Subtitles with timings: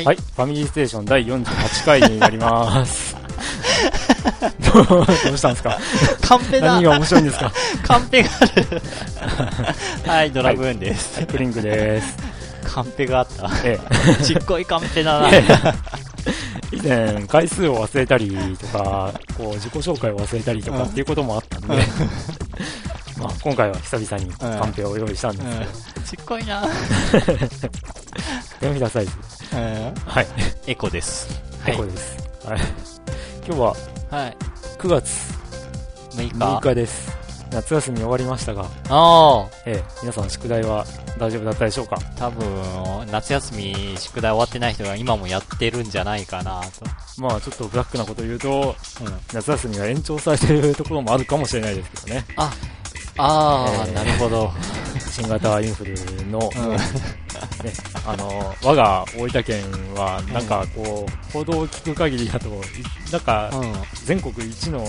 [0.00, 3.16] はい、はい、ファミリーステーション第48回になります。
[4.72, 4.80] ど
[5.32, 5.78] うしたんですか？
[6.22, 7.52] カンペだ何が面白いんですか？
[7.82, 8.82] カンペがある。
[10.10, 11.16] はい、ドラグーンです。
[11.18, 12.16] はい、クリンクです。
[12.64, 13.50] カンペがあった。
[13.64, 13.78] え
[14.20, 14.24] え。
[14.24, 15.28] ちっこいカンペだな。
[16.72, 21.68] 以前、回数を忘れたりとか、こう、自己紹介を忘れたりとかっていうこともあったんで、
[23.18, 26.64] まあ、今回は久々にカンペを用意したんですけど、うん、ちっこいな
[28.60, 29.12] 手のひらサイズ。
[29.50, 30.26] はい。
[30.70, 31.28] エコです。
[31.66, 32.16] エコです。
[32.46, 32.60] はい。
[33.44, 33.76] 今日は、
[34.10, 34.36] はい。
[34.78, 35.08] 9月
[36.12, 36.34] 6日。
[36.34, 37.18] 6日です。
[37.50, 39.48] 夏休み終わりましたが、ああ。
[39.66, 40.86] ええ、皆さん宿題は
[41.18, 41.98] 大丈夫だったでしょうか？
[42.14, 42.46] 多分、
[43.10, 46.84] 夏休み宿題終わってない人が今もやってるんじゃないかなと。
[47.20, 52.24] まあちょっとブラックなこと言うと、うん、夏休みが延長されてるところもあるかもしれないですけどね。
[52.36, 52.52] あ、
[53.20, 54.50] ああ、えー、なるほど。
[55.10, 55.94] 新型インフル
[56.28, 56.78] の、うん、ね、
[58.06, 59.62] あの、我が大分県
[59.94, 62.48] は、なんかこう、報道を聞く限りだと、
[63.12, 63.50] なんか、
[64.04, 64.84] 全国一の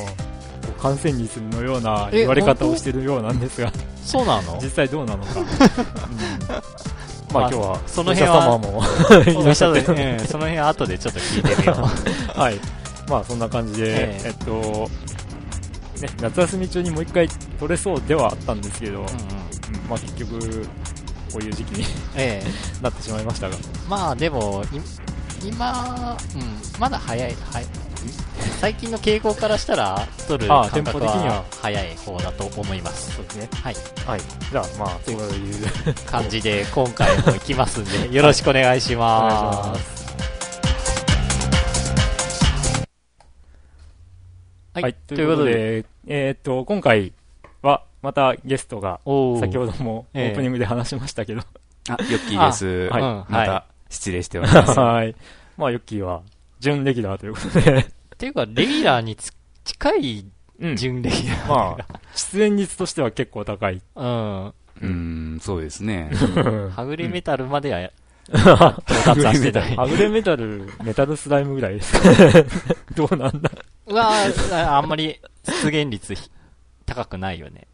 [0.81, 3.71] 感染率のような言われ方をしてるようなんですが、
[4.03, 4.59] そうなの？
[4.61, 5.39] 実際どうなのか。
[5.39, 5.45] うん、
[7.33, 8.83] まあ今日は、その辺は、様も
[9.41, 11.77] いらっしゃって、うん、その辺は後でちょっと聞いてみよ
[12.35, 12.37] う。
[12.39, 12.59] はい。
[13.07, 14.89] まあそんな感じで、えー、えっと、
[16.01, 19.07] ね、夏休み中にもう一回取れそうではあったんですけど、うんうん、
[19.89, 20.65] まあ結局、
[21.31, 21.85] こういう時期に
[22.15, 23.55] ええ、 なってしまいましたが。
[23.87, 24.63] まあでも、
[25.43, 27.65] 今、うん、まだ早い、はい。
[28.59, 33.15] 最近の傾向からしたら、取る感覚は早い方だと思います。
[33.15, 33.49] そうですね。
[33.53, 33.75] はい。
[34.05, 34.21] はい。
[34.51, 39.67] じゃあ、まあ、そういう感じで、今回も行きますんで、よろしくお願いします。
[39.67, 40.00] お願いします。
[44.73, 47.11] はい、はい、ということで、えー、っと、今回
[47.61, 51.41] は、またゲストが、先ほどもオープニングで話しましたけど。
[51.89, 52.87] あ、ヨッキーです。
[52.89, 53.01] はい。
[53.01, 54.71] また、失礼しております。
[54.79, 55.13] はい。
[55.57, 56.21] まあ、ヨッキーは、
[56.61, 57.79] 準レギュラーということで。
[57.79, 57.85] っ
[58.17, 59.17] ていうか、レギュラーに
[59.65, 60.25] 近い
[60.75, 63.81] 準レギュラー、まあ、出演率としては結構高い。
[63.95, 64.53] うん。
[64.81, 66.11] うん、そうですね。
[66.73, 67.91] はぐれメタルまでは、
[68.37, 69.75] はしてない。
[69.75, 72.09] はぐれメタル、メタルスライムぐらいですか？
[72.95, 73.51] どうなんだ？
[73.87, 74.11] うわ
[74.77, 75.19] あんまり
[75.63, 76.13] 出現率
[76.85, 77.67] 高くないよね。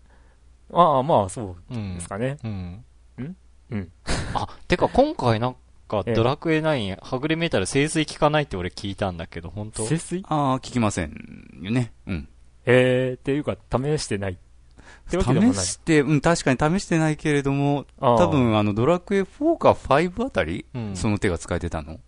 [0.74, 2.38] ああ、まあ、そうですかね。
[2.44, 2.84] うん。
[3.18, 3.36] うん
[3.72, 3.92] うん？
[4.34, 5.56] あ、てか今回なん
[5.88, 9.86] か、ドラクエ9、はぐれメタル清水効かないって俺聞いたんだけど、本当？
[9.88, 10.24] 清水？
[10.28, 11.94] ああ、効きませんよね。
[12.08, 12.28] うん。
[12.66, 14.38] えー、っていうか、試してない。
[15.10, 22.00] 試して、うん、確かに試してないけれども、多分あの、ドラクエ4か5あたり、うん、その手が使えてたの。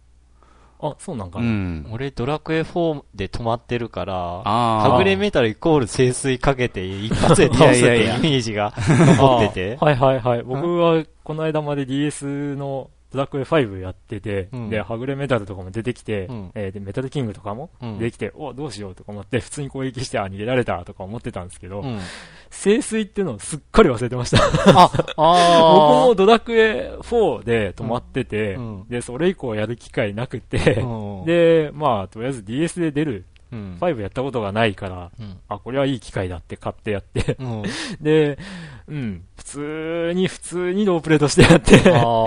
[0.81, 9.77] あ、そうなんかな、うん、俺、ドラクエ4で止まってるから、はぐれメタルイコール清水かけて一発で倒すってイメージが残ってて。
[9.83, 10.43] はいはいはい。
[10.43, 21.99] 僕はこの間まで DS のドラクエ5やってて、うん、で、はぐれメタルとかも出てきて、うん、えー、で、メタルキングとかも出てきて、うん、お、どうしようとか思って、普通に攻撃して、あ、逃げられたとか思ってたんですけど、うん、
[22.51, 24.37] 清水っていうのをすっかり忘れてました。
[24.79, 28.57] あ、 あ僕もドラクエ4で止まってて、
[28.89, 30.83] で、それ以降やる機会なくて、
[31.25, 37.63] で、まあ、とりあえず DS で出るうん、5やったことがないから、うん、あ、これはいい機会だって買ってやって、うん、
[38.01, 38.37] で、
[38.89, 42.25] うん、普通に、普通にロープレートしてやって、あ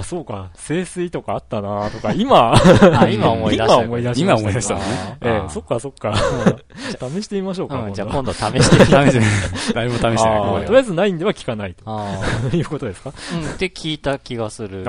[0.00, 2.54] あ、そうか、清水とかあったなとか、 今、
[3.12, 3.74] 今思い出した。
[3.74, 4.20] 今思い出した。
[4.24, 4.80] 今思い出したね。
[5.22, 6.14] ええ、そっかそっか。
[7.14, 7.88] 試してみましょうか。
[7.92, 10.64] じゃあ今度試してみ 試して誰も試してない。
[10.66, 11.84] とりあえずないんでは聞かないと。
[12.56, 13.12] いうことですか？
[13.34, 14.84] うん、って聞いた気がする。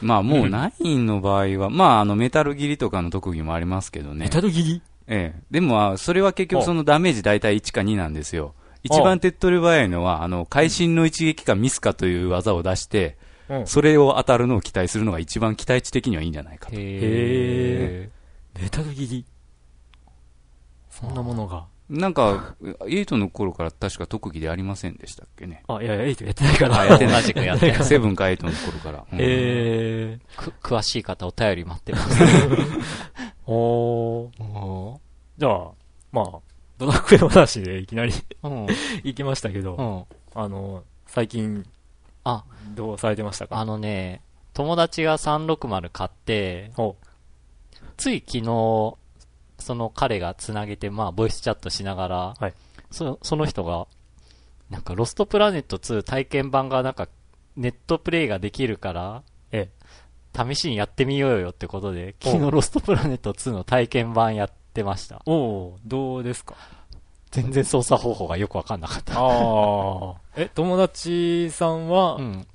[0.00, 4.24] まあもう9の場合は、まああのメタル切りとかの特技もありますけどね。
[4.26, 4.82] メタル切り？
[5.08, 5.40] ええ。
[5.50, 8.54] でも、それは結局そのダメージ大体1か2なんですよ。
[8.86, 13.16] 一番手っ取り早いのは、あの、会心の一撃かミスかという技を出して、
[13.48, 16.76] うん、それを当たるのを期待するのが一番期待値的にはいいんじゃないかと。
[16.76, 18.10] へえ。
[18.60, 19.24] メタル切り
[20.90, 21.66] そんなものが。
[21.88, 25.62] なんか、8の頃から確か特技でありませんでしたっけね。
[25.68, 26.80] あ、いやいや、8やってないから。
[26.80, 27.22] あ、やってない。
[27.22, 27.82] 同じくやってない。
[27.84, 29.04] セブンか8の頃から。
[29.12, 32.24] うん、えー、詳しい方お便り待ってます。
[33.46, 34.98] おー。
[35.38, 35.70] じゃあ、
[36.10, 36.40] まあ、
[36.78, 38.12] ドラクエの話でいきなり
[38.42, 38.66] うん、
[39.02, 39.74] 行きましたけど、
[40.34, 41.64] うん、あの、最近、
[42.24, 42.44] あ、
[42.74, 43.56] どうされてましたか？
[43.58, 46.72] あのね、友達が360買って、
[47.96, 48.96] つい昨日、
[49.58, 52.54] その彼がつなげて、まあ、ボイスチャットしながら、はい、
[52.90, 53.86] そその人が、
[54.70, 57.08] なんか、ロストプラネット2体験版がなんか、
[57.56, 59.70] ネットプレイができるから、え
[60.34, 65.22] え、試しにやってみようよってことで、昨日ロストプラネット2の体験版やってました。
[65.26, 66.54] おおどうですか？
[67.30, 69.14] 全然操作方法がよくわかんなかった。
[69.18, 70.14] ああ。
[70.36, 72.46] え、友達さんは、うん、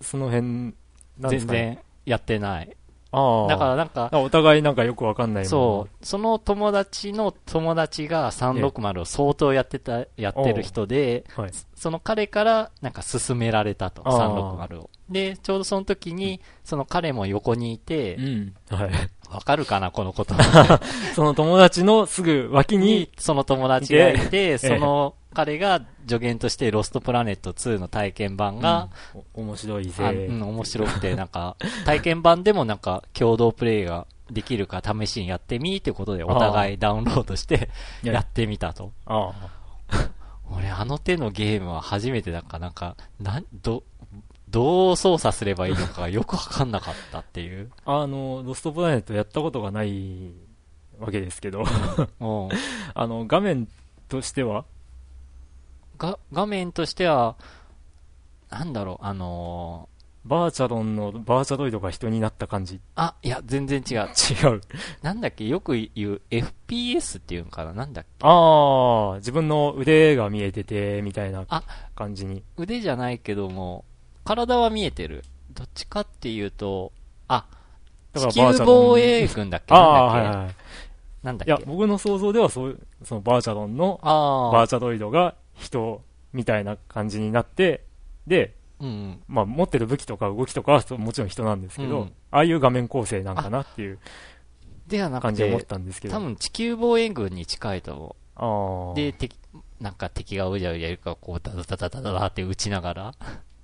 [0.00, 0.74] その辺、
[1.18, 2.76] 全然やってない。
[3.10, 3.48] ああ。
[3.48, 6.06] だからなんか、お互いなんかよくわかんないそう。
[6.06, 14.90] その友達の友達が360を相当やってた、やってる人で、はい、その彼からなんか勧められたと、360を。
[15.10, 18.54] で、ちょうどその時に、その彼も横にいて、うん。
[18.70, 18.90] はい。
[19.32, 20.34] わかるかな、このこと。
[21.16, 30.26] その友達のすぐ脇に、その友達がいて、その彼が助言としてロストプラネット2の体験版が、うん、面白いぜ。
[30.28, 31.56] うん、面白くて、なんか、
[31.86, 37.70] 体験版でもなんか共同プレイができるか試しにやってみってことでお互いダウンロードして
[38.02, 38.92] やってみたと。
[40.54, 43.84] 俺あの手のゲームは初めてだからなんか、な、ど、
[44.52, 47.70] どう操作すればいいのかよくわかんなかったっていう。
[47.86, 50.30] あの、ロストプラネットやったことがない
[51.00, 51.64] わけですけど
[52.94, 53.66] あの、画面
[54.08, 54.64] としては？
[55.98, 57.36] が、画面としては、
[58.50, 62.78] なんだろう、あのー、バーチャロンのバーチャロイドが人になった感じ？
[62.94, 63.96] あ、いや、全然違う。
[63.98, 64.60] 違う。
[65.02, 67.72] なんだっけ、よく言う FPS っていうのかな？
[67.72, 68.10] なんだっけ？
[68.20, 71.46] ああ、自分の腕が見えてて、みたいな
[71.96, 72.44] 感じに。
[72.58, 73.84] 腕じゃないけども、
[74.24, 75.24] 体は見えてる。
[75.52, 76.92] どっちかっていうと、
[77.28, 77.46] あ、
[78.14, 79.74] 地球防衛軍だっけ？
[79.74, 80.54] ああ、はいはい。
[81.22, 81.50] なんだっけ？
[81.50, 86.02] いや、僕の想像ではそういう、そのバーチャロンの、バーチャロイドが人
[86.32, 87.84] みたいな感じになって、
[88.26, 93.98] で、うん、まあ持ってる武器とか動きとかはもちろん人なんですけど、うん、ああいう画面構成なんかなっていう
[94.88, 96.14] ではなくて感じで思ったんですけど。
[96.14, 98.96] 多分地球防衛軍に近いと思う。
[98.96, 99.38] で、敵、
[99.80, 103.14] なんか敵がうじゃうじゃいるかこうダダダダダダって撃ちながら、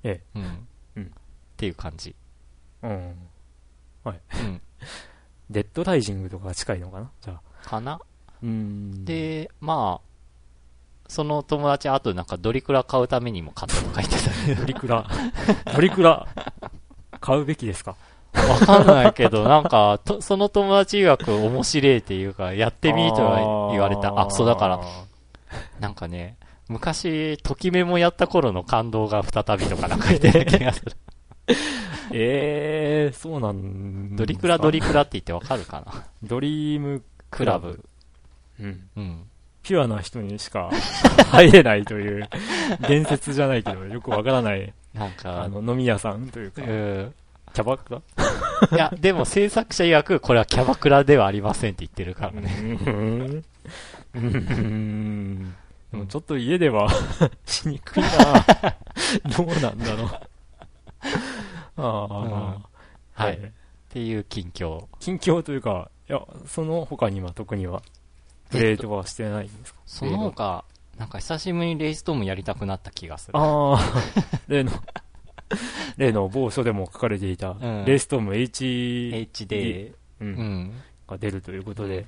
[0.05, 0.39] ええ。
[0.39, 0.67] うん。
[0.97, 1.05] うん。
[1.05, 1.09] っ
[1.57, 2.15] ていう感じ。
[2.83, 3.15] うん。
[4.05, 4.21] はい。
[4.41, 4.61] うん。
[5.51, 7.11] デッドライジングとかが近いのかな？
[7.21, 7.69] じゃあ。
[7.69, 8.01] かな？
[8.43, 9.05] うん。
[9.05, 10.09] で、まあ、
[11.09, 14.61] その友達あとなんかドリクラ買うためにも買ったとか言ってた。
[14.61, 15.09] ドリクラ。
[15.75, 16.27] ドリクラ、
[17.21, 17.97] 買うべきですか？
[18.35, 24.21] わかんないけど、なんか、と、その友達曰く面白いっていうか、やってみとは言われた。
[24.21, 24.81] あ、そうだから、
[25.81, 26.37] なんかね、
[26.69, 30.93] 昔、ときめもやった頃の感動が再びとかなんか言ってる気がする。
[31.49, 31.55] え
[33.09, 36.05] えー、そうなんドリクラドリクラって言ってわかるかな？
[36.23, 37.83] ドリームクラブ。
[38.61, 38.89] うん。
[38.97, 39.23] うん。
[39.63, 40.71] ピュアな人にしか
[41.31, 42.29] 入れないという、
[42.87, 44.73] 伝説じゃないけど、よくわからない。
[44.95, 48.01] なんか、あの、飲み屋さんというか、キャバクラ？
[48.73, 52.79] いや、でも制作者曰く、これはキャバクラではありませんって言ってるからね。
[54.15, 55.55] うん。
[55.93, 56.89] でもちょっと家では
[57.47, 58.09] しにくいな。
[59.37, 60.09] どうなんだろう。
[61.77, 62.65] ああ、うん、
[63.15, 63.37] はい。
[63.37, 63.51] っ
[63.89, 64.87] ていう近況。
[64.99, 67.83] 近況というか、いや、その他には特には、
[68.51, 69.81] プレイとはしてないんですか？
[69.87, 70.65] その他、
[70.99, 73.39] なんか久しぶりにレイストームやりたくなった気がする。
[73.39, 73.81] ああ、
[74.49, 74.73] 例の、
[75.97, 77.55] 例の某書でも書かれていた、
[77.87, 80.73] レイストーム HD、うん、
[81.07, 82.05] が出るということで、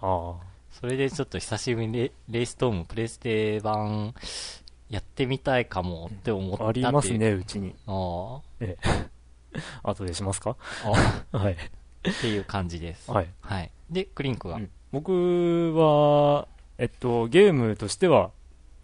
[0.00, 0.51] ああ。
[0.80, 4.14] それでちょっと久しぶりにレレイストームプレステ版
[4.90, 7.74] やってみたいかもって思ったありますね、うちに。
[7.86, 8.40] ああ。
[8.60, 9.08] ええ。
[9.82, 10.56] 後でしますか？
[10.84, 11.52] あ はい。
[11.52, 11.56] っ
[12.20, 13.10] ていう感じです。
[13.10, 13.28] はい。
[13.40, 13.70] はい。
[13.90, 18.30] で、クリンクは、うん、僕は、えっと、ゲームとしては、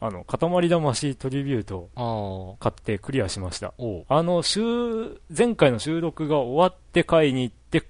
[0.01, 3.75] あの、塊魂トリビュートを買ってクリアしました。
[4.09, 7.83] あの、週、前回の収録が終わって買いに行って、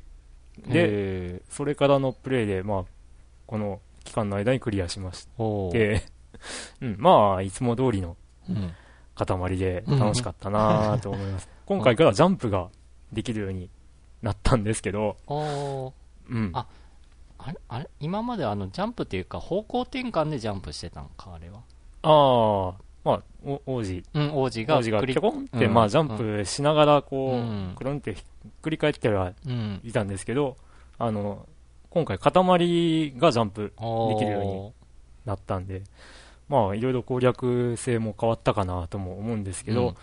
[0.67, 2.85] で、それからのプレイで、まあ、
[3.47, 5.29] この期間の間にクリアしまし
[5.71, 6.03] て、
[6.81, 8.17] うん、まあ、いつも通りの
[9.15, 11.49] 塊で楽しかったなと思います。
[11.67, 12.71] 今回からジャンプが
[13.13, 13.69] できるように
[14.23, 16.51] なったんですけど、うん。
[16.55, 16.67] あ、
[17.37, 17.91] あれ、あれ？
[18.01, 21.61] 今まであの、ジャンプっていうか、方向転換でジャンプしてたのか、あれは？
[22.03, 23.23] ああ、まあ、
[23.67, 24.03] 王子。
[24.15, 24.79] うん、王子が。
[24.79, 29.35] 王子がピョコンって、うん、まあ、ジャンプしながら、こう、うん、くるんってひっくり返っては
[29.85, 30.57] いたんですけど、
[30.99, 31.47] あの、
[31.91, 33.73] 今回、塊がジャンプ
[34.09, 34.73] できるように
[35.25, 35.83] なったんで、
[36.49, 39.95] まあ、いろいろ攻略性も変わったかなとも思うんですけど、うん、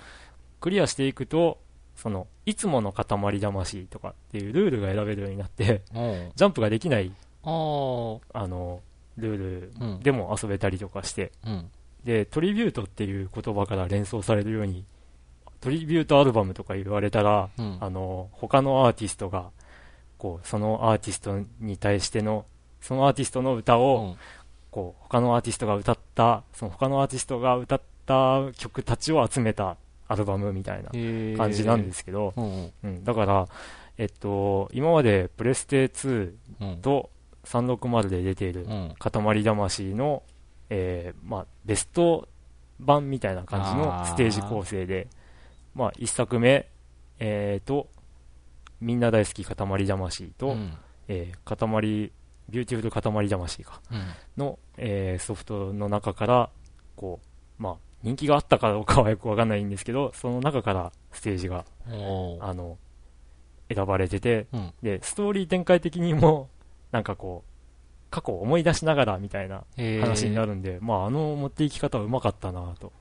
[0.59, 1.59] クリアしていくと、
[1.95, 5.81] その、いつもの塊魂とかっていうルールが選べるようになって
[6.35, 7.11] ジャンプができない、
[7.43, 8.81] あの、
[9.17, 11.71] ルールでも遊べたりとかして、うん、
[12.03, 14.85] で、トリビュートっていう言葉から連想されるように、
[15.61, 19.49] トリビュートアルバムとか言われたら、うん、あの、他のアーティストが、
[20.17, 22.45] こう、そのアーティストに対しての、
[22.81, 24.15] そのアーティストの歌を、
[24.71, 30.89] こう、他のアーティストが歌った、その他のアーティストが歌った曲たちを集めたアルバムみたいな
[31.37, 33.47] 感じなんですけど、うん、だから、
[33.97, 36.33] えっと、今までプレステ2
[36.81, 37.09] と
[37.45, 38.67] 360で出ている
[38.99, 40.23] 塊魂の、
[40.69, 42.27] えー、まあ、ベスト
[42.79, 45.07] 版みたいな感じのステージ構成で、
[45.73, 46.67] まあ、1作目、
[47.19, 47.87] えーと、
[48.85, 49.55] みんな大好き塊
[49.87, 50.77] 魂と、うん、
[51.07, 52.11] えー、塊、
[52.49, 54.05] ビューティフル塊魂か、うん、
[54.37, 56.49] の、えー、ソフトの中から、
[56.95, 57.19] こ
[57.59, 62.77] う、まあ、人気があったかどうかはよくわかんないんですけど、その中からステージが、あの、
[63.73, 66.49] 選ばれてて、うん、で、ストーリー展開的にも、
[66.91, 72.93] なんかこう、過去を思い出しながらみたいな話になるんで、まあ、あの持っていき方はうまかったなと。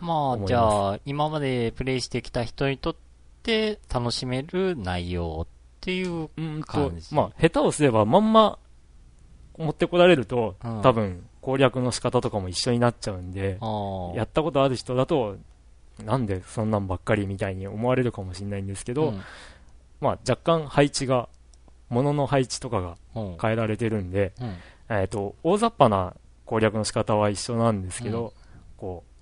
[0.00, 2.96] まあ、じゃあ、今までプレイしてきた人にとっ
[3.44, 5.46] て楽しめる内容っ
[5.80, 6.28] ていう
[6.64, 7.14] 感じ。
[7.14, 8.58] まあ、下手をすればまんま
[9.58, 13.58] 持ってこられると、うん、多分攻略の仕方とかも一緒になっちゃうんで、
[14.16, 15.36] やったことある人だと、
[16.02, 19.20] なんでそんなんばっかりみたいに思われるかもしれないんですけど、うん、
[20.00, 21.28] まあ若干配置が、
[21.90, 22.96] 物の配置とかが
[23.40, 24.56] 変えられてるんで、うん、
[24.96, 26.14] えっ、と、大雑把な
[26.46, 28.32] 攻略の仕方は一緒なんですけど、
[28.78, 29.13] こう、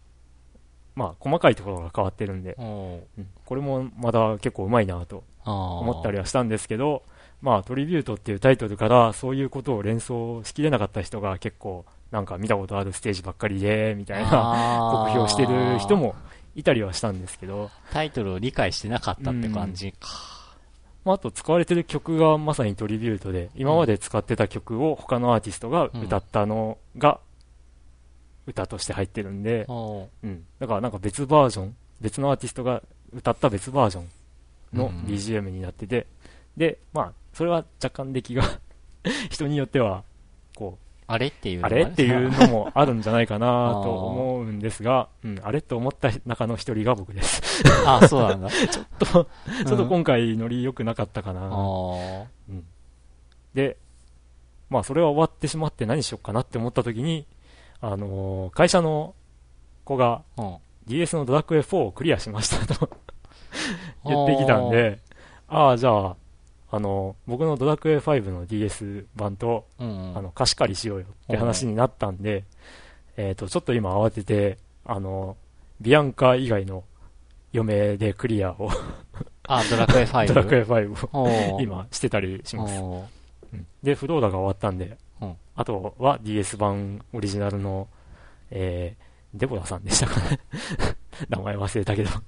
[0.94, 7.02] まあ細かいところが変わってるんで、これもまだ結構うまいなと思ったりはしたんですけど、
[7.40, 16.14] まあトリビュートっていうタイトルからそういうことを連想しきれなかった人が結構なんか見たことあるステージばっかりで、みたいな酷評してる人も
[16.54, 17.70] いたりはしたんですけど。
[17.90, 20.08] タイトルを理解してなかったって感じか。
[21.04, 27.18] まあ、あと使われてる曲がまさにトリビュートで、今まで使ってた曲を他のアーティストが歌ったのが、
[28.46, 30.44] 歌として入ってるんで、うん。
[30.58, 32.82] だからなんか別バージョン、別のアーティストが
[33.14, 34.08] 歌った別バージョン
[34.78, 36.06] の BGM になってて、
[36.56, 38.42] で、まあ、それは若干出来が
[39.30, 40.04] 人によっては、
[40.54, 47.42] こう、あれっていうあれっていうのもあるんじゃないかなと思うんですが、うん、あれと思った中の一人が僕です。
[47.86, 48.48] あ、そうなんだ。
[48.50, 51.48] ちょっと、ちょっと今回ノリ良くなかったかな。
[52.48, 52.64] うん、
[53.52, 53.76] で、
[54.70, 57.26] まあそれは終わってしまって何しようかなって思った時に、
[57.82, 59.14] あのー、会社の
[59.84, 60.22] 子が、
[60.86, 62.88] DS のドラクエ4をクリアしましたと
[64.06, 65.00] 言ってきたんで、
[65.48, 66.16] ああ、じゃあ、
[66.70, 72.44] あの、僕のドラクエ5の DS 版と、うんうん、あの、貸し借りしようよって話になったんで、
[73.18, 75.36] えっ、ー、と、ちょっと今慌てて、あの、
[75.80, 76.84] ビアンカ以外の
[77.52, 78.70] 嫁でクリアを
[79.48, 80.28] あ、ドラクエ5。
[80.32, 82.80] ドラクエ5を今してたりします。
[82.80, 84.96] うん、で、フローダが終わったんで、うん、
[85.54, 87.88] あとは DS 版オリジナルの、
[88.50, 90.40] えー、デボラさんでしたかね。
[91.28, 92.10] 名前忘れたけど。
[92.10, 92.18] フ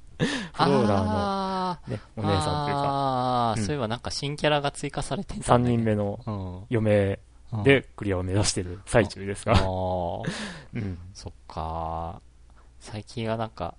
[0.58, 2.82] ローラーの、ね、お姉さんというか。
[2.82, 7.18] ああ、うん、そういえばなんか新キャラが追加されてた、ね、3人目の嫁
[7.64, 9.54] でクリアを目指してる最中ですが。
[9.54, 10.98] うん。
[11.12, 12.20] そっか。
[12.80, 13.74] 最近はなんか、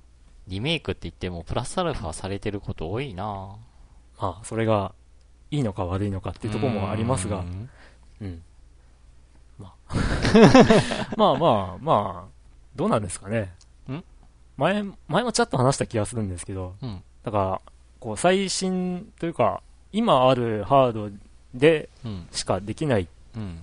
[0.48, 3.56] リメイクって言ってもプラスアルファされてること多いな。
[4.20, 4.94] まあ、それが
[5.52, 7.44] いいのか悪いのかっていうところもありますが、
[8.22, 8.44] うん。
[9.90, 11.16] まあ。
[11.18, 12.30] まあまあまあ、
[12.76, 13.54] どうなんですかね。
[14.58, 17.62] 前、前もちょっと話した気がするんですけど、うん、だから、
[18.00, 19.62] こう、最新というか、
[19.92, 21.10] 今あるハード
[21.54, 21.90] で
[22.32, 23.60] しかできない、うん、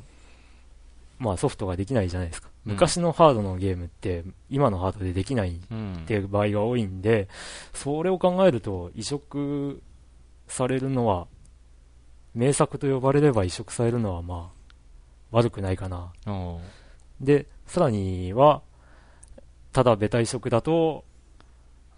[1.19, 2.49] まあソフトができないじゃないですか。
[2.65, 5.59] 昔のハードのゲームって今のハードでできないっ
[6.07, 7.29] ていう場合が多いんで、
[7.75, 9.83] それを考えると移植
[10.47, 11.27] されるのは、
[12.35, 14.62] 名作と呼ばれれば移植されるのはまあ
[15.33, 16.13] 悪くないかな。
[17.21, 18.63] で、さらには、
[19.73, 21.05] ただベタ移植だと、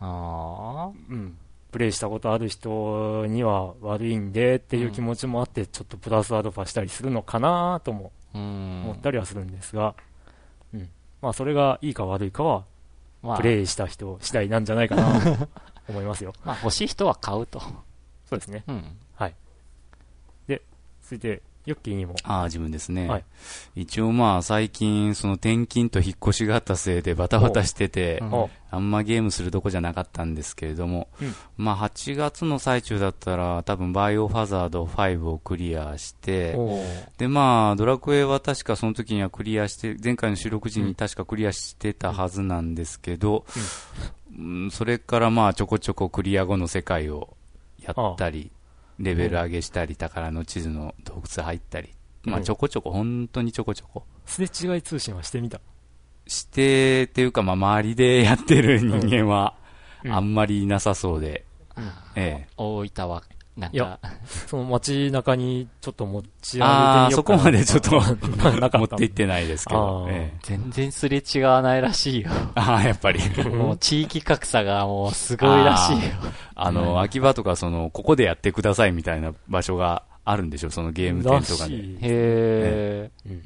[0.00, 1.37] あうん、
[1.73, 9.95] プレイしたことある人には悪いんでっていう気持ちもあって、ちょっとプラスアルファしたりするのかなとも思ったりはするんですが、
[10.73, 10.88] うん、
[11.21, 12.64] まあそれがいいか悪いかは、
[13.37, 15.49] プレイした人次第なんじゃないかなと
[15.88, 16.33] 思いますよ。
[16.45, 17.61] まあ欲しい人は買うと。
[18.29, 18.62] そうですね。
[18.69, 19.35] うん、はい。
[20.47, 20.62] で、
[21.03, 22.14] 続いて、ヨッキーにも。
[22.25, 23.09] ああ、自分ですね。
[23.09, 23.25] はい。
[23.75, 28.23] 一応まあ最近、その転勤と引っ越しがあったせいでバタバタしてて、
[28.71, 36.54] あんまゲームするとこじゃなかったんですけれども、うん、まあ8月の最中だったら多分バイオファザード5をクリアして、
[37.16, 43.47] でまあドラクエは確かその時にはクリアして、前回の収録時に確かクリアしてたはずなんですけど、
[44.38, 47.37] うん、それからまあちょこちょこクリア後の世界を
[47.83, 48.50] やったり、
[48.98, 54.04] レベル上げしたり、宝の地図の洞窟入ったり、まあちょこちょこ、本当にちょこちょこ。
[54.26, 55.60] すれ違い通信はしてみた？
[56.26, 59.54] して、っていうか、まあ周りでやってる人間は、
[60.08, 61.44] あんまりいなさそうで、
[62.14, 62.48] ええ。
[62.56, 63.22] 大分は
[63.56, 64.00] なんか、
[64.49, 67.11] その街中にちょっと持ち上げてみようかな。
[67.12, 67.90] そこまでちょっと
[68.78, 70.08] 持っていってないですけど。
[70.11, 72.30] ええ、全然すれ違わないらしいよ。
[72.56, 73.20] ああ、やっぱり。
[73.49, 76.00] もう地域格差がもうすごいらしいよ。
[76.56, 81.75] あの、秋葉とかその、ここでやってくださいみたいな場所があるんでしょ、そのゲーム店とかで。
[81.75, 83.40] へえ、ね、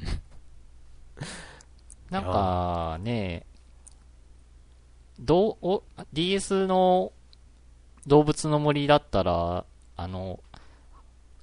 [2.10, 3.44] なんかね、
[5.20, 5.82] どう、お、
[6.14, 7.12] DS の
[8.06, 9.64] 動物の森だったら、
[9.98, 10.38] あの、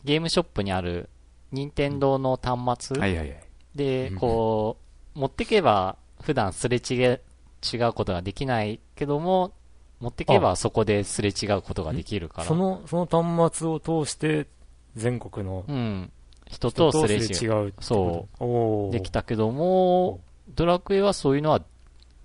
[0.06, 1.10] ゲームショップにある、
[1.52, 3.38] 任天堂の端末、はいはいはい、
[3.76, 4.78] で、こ
[5.16, 9.52] う、持ってけば、普段すれ違うことができないけども、
[10.00, 12.48] 持ってけばそこですれ違うことができるから。
[12.48, 14.48] その、その端末を通して、
[14.96, 16.12] 全国の、うん。
[16.48, 17.74] 人とすれ違う。
[17.82, 18.92] そう。
[18.94, 20.22] できたけども、
[20.56, 21.62] ドラクエはそういうのは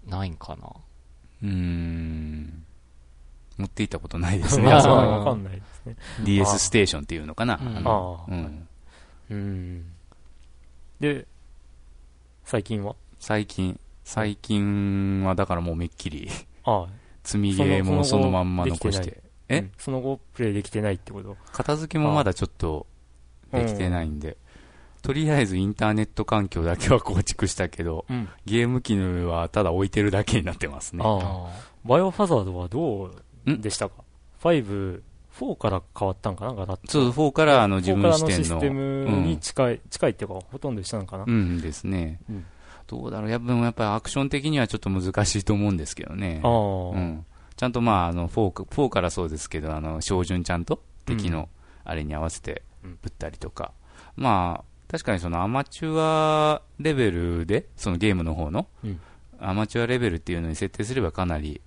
[0.07, 0.71] ないんかな。
[1.43, 2.65] うーん。
[3.57, 4.67] 持っていったことないですね。
[4.67, 5.70] わかんないですね。
[6.25, 7.55] DS ステーションっていうのかな。
[7.55, 8.25] ああ。
[8.29, 8.69] うん。
[9.31, 9.85] うん。
[11.01, 11.27] で、
[12.45, 12.97] 最近は？
[13.19, 13.79] 最近。
[14.05, 16.29] 最近はだからもうめっきり。
[16.65, 16.87] ああ。
[17.23, 19.23] 積みゲーもそのまんま残して。
[19.49, 21.37] え、その後プレイできてないってこと？
[21.53, 22.87] 片付けもまだちょっと
[23.53, 24.37] できてないんで。
[25.03, 31.03] とりあえずインターネット環境だけは構築したけど、うん、ゲーム機の上はただ置いてるだけになってますね。
[31.85, 34.05] バイオハザードはどうでしたか
[34.43, 35.03] ?5、
[35.41, 38.45] 4から変わったんかなガラッそう、4からあの自分視点の。
[38.45, 41.25] システムに近い、うん、近いっていうか、ほとんど一緒なのかな。
[41.27, 41.61] うん。
[41.61, 42.21] ですね。
[42.29, 42.45] うん、
[42.87, 43.31] どうだろう。
[43.31, 46.43] やっぱ、やっぱりアクション的にはちょっと難しいと思うんですけどね。
[46.45, 47.25] うん、
[47.57, 51.49] ちゃんとまあ、あの、4、4からそうですけど、あの、照準ちゃんと敵の
[51.85, 53.73] あれに合わせてぶったりとか。
[54.17, 58.67] まあ、確かにそのアマチュアレベルで、そのゲームの方の、
[59.41, 61.63] アマチュアレベルっていうのに設定すればかなり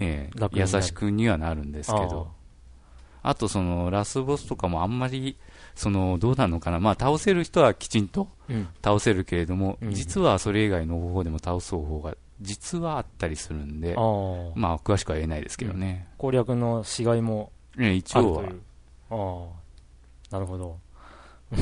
[0.00, 2.32] えー、優しくにはなるんですけど、
[3.24, 5.36] あとそのラスボスとかもあんまり、
[5.74, 8.28] そのどうなのかな、まあ、倒せる人はきちんと
[8.84, 16.06] 倒せるけれども、うん、実はそれ以外の方法でも倒す方法が実はあったりするんで、まあ、詳しくは言えないですけどね。
[16.12, 18.42] うん、攻略のしがいもあるという、一応は。
[19.10, 19.48] あ
[20.30, 20.78] あ、なるほど。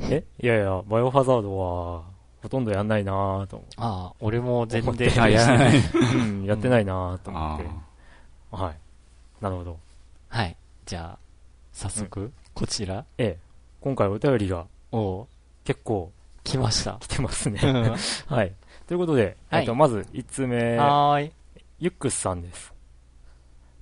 [0.00, 0.24] え？
[0.40, 2.02] いやいや、バイオハザードは、
[2.42, 3.64] ほとんどやんないなぁと。
[3.76, 5.08] ああ、俺も全然。
[5.30, 5.76] やらない。
[5.76, 7.66] うん、やってないなぁと思って。
[8.52, 8.76] はい。
[9.42, 9.78] なるほど。
[10.30, 10.56] はい。
[10.86, 11.18] じゃあ、
[11.72, 13.04] 早速、こちら。
[13.18, 13.38] ええ。
[13.80, 15.26] 今回お便りが、お
[15.64, 16.12] 結構、
[16.44, 16.98] 来ました。
[17.00, 17.58] 来てますね。
[18.28, 18.54] はい。
[18.86, 20.76] ということで、えっと、まず、1つ目。
[20.76, 21.32] はい。
[21.80, 22.72] ユックスさんです。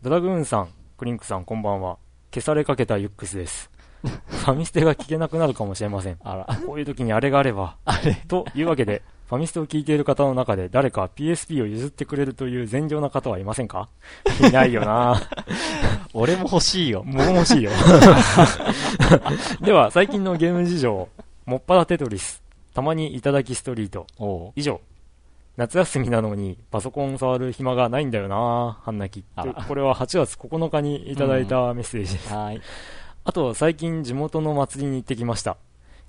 [0.03, 1.99] ドラグーンさん、クリンクさん、こんばんは。
[2.33, 3.71] 消されかけたユックスです。
[4.03, 6.19] ファミステが聞けなくなるかもしれません。
[6.25, 6.47] あら。
[6.65, 7.77] こういう時にあれがあれば。
[7.85, 13.91] あれというわけで、 ファミステを聞いている方の中で誰か PSP を譲ってくれるという善良な方はいませんか？
[14.41, 15.21] いないよな
[16.15, 17.05] 俺も欲しいよ。
[17.07, 17.71] 僕も欲しいよ。
[19.61, 21.09] では、最近のゲーム事情。
[21.45, 22.43] もっぱらテトリス。
[22.73, 24.07] たまにいただきストリート。
[24.57, 24.81] 以上。
[25.59, 29.25] 夏休みなのにパソコン触る暇がないんだよな半泣き。
[29.67, 32.33] これは8月9日にいただいたメッセージです。
[32.33, 32.63] うん、はい。
[33.25, 35.57] あと、最近地元の祭りに行ってきました。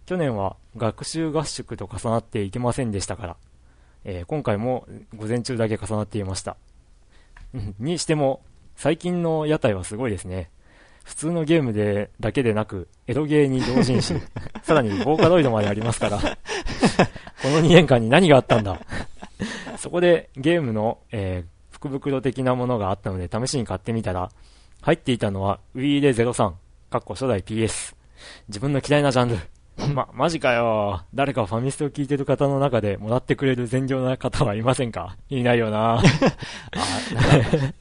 [0.09, 3.35] 去年は学習合宿と重なっていけませんでしたから、
[4.03, 6.57] えー、今回も午前中だけ重なっていました。
[7.77, 8.41] にしても、
[8.75, 10.49] 最近の屋台はすごいですね。
[11.03, 14.15] 普通のゲームでだけでなく、エロゲーに同人誌、
[14.63, 16.23] さらにボーカロイドまでありますから、こ
[17.49, 18.81] の2年間に何があったんだ。
[19.77, 24.31] そこでゲームの、えー、福袋的なものがあったので試しに買ってみたら、
[24.81, 26.53] 入っていたのは Wii で03、
[26.89, 27.93] かっこ初代 PS。
[28.47, 29.58] 自分の嫌いなジャンル。
[29.93, 31.03] ま、マジかよ。
[31.13, 35.15] 誰かファミストを聞いてる方の中でもらってくれる善良な方はいませんか？
[35.29, 36.01] いないよな あ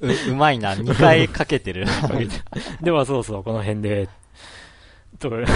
[0.01, 0.75] う、うまいな。
[0.75, 1.87] 2回かけてる。
[2.83, 4.09] ではそろそろこの辺で。
[5.19, 5.47] と屋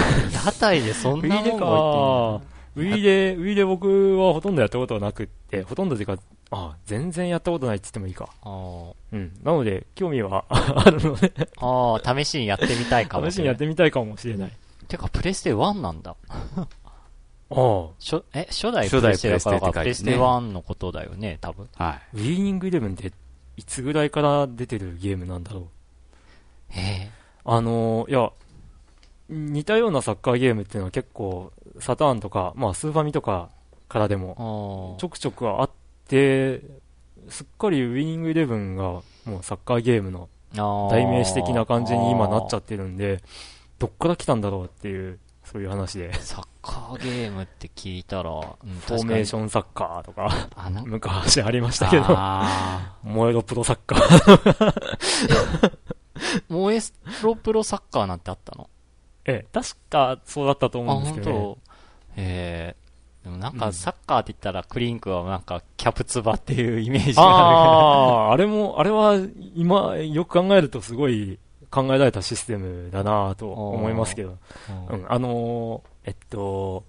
[0.59, 2.53] 台でそんなもんか。
[2.75, 6.17] ウィーで、ウィーで僕はほとんどやったことはなくって、ほとんどというか、
[6.51, 8.29] あ全然やったことないって言ってもいいか。
[8.43, 9.33] あうん。
[9.43, 13.33] なので、興味はあるのでああ、試しにやってみたいかもしれない。
[13.33, 14.53] 試しにやってみたいかもしれない。
[14.93, 16.17] てか、プレステ1なんだ。
[16.29, 16.67] あ
[17.51, 17.89] あ。
[18.01, 21.69] 初、え、初代プレステだからプレステ1のことだよね、多分。
[21.75, 22.17] はい。
[22.17, 23.13] ウィーニングイレブンって
[23.57, 25.65] いつぐらいから出てるゲームなんだろう？
[26.69, 27.11] へえ。
[27.45, 28.31] あのー、いや、
[29.29, 33.51] 似たようなサッカーゲームっていうのは結構、サターンとか、まあ、スーファミとか
[33.89, 35.71] からでも、ちょくちょくあっ
[36.13, 36.61] で、
[37.31, 38.85] すっかりウィニングイレブンが
[39.25, 40.29] もうサッカーゲームの
[40.91, 43.23] 代名詞的な感じに今なっちゃってるんで、
[43.83, 46.15] どっから来たんだろうっていう、そういう話で。
[46.15, 48.39] サッカーゲームって聞いたら、うん、
[48.87, 50.31] フォーメーションサッカーとか、
[50.85, 52.05] 昔ありましたけど、
[53.03, 55.73] 燃えろプロサッカー。
[56.49, 56.81] 燃え
[57.25, 58.71] ろプロサッカーなんてあったの？
[59.25, 61.59] ええ、確かそうだったと思うんですけど、
[62.15, 62.77] ね、え。
[63.25, 67.37] でもなんかサッカーって言ったらクリンクはなんかキャプツバっていうイメージがあるあ
[68.31, 69.17] あ、あれも、あれは
[69.55, 71.41] 今よく考えるとすごい
[71.73, 74.37] 考えられたシステムだなと思いますけど。
[74.91, 76.85] うん、あのー、えっと、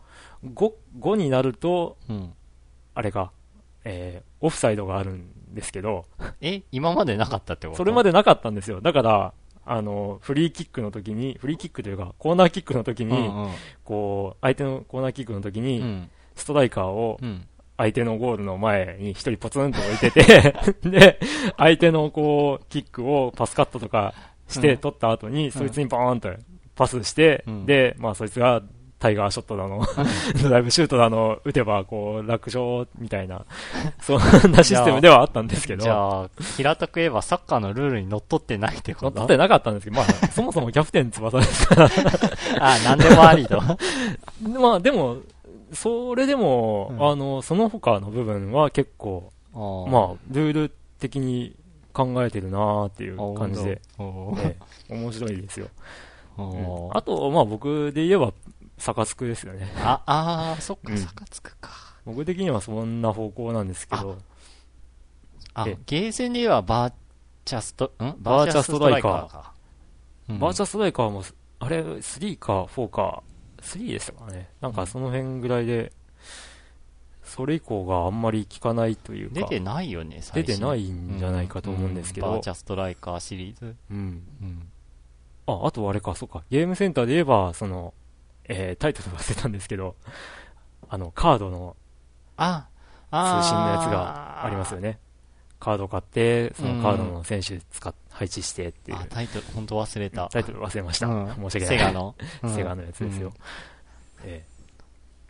[0.46, 2.34] 5、5になると、うん、
[2.94, 3.32] あれか、
[3.86, 6.06] えー、オフサイドがあるんですけど。
[6.42, 6.64] え？
[6.72, 7.78] 今までなかったってこと？
[7.78, 8.82] それまでなかったんですよ。
[8.82, 9.34] だから、
[9.66, 13.52] あの、フリーキックの時に、フリーキックというか、コーナーキックの時に、うんうん、
[13.86, 17.18] こう、相手のコーナーキックの時に、ストライカーを、
[17.78, 21.20] 相手のゴールの前に一人ポツンと置いててで、
[21.58, 24.14] 相手のこう、キックをパスカットとか
[24.48, 26.30] して取った後に、そいつにボーンと
[26.76, 28.62] パスして、で、まあそいつが
[29.04, 29.86] タイガーショットだの、
[30.42, 33.44] ド ライブシュートだの、打てば、こう、楽勝みたいな、
[34.00, 35.84] そんなシステムではあったんですけど。
[35.84, 39.06] じゃあ、平たく言えばサッカーのルールに乗っ取ってないってこと？
[39.08, 41.90] 乗っ取ってなかったんですけど、まあ、 そもそもキャプテン翼ですから。
[42.62, 43.62] あ、なんでもありと。
[44.42, 45.18] まあ、でも、
[45.74, 49.58] それでも、うん、あの、その他の部分は結構、あ
[49.92, 51.58] まあ、ルール的に
[51.94, 54.58] 考えてるなーっていう感じで、ね、
[54.90, 55.68] 面白いですよ。
[56.38, 58.34] うん、あと、まあ僕で言えば、
[58.78, 59.72] サカツクですよね。
[59.78, 61.70] あ、あそっか、サカツクか。
[62.06, 64.18] 僕的にはそんな方向なんですけど。
[65.54, 66.94] あ、ゲーセンで言えばバー
[67.46, 68.16] チャスト、ん？
[68.18, 70.40] バーチャストライカー。
[70.40, 71.24] バーチャストライカーも、
[71.60, 73.22] あれ、3か4か、
[73.62, 74.50] 3でしたかね。
[74.60, 75.92] なんかその辺ぐらいで、
[77.34, 79.40] それ以降があんまり聞かないというか。
[79.40, 82.28] 出てないよね、出てないんじゃないかと思うんですけど。
[82.28, 83.76] バーチャストライカーシリーズ。
[83.90, 84.24] うん。
[84.40, 84.70] うん。
[85.48, 86.44] あ、あとあれか、そうか。
[86.52, 87.96] ゲームセンターで言えば、その、
[88.46, 89.96] えー、タイトル忘れたんですけど、
[90.90, 91.76] あの、カードの、
[92.38, 92.68] あ、
[93.10, 95.00] 通信のやつがありますよね。
[95.60, 98.98] カード買って、そのカードの選手使っ、配置してっていう。
[99.10, 100.30] タイトル、本当忘れた。
[100.30, 101.08] タイトル忘れました。
[101.08, 101.68] うん、申し訳ない。
[101.68, 102.16] セガの。
[102.56, 103.34] セガのやつですよ。
[104.24, 104.53] ええ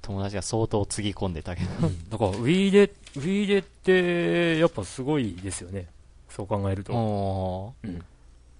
[0.04, 1.70] 友達が相当つぎ込んでたけど。
[2.10, 5.88] だから、ウィーレ、ウィーレって、やっぱすごいですよね。
[6.30, 7.74] そう考えると。
[7.84, 8.04] うん。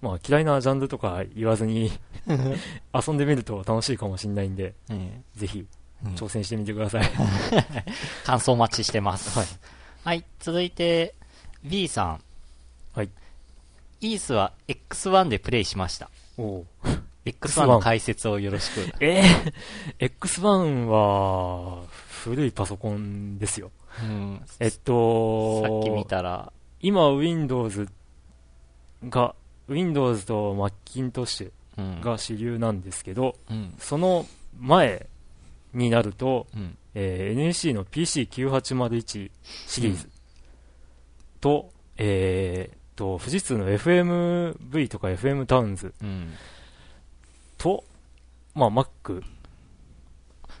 [0.00, 1.92] まあ、嫌いなジャンルとか言わずに
[2.92, 5.66] 遊んでみると楽しいかもしれないんで、うん、ぜひ、
[6.16, 7.10] 挑戦してみてください
[8.24, 9.38] 感想待ちしてます。
[9.38, 9.48] はい。
[10.04, 11.14] はい、続いて、
[11.62, 12.20] B さん。
[12.94, 13.10] はい。
[14.00, 16.10] イースは X1 でプレイしました。
[16.38, 16.64] お
[17.24, 18.92] X1 の解説をよろしく。
[19.00, 21.82] えー、X1 は、
[22.24, 23.70] 古いパソコンですよ。
[24.02, 27.88] うん、えっと、さっき見たら、今 Windows
[29.08, 29.34] が、
[29.68, 31.50] Windows と Macintosh
[32.02, 34.26] が主流なんですけど、うん、その
[34.58, 35.06] 前
[35.72, 39.30] になると、うん、えー、NEC の PC9801
[39.66, 40.10] シリーズ。
[41.40, 45.92] と、えー、と、富士通の FMV とか FM タウンズ
[47.64, 47.82] と、
[48.54, 49.22] まあ Mac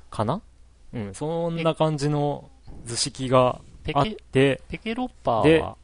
[0.08, 0.40] かな？
[0.94, 2.48] うん、そんな感じの
[2.86, 3.60] 図式が
[3.92, 5.76] あって、ペケロッパーは？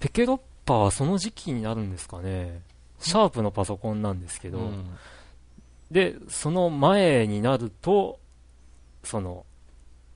[0.00, 2.62] ペケロッパーはその時期になるんですかね。
[3.00, 4.96] シャープのパソコンなんですけど、うん、
[5.90, 8.18] で、その前になると、
[9.04, 9.44] その、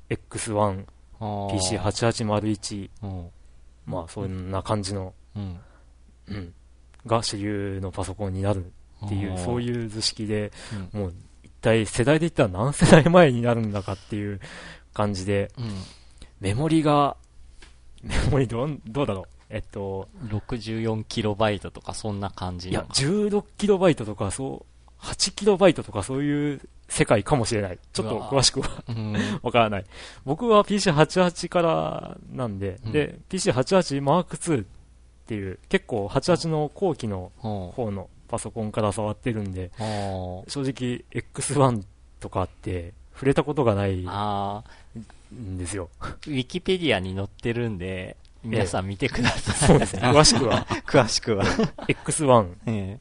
[0.08, 0.86] X1、
[1.20, 2.88] PC8801、
[3.84, 5.60] まあそんな感じの、うん、
[6.28, 6.54] うん、
[7.04, 8.72] が主流のパソコンになる
[9.04, 10.52] っていう、そういう図式で、
[10.92, 14.40] うん、もう一体世代で言ったら何世代前になるんだかっていう
[14.92, 15.64] 感じで、うん、
[16.40, 17.16] メモリが、
[18.02, 19.24] メモリどどうだろう？
[19.50, 27.78] えっと、64キロバイトとかそんな感じいや、16キロバイトとか、そう、8キロバイトとかそういう世界かもしれない。
[27.92, 28.84] ちょっと詳しくは
[29.42, 29.84] わからない。
[30.24, 34.66] 僕は PC88 からなんで、うん、で、PC88 マーク2っ
[35.26, 39.72] ていう、結構88の後期の方のパソコンから触ってるんで、
[40.46, 41.82] 正直 X1
[42.20, 44.06] とかって触れたことがない
[45.34, 45.90] んですよ。
[46.00, 49.68] ウィキペディアに載ってるんで、皆さん見てください。
[49.68, 50.02] そうですね。
[50.08, 50.64] 詳しくは。
[50.86, 51.44] 詳しくは。
[51.88, 52.54] X1。
[52.66, 52.98] え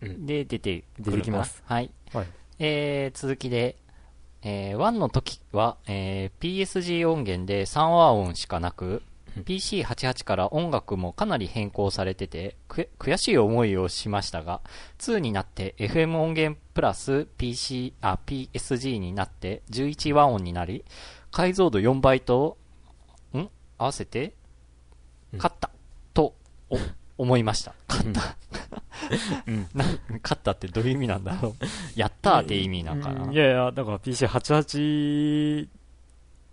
[0.00, 1.62] ー、で、出て出てきます。
[1.66, 1.90] はい。
[2.12, 2.26] はい、
[2.60, 3.74] えー、続きで、
[4.42, 9.02] えー、1の時は、えー、PSG 音源で3和音しかなく、
[9.44, 14.60] PC88 から音楽もかなり変更されてて、悔しい思いをしましたが、
[14.98, 20.84] 2になって FM 音源プラス PC、あ、PSG になって11和音になり、
[21.30, 22.58] 解像度4倍と
[23.78, 24.34] 合わせて、
[25.32, 25.70] 勝った、
[26.12, 26.34] と、
[27.16, 27.74] 思いました。
[27.88, 28.36] 勝った。
[29.46, 29.84] うん、 な
[30.22, 31.54] 勝ったってどういう意味なんだろう。
[31.98, 33.32] やったーって意味なんかな。
[33.32, 35.68] いやいや、だから PC88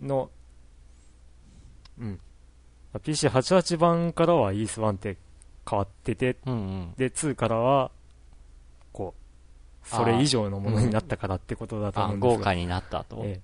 [0.00, 0.30] の、
[1.98, 2.20] うん。
[2.94, 5.16] PC88 版からは ES1 って
[5.68, 7.90] 変わってて、うんうん、で、2からは、
[8.92, 9.14] こ
[9.84, 13.22] う、それ以上のものになったからってことだと思うんです豪華になったと。
[13.24, 13.40] え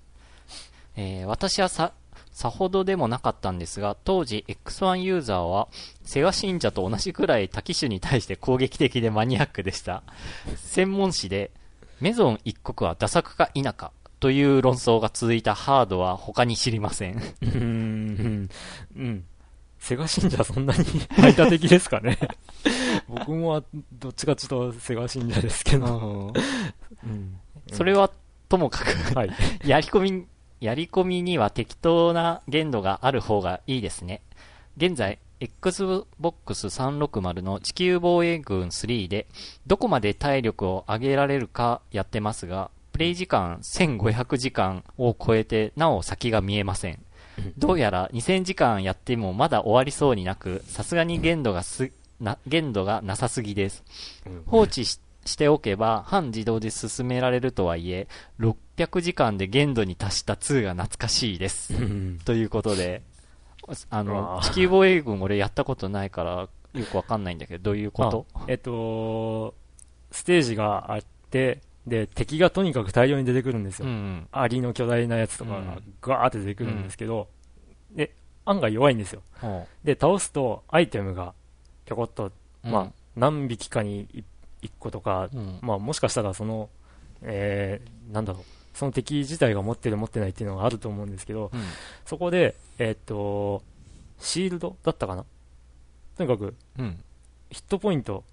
[0.97, 1.93] ええー、私はさ、
[2.31, 5.67] さほどでもなかったんですが、当時 X1 ユーザーは、
[6.03, 10.03] セガ信者と同じくらい多機種に対して攻撃的でマニアックでした。
[10.57, 11.51] 専門誌で、
[12.01, 17.21] メゾン一国はダ作か否かという論争が続いたハードは他に知りません。
[17.41, 18.49] うん。
[18.95, 19.25] うん。
[19.85, 20.83] セガ信者そんなに
[21.15, 22.17] 排他的ですかね
[23.07, 26.33] 僕もどっちかちょっとセガ信者ですけど。
[27.05, 27.39] うん、
[27.71, 28.09] それは
[28.49, 29.29] ともかくはい、
[29.63, 30.25] やり込み、
[30.59, 34.23] やり込みには適当な限度がある方がいいですね。
[34.75, 36.07] 現在、Xbox
[36.65, 39.27] 360の地球防衛軍3で、
[39.67, 47.04] どこまで体力を上げられるかやってますが、プレイ時間1500時間を超えて、なお先が見えません。
[47.57, 53.83] どうやら2000時間やってもまだ終わりそうになく、さすがに限度がす、な、限度がなさすぎです。
[54.45, 58.07] 放置ししておけば、半自動で進められるとはいえ、
[58.39, 61.73] 600時間で限度に達した2が懐かしいです。
[62.25, 63.01] ということで、
[63.89, 66.47] あの、地球防衛軍俺やったことないから、
[66.79, 68.27] よくわかんないんだけど、どういうこと？
[68.47, 69.55] えっと、
[70.11, 73.85] ステージがあって、で、敵がとにかく大量に出てくるんですよ。
[73.85, 77.27] うんうん、アリの巨大なやつとかがガーって出てくるんですけど、
[77.91, 79.21] うん、で、案外弱いんですよ。
[79.83, 81.33] で、倒すとアイテムが
[81.85, 82.31] ぴょこっと、
[82.63, 84.07] まあ、何匹かに
[84.61, 85.29] 1個とか、
[85.61, 86.69] まあ、もしかしたらその、
[87.21, 88.43] えー、なんだろう、
[88.73, 91.51] その敵自体が持ってる持ってないっていうのがあると思うんですけど、
[92.05, 93.61] そこで、えー、っと、
[94.19, 95.25] シールドだったかな。
[96.17, 96.55] とにかく、
[97.49, 98.23] ヒットポイント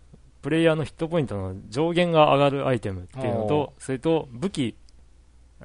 [0.43, 4.77] プレイヤーのヒットポイントの上限が上がるアイテムっていうのと、それと武器、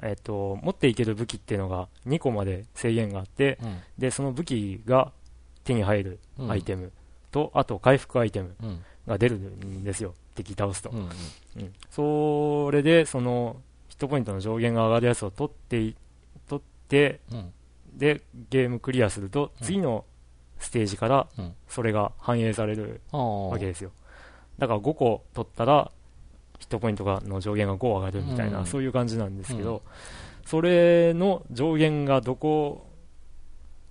[0.00, 5.12] えっ、と、持っていける武器っていうのが2個まで制限があって、うん、で、その武器が
[5.64, 6.92] 手に入るアイテム
[7.32, 8.54] と、うん、あと回復アイテム
[9.08, 10.90] が出るんですよ、敵倒すと。
[10.90, 11.08] うん。
[11.90, 13.56] それで、その、
[13.88, 15.94] ヒットポイントの上限が上がるやつを取って、
[16.48, 17.20] 取って、
[17.94, 20.04] で、ゲームクリアすると、次の
[20.60, 21.26] ステージから
[21.68, 23.90] それが反映されるわけですよ。
[24.58, 25.90] だから5個取ったら、
[26.58, 29.80] ヒットポイントがの上限が5上がるみたいな、うん、そういう感じなんですけど、うん、
[30.44, 32.86] それの上限がどこ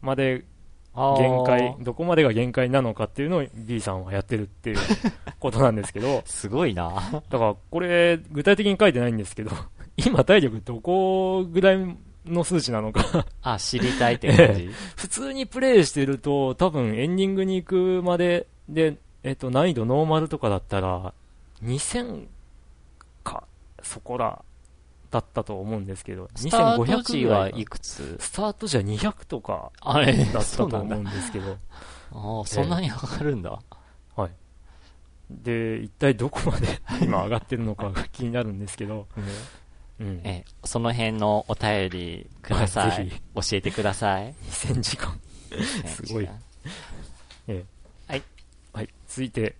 [0.01, 0.43] まで
[0.95, 4.77] 限界、どこまでが限界なのかっていうのを B さんはやってるっていう
[5.39, 7.21] ことなんですけど、すごいな。
[7.29, 9.51] だからこれ、具体的に書いてないんですけど、
[9.95, 13.25] 今体力どこぐらいの数値なのか。
[13.43, 14.69] あ、知りたいって感じ。
[14.97, 21.13] 普通にプレイしてると、多分エンディングに行くまでで、えっ、と、難易度ノーマルとかだったら、
[21.61, 22.27] 2000
[23.25, 23.43] か、
[23.83, 24.41] そこら、
[25.11, 28.17] だったと思うんですけど、スタート時はいくつ？
[28.19, 31.57] スタート時は200とかだったと思うんですけど。
[32.13, 33.59] ああ、そんなに上がるんだ。
[34.15, 34.31] はい。
[35.29, 39.07] で、一体どこまで 今上がってるのかが気になるんですけど、
[39.99, 43.09] うん、えその辺のお便りください。
[43.09, 44.33] 教えてください。
[44.49, 45.19] 2000時間。
[45.85, 46.29] すごい。
[47.47, 47.65] えはい。
[48.77, 48.89] はい。
[49.07, 49.55] 続いて、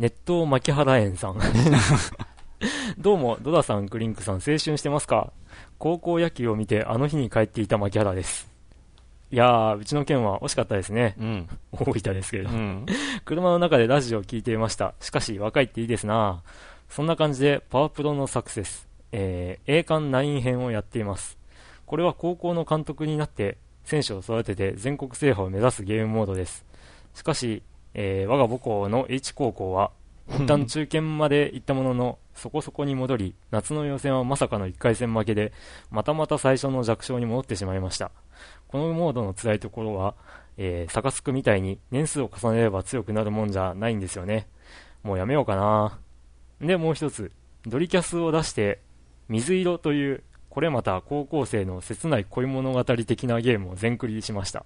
[0.00, 1.38] 熱湯牧原園さん。
[2.98, 5.32] どうも、ドダさん、クリンクさん、青春してますか？
[5.78, 8.50] 高校野球を見て、あの日に帰っていた牧原です。
[9.30, 11.14] いやー、うちの県は惜しかったですね。
[11.20, 11.48] うん。
[11.70, 12.50] 大分ですけれど。
[12.50, 12.86] うん、
[13.24, 14.94] 車の中でラジオを聞いていました。
[14.98, 16.42] しかし、若いっていいですな
[16.88, 21.38] そんな感じで、パワープロのサクセス、えー、栄冠9編をやっています。
[21.86, 26.64] これは高校の監督になって、選手を育てて全国制覇を目指すゲームモードです。
[27.14, 27.62] しかし、
[27.94, 29.90] えー、我が母校の H 高校は、
[30.30, 35.52] 一旦中堅まで行ったものの、そこそこに戻り、夏の予選はまさかの1回戦負けで、
[35.90, 38.10] またまた最初の弱小に戻ってしまいました。
[38.68, 40.14] このモードの辛いところは、
[40.56, 44.46] えー、サカスクみたいに年数を重ねれば強くなるもんじゃないんですよね。
[45.02, 45.98] もうやめようかな。
[46.60, 47.32] で、もう一つ、
[47.66, 48.80] ドリキャスを出して、
[49.28, 54.64] 水色という、これまた高校生の切ない恋物語的なゲームを全クリしました。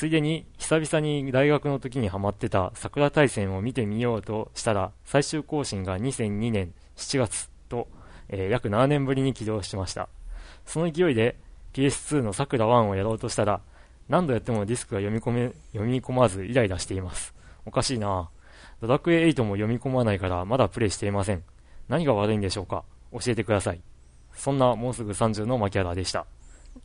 [0.00, 7.86] ついでに久々に大学の時にハマってた桜大戦を見てみようとしたら最終更新が2002年7月と、
[8.30, 10.08] えー、約7年ぶりに起動しました。
[10.64, 11.36] その勢いで
[11.74, 13.60] PS2 の桜1をやろうとしたら
[14.08, 17.34] 何度やってもディスクが読み込め読み込まずイライラしています。
[17.66, 18.30] おかしいな。
[18.80, 21.42] ドラクエ8も読み込まないからまだプレイしていません。
[21.90, 22.84] 何が悪いんでしょうか？
[23.12, 23.82] 教えてください。
[24.32, 26.24] そんなもうすぐ30のマキャラでした。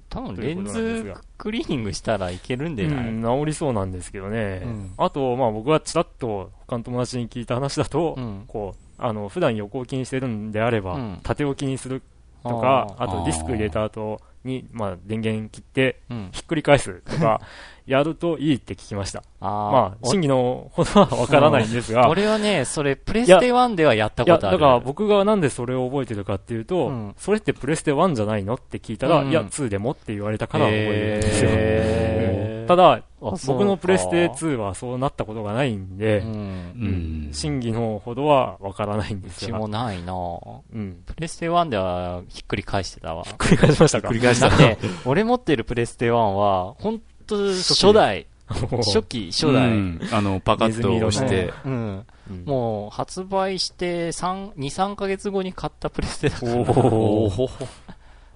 [0.10, 4.62] 多分レンズクリーニングしたらいけるんでない、うん、治りそうなんですけどね。
[4.66, 12.02] うん、あと、まあ僕はちらっと他の友達に聞いた話だと、うん、こう、あの、普段横置きにしてるんであれば、縦置きにする
[12.44, 16.00] とか、あとディスク入れた後に、まあ電源切って、
[16.32, 17.42] ひっくり返すとか、
[17.88, 19.22] やるといいって聞きました。
[19.40, 22.10] あまあ、真偽のほどはわからないんですが。
[22.10, 24.58] 俺はね、それ、プレステ1ではやったことある。
[24.58, 31.50] だから僕がなんでそれを覚えてるかっていうと、うん、それってプレステ1じゃないのって聞いたら、うん、いや、2でもって言われたから覚えてるんですよ。
[31.54, 39.58] えー、 ただ、僕のプレステ2はそうなったことがないんで、うん、真偽のほどはわからないんですよ。
[39.58, 40.98] うちもないなうん。
[41.06, 43.24] プレステ1ではひっくり返してたわ。
[43.24, 44.10] ひっくり返しましたか？
[44.10, 44.50] ひっくり返した。
[44.50, 52.06] だって、 俺持ってるプレステ1は、本当初代、初期、初代、うん、あの、パカッと押して、うん、
[52.46, 56.54] もう、発売して3、2、3ヶ月後に買ったプレステだから。
[56.54, 57.50] お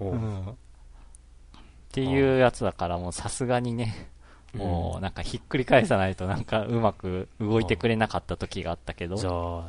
[0.00, 0.54] うん、っ
[1.92, 4.10] ていうやつだから、もうさすがにね、
[4.54, 9.16] もうなんかひっくり返さないとなんかうまく動いてくれなかった時があったけど。
[9.16, 9.64] じゃあ、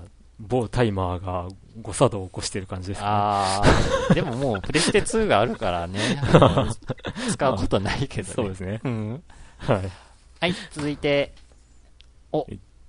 [0.48, 1.48] 某タイマーが
[1.82, 3.04] 誤作動を起こしてる感じですね。
[3.08, 3.62] あ
[4.10, 6.00] あ、 でももうプレステ2があるからね、
[7.30, 8.34] 使うことないけどね。
[8.34, 8.82] そうですね。
[8.84, 9.24] うん。
[9.58, 9.92] はい。
[10.42, 11.34] はい、続いて、
[12.32, 12.48] お、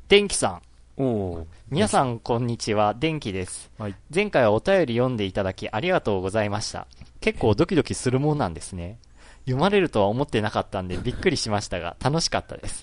[0.08, 0.62] 電気さん。
[0.96, 2.94] お皆さん、こんにちは。
[2.94, 3.70] 電気です。
[3.78, 3.94] はい。
[4.14, 6.86] 前回はお便り読んでいただきありがとうございました。
[7.20, 8.98] 結構ドキドキするもんなんですね。
[9.44, 12.82] 読まれるとは思ってなかったんでびっくりしましたが、楽しかったです。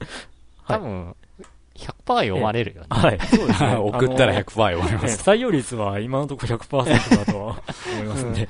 [0.68, 1.16] 多分、
[1.80, 2.88] 100%読まれるよね。
[2.90, 3.20] はい。
[3.20, 3.76] そうですね。
[3.76, 5.30] 送ったら100%読まれます。
[5.30, 7.64] 採用率は今のところ100%だとは
[7.94, 8.32] 思いますね。
[8.32, 8.50] はい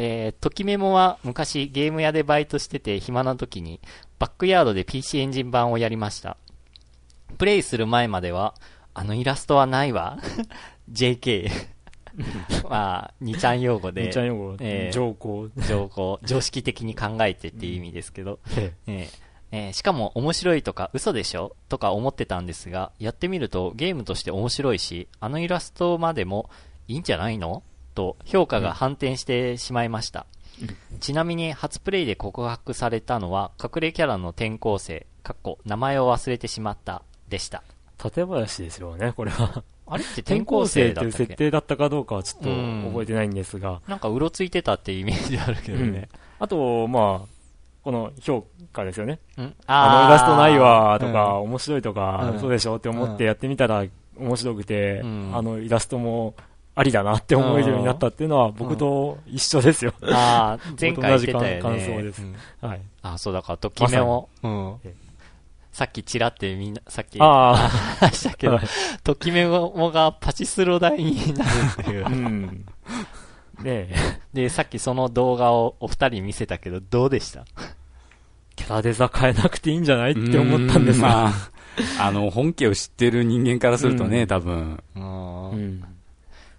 [0.00, 3.80] えー、ときメモは昔ゲーム屋でバイトしてて暇な時に
[4.20, 6.36] バックヤードで PC エンジン版をやりました。
[7.36, 8.54] プレイする前までは、
[8.94, 10.18] あのイラストはないわ。
[10.90, 11.50] JK
[12.68, 14.06] まあ、二ちゃん用語で。
[14.06, 14.56] 二ちゃん用語。
[14.60, 15.48] えー、上皇。
[15.68, 16.18] 上皇。
[16.24, 18.40] 常識的に考えてっていう意味ですけど。
[18.56, 19.08] ええ
[19.50, 21.56] えー、しかも面白いとか嘘でしょ？
[21.68, 26.50] とか思ってたんですが、やってみるとゲームとして面白いし、あのイラストまでも
[26.86, 27.62] いいんじゃないの？
[27.94, 30.26] と評価が反転してしまいました。
[30.60, 37.62] うん、ちなみに初プレイで告白されたのは隠れキャラの転校生、かっこ名前を忘れてしまったでした。
[37.96, 39.64] 館林ですよね、これは。
[39.86, 42.48] あれって転校生っていう設定だったかどうかはちょっと
[42.88, 43.80] 覚えてないんですが。
[43.88, 45.84] なんかうろついてたっていうイメージあるけどね。
[45.84, 46.08] うん、
[46.38, 47.26] あと、まあ、
[47.88, 49.18] この評価ですよね。
[49.66, 53.82] あのイラストないわとか、うん、面白いとか、うん、そうでしょって思ってやってみたら
[54.14, 55.00] 面白くて、
[55.32, 56.34] あのイラストも
[56.74, 59.94] ありだなって思えるようになったっていうのは僕と一緒ですよ。
[60.02, 61.62] ああ、 前回言ってたよね。
[61.62, 62.22] 感想です。
[62.60, 62.80] はい。
[63.00, 64.74] あそうだから、ときめも、うん。
[65.72, 68.60] さっきちらってみんな、さっき話したけど、
[69.02, 72.04] ときめもがパチスロ台になるっていう。
[72.04, 72.66] うん。
[73.64, 73.88] で、
[74.34, 77.44] で、さっきその動画をお二人見せたけど、どうでした？
[78.58, 81.08] キャラデザ変えなくていいんじゃないって思ったんですが。
[81.08, 84.82] まあ、あの、本家を知ってる人間からするとね、うん、多分。
[84.96, 85.84] うん。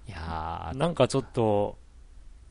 [0.07, 1.77] いやー、なんかちょっと、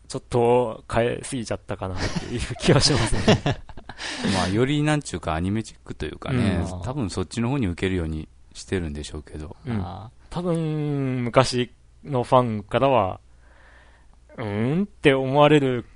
[0.06, 3.42] ちょっと変えすぎちゃったかなっていう気がしますね。
[4.34, 9.56] まあ、よりなんちゅうかアニメチックというかね、うん、多分そっちの方に受けるようにしてるんでしょうけど。
[9.66, 9.84] うん、
[10.28, 11.70] 多分、昔
[12.04, 13.20] のファンからは、
[14.36, 15.86] うんって思われる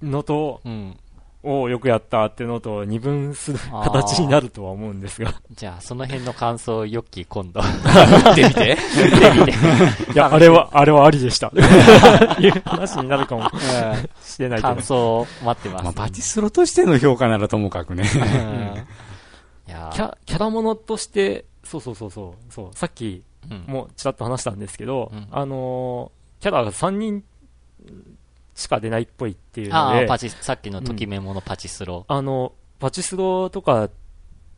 [0.00, 0.96] のと、うん、
[1.42, 5.34] をよくやったっていうのと二分する形になるとは思うんですが。
[5.52, 7.60] じゃあ、その辺の感想をヨッキー今度。
[7.64, 8.70] 打ってみて。
[8.70, 10.12] 打ってみて。
[10.12, 11.50] いや、あれは、あれはありでした。
[12.38, 13.48] いう話になるかも
[14.22, 14.74] しれないけど。
[14.74, 15.84] 感想を待ってます。
[15.84, 18.04] まあ、パチスロとしての評価ならともかくね。
[19.66, 23.22] キャ、キャラものとして、そうそうそうそう、そう、さっき
[23.66, 27.24] もちらっと話したんですけど、うん、あのー、キャラが3人
[28.60, 30.04] しか出ないっぽいっていうので。
[30.04, 33.90] あパチ、さっきのときメモのパチスロ、うん、あの、パチスロとかっ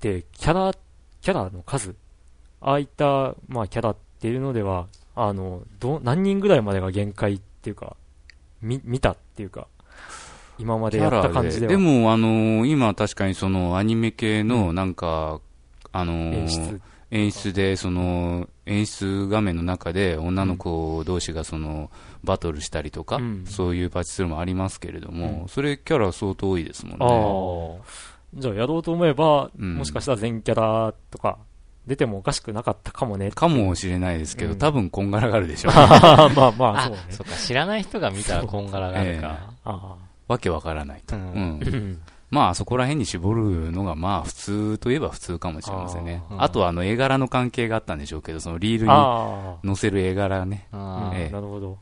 [0.00, 0.74] て、キャラ、
[1.20, 1.94] キャラの数、
[2.60, 7.96] ああいった、まあ、キャラっていうのでは、あの、ど、何人ぐらいまでが限界っていうか、
[8.60, 9.68] み、見たっていうか、
[10.58, 11.70] 今までやった感じでは。
[11.70, 15.40] でも、あのー、今確かにそのアニメ系のなんか、うん、
[15.92, 16.80] あのー、演出
[17.12, 21.90] 演出で、その、演出画面の中で女の子同士がその、
[22.24, 27.82] バトルしたりとか、うん、そういうパチスロもありますけれども、うん、それキャラ相当多いですもんね。
[28.34, 31.38] じゃあやろうと思えば、うん、もしかしたら全キャラとか、
[31.86, 33.30] 出てもおかしくなかったかもね。
[33.32, 36.98] かもしれないですけど、多分こんがらがるでしょう、 まあまあ、そうね。
[37.10, 39.38] そうか、知らない人が見たらこんがらがるか。
[39.66, 39.94] えー、
[40.28, 41.16] わけわからないと。
[41.16, 46.22] うんまあ、そこら辺に絞るのが、まあ、普通といえば普通かもしれませんね。
[46.38, 48.86] あとは、あの、絵柄の関係があったんでしょうけど、そのリール
[49.66, 50.66] に載せる絵柄ね。
[50.72, 51.78] えなるほど。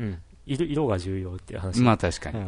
[0.00, 0.22] うん。
[0.46, 1.80] 色色が重要っていう話。
[1.80, 2.40] まあ、確かに。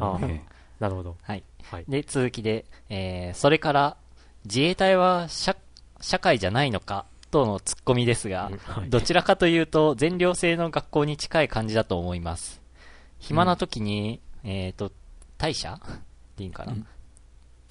[0.80, 1.16] なるほど。
[1.22, 1.44] はい。
[1.70, 3.96] はい、で、続きで、えー、それから、
[4.44, 5.56] 自衛隊は社、
[6.00, 12.60] 社会じゃないのか、とのツッコミですが、はい、どちらかというと、全寮制の学校に近い感じだと思います。
[13.20, 14.90] 暇な時に、うん、えっ、ー、と、
[15.38, 15.78] 大社？
[16.36, 16.86] でいいんかな、うん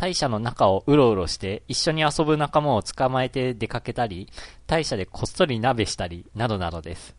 [0.01, 4.29] 大社の中をうろうろして一緒に遊ぶ仲間を捕まえて出かけたり、
[4.65, 7.15] 大社でこっそり鍋したり、などなどです。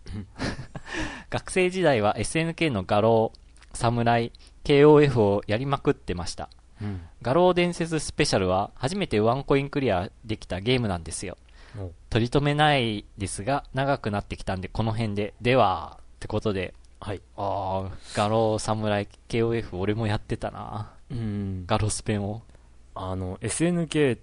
[1.31, 3.31] 学生時代は SNK の画廊、
[3.73, 4.33] 侍、
[4.65, 6.49] KOF をやりまくってました。
[6.83, 11.39] うん、画廊伝説スペシャルは初めてワンコインクリアできたゲームなんですよ。
[12.11, 17.23] 取り留めないですが、長くなってきたんでこの辺で、では、ってことで、はい。
[17.37, 20.91] ああ、画廊、侍、KOF 俺もやってたな。
[21.13, 21.65] うん。
[21.65, 22.43] ガロスペンを。
[22.95, 24.19] あの、SNK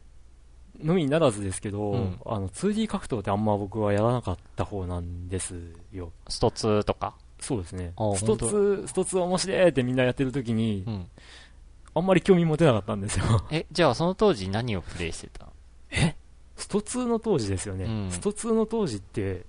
[0.84, 5.56] のみならずですけど、うん、あの 2D 格闘ってあんま僕はやらなかった方なんです
[5.92, 6.12] よ。
[6.28, 7.16] スト2とか？
[7.40, 7.94] そうですね。
[8.16, 11.08] スト2、スト2面白いってみんなやってる時に、うん、
[11.96, 13.26] あんまり興味持てなかったんですよ。
[13.52, 15.48] え、じゃあその当時何をプレイしてた？
[15.92, 16.16] え？
[16.56, 17.86] スト2の当時ですよね。
[17.86, 19.46] うん、スト2の当時って、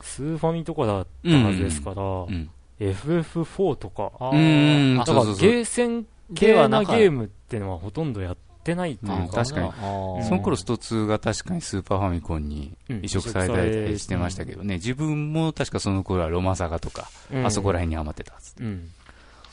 [0.00, 9.72] スーファミとかだったはずですから、うん、FF4 とか、うん、だからゲーセン系なゲームっていうのはほとんどやってないっていうか、確かに。
[10.24, 17.08] その頃スト2が確かにスーパーファミコンに移植されたりしてましたけどね、自分も確かその頃はロマサガとか、
[17.44, 18.54] あそこら辺にハマってたはず。
[18.60, 18.90] うん。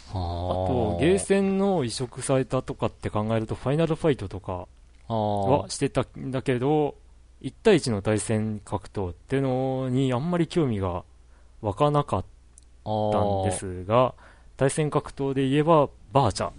[0.09, 0.13] あ。
[0.13, 4.67] と、ゲーセンの移植されたとかって考えると、ファイナルファイトとか
[5.07, 6.95] はしてたんだけど、
[7.41, 11.03] 1対1の対戦格闘っていうのにあんまり興味が
[11.61, 12.25] 湧かなかっ
[12.83, 14.13] たんですが、
[14.57, 16.51] 対戦格闘で言えば、バーチャ。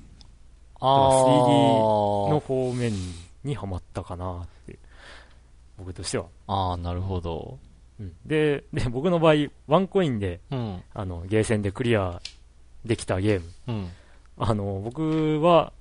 [0.81, 2.93] 3D の方面
[3.45, 4.79] にはまったかなって、
[5.79, 6.27] 僕としては。
[6.47, 7.59] ああ、なるほど。
[7.99, 9.35] うん、でで、僕の場合、
[9.67, 12.21] ワンコインで、うん、あのゲーセンでクリア
[12.85, 13.47] できたゲーム。
[13.69, 13.91] うん、
[14.39, 15.73] あの僕は、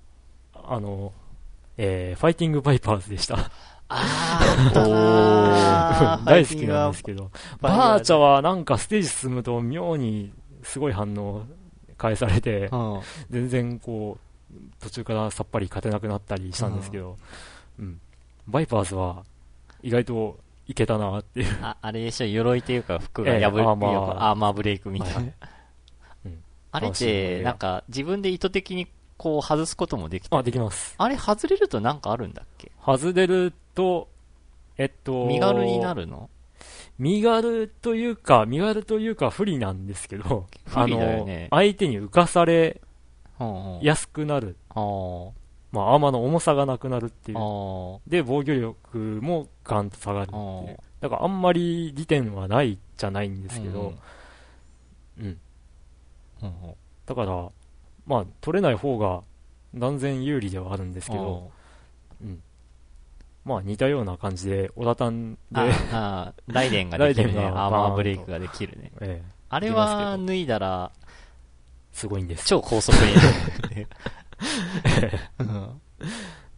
[0.54, 1.12] あの、
[1.78, 3.52] えー、ファイティングバイパーズでした。
[3.88, 4.40] あ
[6.26, 7.30] 大好きなんですけど、
[7.62, 10.34] バーチャはなんかステージ進むと妙に
[10.64, 11.44] すごい反応
[11.98, 12.70] 返されて、
[13.30, 14.20] 全然こう、
[14.80, 17.18] 途中からさっぱり勝てなくなったりしたんですけど、
[17.80, 18.00] うん、
[18.48, 19.24] バイパーズは
[19.82, 21.58] 意外といけたなっていう。
[21.62, 24.30] あ、あれでしょ、鎧っていうか服が破る、えー、アーマー。
[24.30, 25.16] アーマーブレイクみたいな。
[25.20, 25.34] はい。
[26.26, 28.88] うん、あれって、なんか自分で意図的に
[29.18, 30.38] こう外すこともできた？
[30.38, 30.96] あ、できます。
[30.98, 32.72] あれ外れるとなんかあるんだっけ？
[32.84, 34.10] 外れると、
[34.78, 36.30] えっと、身軽になるの？
[36.98, 42.82] 身軽というか、身軽というか不利なんですけど、あの、相手に浮かされ
[43.82, 44.56] 安くなる。
[45.72, 47.38] まあ、アーマーの重さがなくなるっていう。
[48.08, 50.38] で、防御力もガンと下がるってい
[50.74, 50.78] う。
[51.02, 53.94] だからあんまり利点はないじゃないんですけど、
[55.20, 55.40] うん。
[56.42, 56.54] うん、
[57.06, 57.50] だから、
[58.06, 59.24] まあ、取れない方が
[59.74, 61.52] 断然有利ではあるんですけど、
[62.22, 62.42] うん。
[63.44, 65.38] まあ、似たような感じで、オラタンで、
[65.92, 67.46] ああ、 ライデンができるね。
[67.46, 68.92] アーマーブレイクができるね。
[69.02, 70.92] ええ、あれは脱いだら、
[71.96, 72.46] すごいんです。
[72.46, 73.14] 超高速に。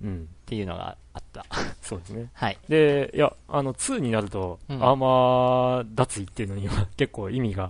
[0.02, 0.24] うん。
[0.24, 1.46] っていうのがあった。
[1.82, 2.30] そうですね。
[2.34, 2.58] はい。
[2.68, 7.70] で、いや、あの、2になると、アーマー脱衣っていうのには結構意味が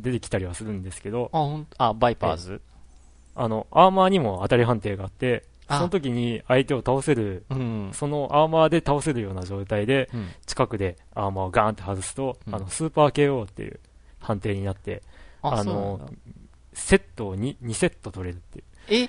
[0.00, 2.60] 出てきたりはするんですけど、あ、ほんあ、バイパーズ？
[3.36, 13.78] あの、アーマーにも当たり判定があって、その時に相手を倒せる、うん、そのアーマーで倒せるような状態で、うん、近くでアーマーをガーンって外すと、うん、あの、スーパー KO っていう
[14.18, 15.02] 判定になって、
[15.42, 16.08] あの、
[16.76, 18.64] セットを 2, 2セット取れるっていう。
[18.88, 19.04] え？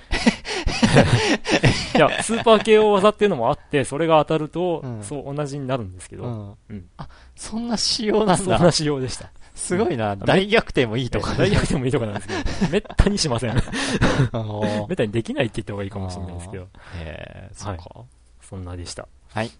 [1.96, 8.36] いや、スーパー KO 技っていうのもあって、それが当たると、うん、そう同じになるんですけど、うん、うん、あ、そんな仕様なんだ。
[8.36, 9.30] そんな仕様でした。
[9.54, 11.34] すごいな、大逆転もいいとか。
[11.34, 12.34] 大逆転もいいとかなんですけ
[12.66, 13.54] ど、めったにしません。
[13.54, 16.62] めったにできないって言った方がいいかもしれないですけど。
[16.64, 18.06] へえ、そうか、はい。
[18.40, 19.06] そんなでした。
[19.32, 19.50] はい。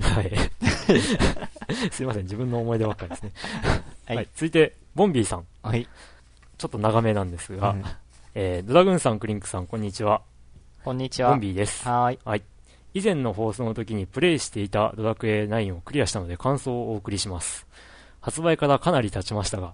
[0.00, 0.32] はい。
[1.90, 3.32] すいません、自分の思い出ばっかりですね。
[4.06, 4.28] はい、はい。
[4.34, 5.46] 続いて、ボンビーさん。
[5.62, 5.88] はい。
[6.60, 7.84] ちょっと長めなんですが、うん、
[8.34, 10.20] えー、ドラグーンさん、クリンクさん、こんにちは。
[10.84, 11.30] こんにちは。
[11.30, 11.88] ボンビーです。
[11.88, 12.18] はい。
[12.22, 12.42] はい。
[12.92, 17.66] 以前の放送の時にプレイしていたドラクエ9をクリアしたので感想をお送りします。
[18.20, 19.72] 発売からかなり経ちましたが、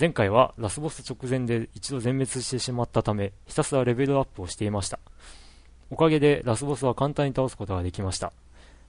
[0.00, 4.98] 前回はラスボス直前で一度全滅してしまったため、ひたすらレベルアップをしていました。
[5.90, 8.32] おかげでラスボスは簡単に倒すことができました。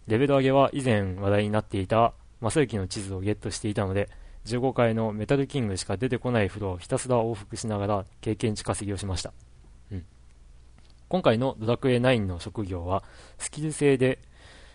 [0.07, 4.07] レベル上げは以前話題になっていた正幸の地図をゲットしていたので、
[4.45, 9.33] 15階のメタルキングしか出てこないフロアをひたすら往復しながら経験値稼ぎをしました。
[9.91, 10.05] うん。
[11.07, 13.03] 今回のドラクエ9の職業は
[13.37, 14.19] スキル制で、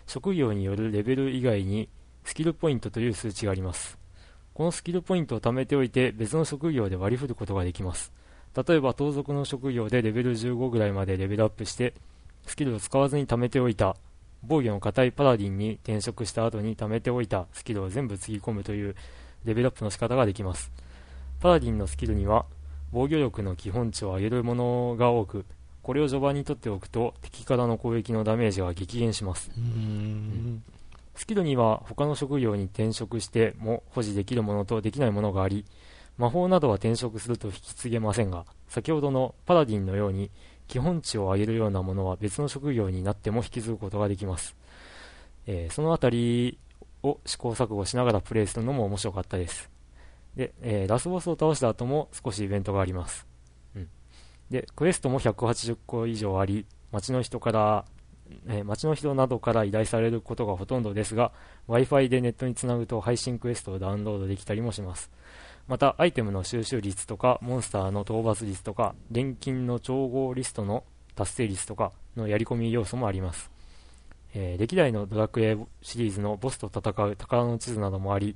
[0.07, 1.87] 職業によるレベル以外に
[2.23, 3.99] スキルポイントという数値があります。
[4.53, 8.11] このスキルポイントを貯めておいて別の職業で割り振ることができます。
[8.67, 11.93] 例えば盗賊の職業でレベル15ぐらいまでレベルアップして
[12.47, 13.95] スキルを使わずに貯めておいた
[14.41, 18.95] 防御の硬いパラディンに転職した後に貯めておいたスキルを全部つぎ込むという
[19.45, 20.71] レベルアップの仕方ができます。
[21.39, 22.45] パラディンのスキルには、
[22.91, 25.45] 防御力の基本値を上げるものが多く、
[25.83, 29.51] これを序盤に取っておくと、敵からの攻撃のダメージが激減します。
[31.15, 35.65] スキルには他の職業に転職しても保持できるものとできないものがあり、
[36.17, 40.31] 魔法などは転職すると引き継げませんが、先ほどのパラディンのように
[40.67, 44.55] 基本値を上げるようなものは別の職業になっても引き継ぐことができます。
[45.47, 46.57] えー、そのあたり
[47.03, 49.69] を試行錯誤しながらプレイするのも面白かったです。
[50.35, 53.27] で、えー、ラスボスを倒した後も少しイベントがあります。
[53.75, 53.89] うん。
[54.49, 57.85] で、クエストも180個以上あり、街の人から
[58.47, 61.31] えー、街の人などから依頼されることがほとんどですが、
[61.67, 65.09] Wi-Fi でネットにつなぐと配信クエストをダウンロードできたりもします。
[65.67, 70.83] また、アイテムの収集率とか、モンスターの討伐率とか、錬金の調合リストの
[71.15, 73.51] 達成率とかのやり込み要素もあります。
[74.33, 78.35] えー、歴代のドラクエシリーズのボスと戦う宝の地図などもあり、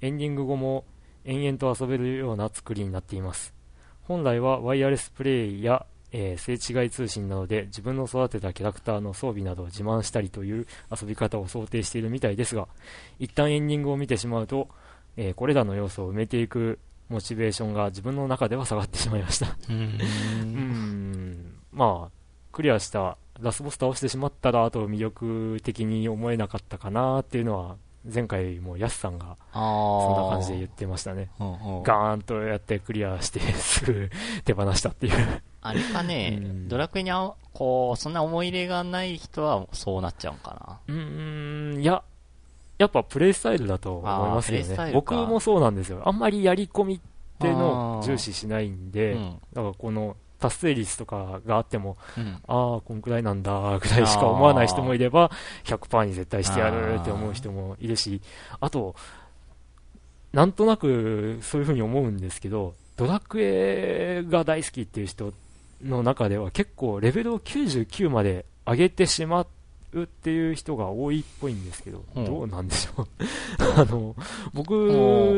[0.00, 0.84] エンディング後も
[1.24, 3.54] 延々と遊べるような作りになっています。
[4.02, 12.66] 本来はワイヤレスプレイや、えー、聖違い通信などで自分の育てたキャラクターの装備などを自慢したりという遊び方を想定しているみたいですが、
[13.18, 14.68] 一旦エンディングを見てしまうと、
[15.16, 16.78] えー、これらの要素を埋めていく
[17.08, 21.54] モチベーションが自分の中では下がってしまいましたうん。
[21.72, 22.10] まあ、
[22.52, 27.76] クリアしたラスボス倒してしまったら、あと魅力的に思えなかったかなっていうのは、
[28.12, 31.28] 前回もヤスさんが、そんな感じで言ってましたね。
[31.38, 34.10] ガーンとやってクリアしてすぐ
[34.44, 40.94] 手放したっていうあれかね、うん、ドラクエにあこう、そんな思い入れがない人はそうなっちゃうかな。
[40.94, 42.02] うん、いや、
[42.78, 44.92] やっぱプレイスタイルだと思いますよね。
[44.94, 46.00] 僕もそうなんですよ。
[46.06, 47.00] あんまりやり込みっ
[47.38, 55.30] ての重視しないんで、うん、だからこの達成率とかがあっても、うん、ああ、こんくらいなんだ、ぐらいしか思わない人もいれば、
[55.64, 58.20] 100%に絶対してやるって思う人もいるし、
[58.60, 58.96] あと、
[60.32, 65.32] なんとなくそういうふうに思うんですけど、ドラクエが大好きっていう人
[65.82, 69.46] の中では結構レベルを99まで上げてしまっ
[69.92, 73.06] うっていう人が多いっぽいんですけど、うん、どうなんでしょう？
[73.76, 74.14] あの、
[74.52, 74.70] 僕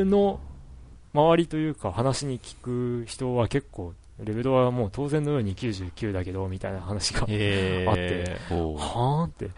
[0.04, 0.40] の
[1.14, 9.50] 周りというか話に聞く人は結構、レベルはもう当然のように99だけど、みたいな話があって、はーんって、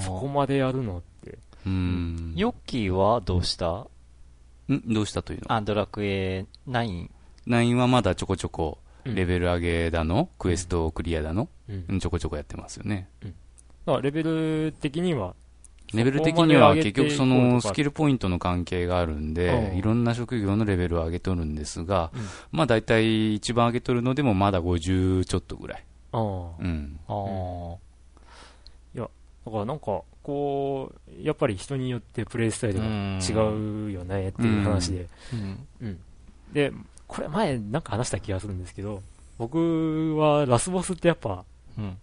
[0.00, 1.38] そこまでやるのって。
[1.66, 2.32] うん。
[2.36, 3.70] ヨッキーはどうした？
[3.70, 3.88] ん？
[4.68, 5.52] どうしたというの？
[5.52, 7.08] あ、ドラクエ9。
[7.46, 13.08] 9はまだちょこちょこ、レベル上げだの、うん、クエストクリアだの、うん、ちょこちょこやってますよね。
[13.86, 14.02] うん。
[14.02, 15.34] レベル的には、
[15.94, 22.20] レベル的には結局そのスキルポイントの関係があるんで、いろんな職業のレベルを上げとるんですが、うん、
[22.52, 25.84] まあ大体一番上げとるのでもまだ50ちょっとぐらい。
[26.12, 26.20] ああ。
[26.58, 26.98] うん。
[27.08, 27.76] ああ。
[28.94, 29.08] いや、
[29.46, 33.32] だからなんか、こう、やっぱり人によってプレイスタイルが違
[33.88, 35.06] うよねっていう話で。
[35.32, 35.66] うん。
[35.82, 35.98] うん、
[36.52, 36.72] で、
[37.06, 39.02] これ前なんか話した気がするんですけど、
[39.38, 41.44] 僕はラスボスってやっぱ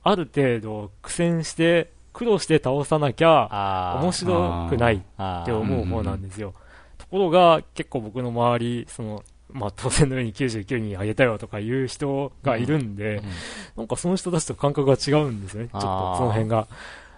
[0.03, 6.55] ある程度苦戦して、苦労して倒さなきゃ面白くないって思う方なんですよ。
[6.97, 13.23] ところが結構僕の周り、その、まあ、当然のように99人あげたよとか言う人がいるんで、うんうん、
[13.77, 15.87] なんかその人たちと感覚が違うんですね、ちょっと
[16.17, 16.67] その辺が。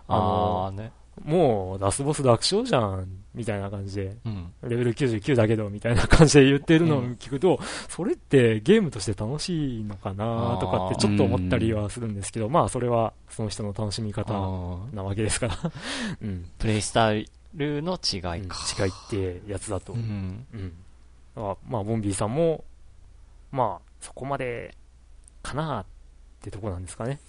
[0.09, 0.91] あのーね、
[1.23, 14.33] もうラスボス楽勝じゃん、みたいな感じで、うん、レベル99だけど、みたいな感じで言ってるのを聞くと、うん、それってゲームとして楽しいのかなとかってちょっと思ったりはするんですけど、まあそれはその人の楽しみ方
[14.93, 15.57] なわけですから
[16.21, 16.45] うん。
[16.57, 18.29] プレイスタイルの違いか。
[18.31, 18.47] うん、違い
[18.91, 19.93] ってやつだと。
[19.93, 20.45] うん。
[20.53, 20.73] うん。
[21.67, 22.63] まあ、ボンビーさんも、
[23.51, 24.75] まあ、そこまで
[25.41, 25.85] かなっ
[26.41, 27.19] てとこなんですかね。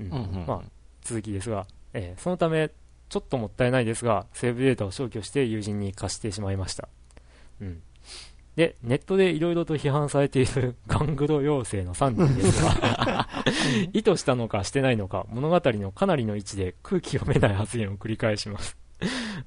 [0.00, 0.06] うん。
[0.06, 0.62] うんうん、まあ、
[1.02, 2.70] 続きですが、えー、そのため、
[3.08, 6.88] ちょっともったいないですが、セーブデータを消去して友人に貸してしまいました。
[7.60, 7.82] うん。
[8.56, 13.28] で、ネットで色々と批判されているガングロ妖精の3人ですが
[13.92, 18.76] 意図したのかしてないのか、物語のかなりの位置で空気読めない発言を繰り返します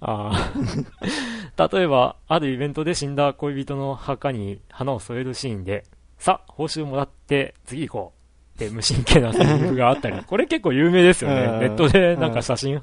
[0.02, 0.52] あ
[1.72, 5.86] 例えば、あるイベントで死んだ恋人の墓に花を添えるシーンで、
[6.18, 8.17] さ報酬もらって次行こう。
[8.58, 11.36] って無神経なセリフがあったり、 これ結構有名ですよね。
[11.60, 12.82] ネットでなんか写真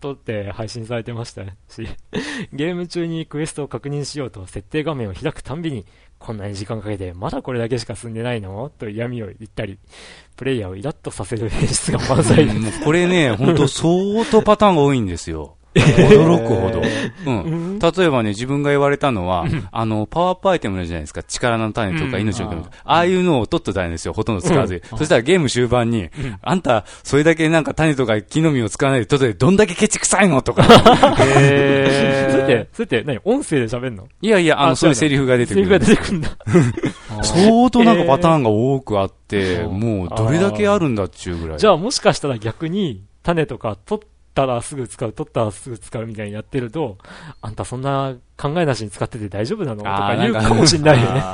[0.00, 1.86] 撮って配信されてましたし、
[2.52, 5.84] ゲーム中にクエストを確認しようと設定画面を開くたんびに、
[6.18, 8.70] こんなに時間かけて、まだこれだけしか進んでないの？
[8.78, 9.78] と嫌味を言ったり、
[10.36, 12.82] プレイヤーをイラッとさせる演出が満載です。
[12.82, 15.56] これね、本当相当パターンが多いんですよ。
[15.74, 16.82] 驚くほど。
[17.26, 17.78] うん。
[17.78, 21.22] 例えばね、自分が言われたのは、あの、パワーアップアイテムじゃないですか？
[21.22, 22.62] 力の種とか命をくる。
[22.84, 24.12] ああいうのを取っとたんですよ。
[24.12, 26.10] ほとんど使わずそしたらゲーム終盤に、
[26.42, 30.62] あんた、それだけなんか種とか木の実を使わないで、とでどんだけケチくさいのとか。
[30.64, 33.18] へ それって、それって何？
[33.24, 34.06] 音声で喋んの？
[34.20, 35.66] いやいや、あの、そういうセリフが出てくる。
[35.66, 36.30] セリフが出てくるんだ。
[37.22, 41.58] 相当なんかパターンが多くあって、もうどれだけあるんだっちゅうぐらい。
[41.58, 44.04] じゃあもしかしたら逆に、種とか取っ
[44.34, 46.98] たらすぐ使う、取ったらすぐ使うみたいにやってると、
[47.40, 49.78] あんたそんな考えなしに使ってて大丈夫なの？
[49.78, 51.22] とか言うかもしんないよね。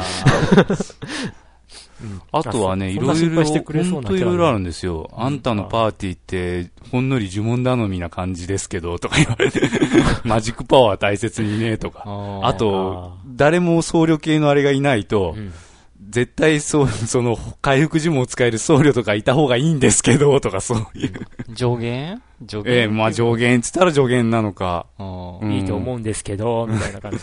[2.31, 5.11] あとはね、いろいろ、本当いろいろあるんですよ。
[5.15, 9.69] あんたのパーティーって、ほんのり呪文頼みな感じですけど、とか言われて、
[10.25, 12.05] マジックパワー大切にね、とか。
[12.45, 15.35] あと、誰も僧侶系のあれがいないと、
[16.09, 21.27] 絶対そう、その、回復呪文を使える僧侶とかいた方がいいんですけど、とかそういう。
[21.53, 22.23] 上限？
[22.43, 22.75] 上限？
[22.75, 24.87] ええー、まあ上限っつったら上限なのか。
[24.99, 27.19] うん、いいと思うんですけど、みたいな感じ。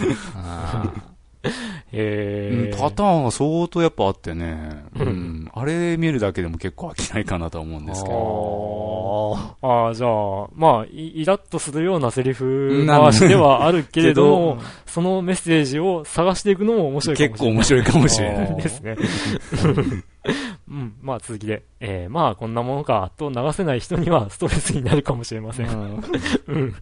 [1.91, 9.37] えー、パターンは相当やっぱあってね、うん、あれ見るだけでも結構飽きないかなと思うんですけど。
[9.61, 17.35] ああ、じゃあ、まあイ、イラッとするようなセリフ回しではあるけれども、そのメッセージを探していくのも面白いかもしれない。
[17.35, 18.55] 結構面白いかもしれない。
[18.61, 18.95] ですね。
[20.67, 25.69] うん、まあ続きで、えー、まあこんなものかと流せない人にはストレスになるかもしれません。
[26.47, 26.75] うん、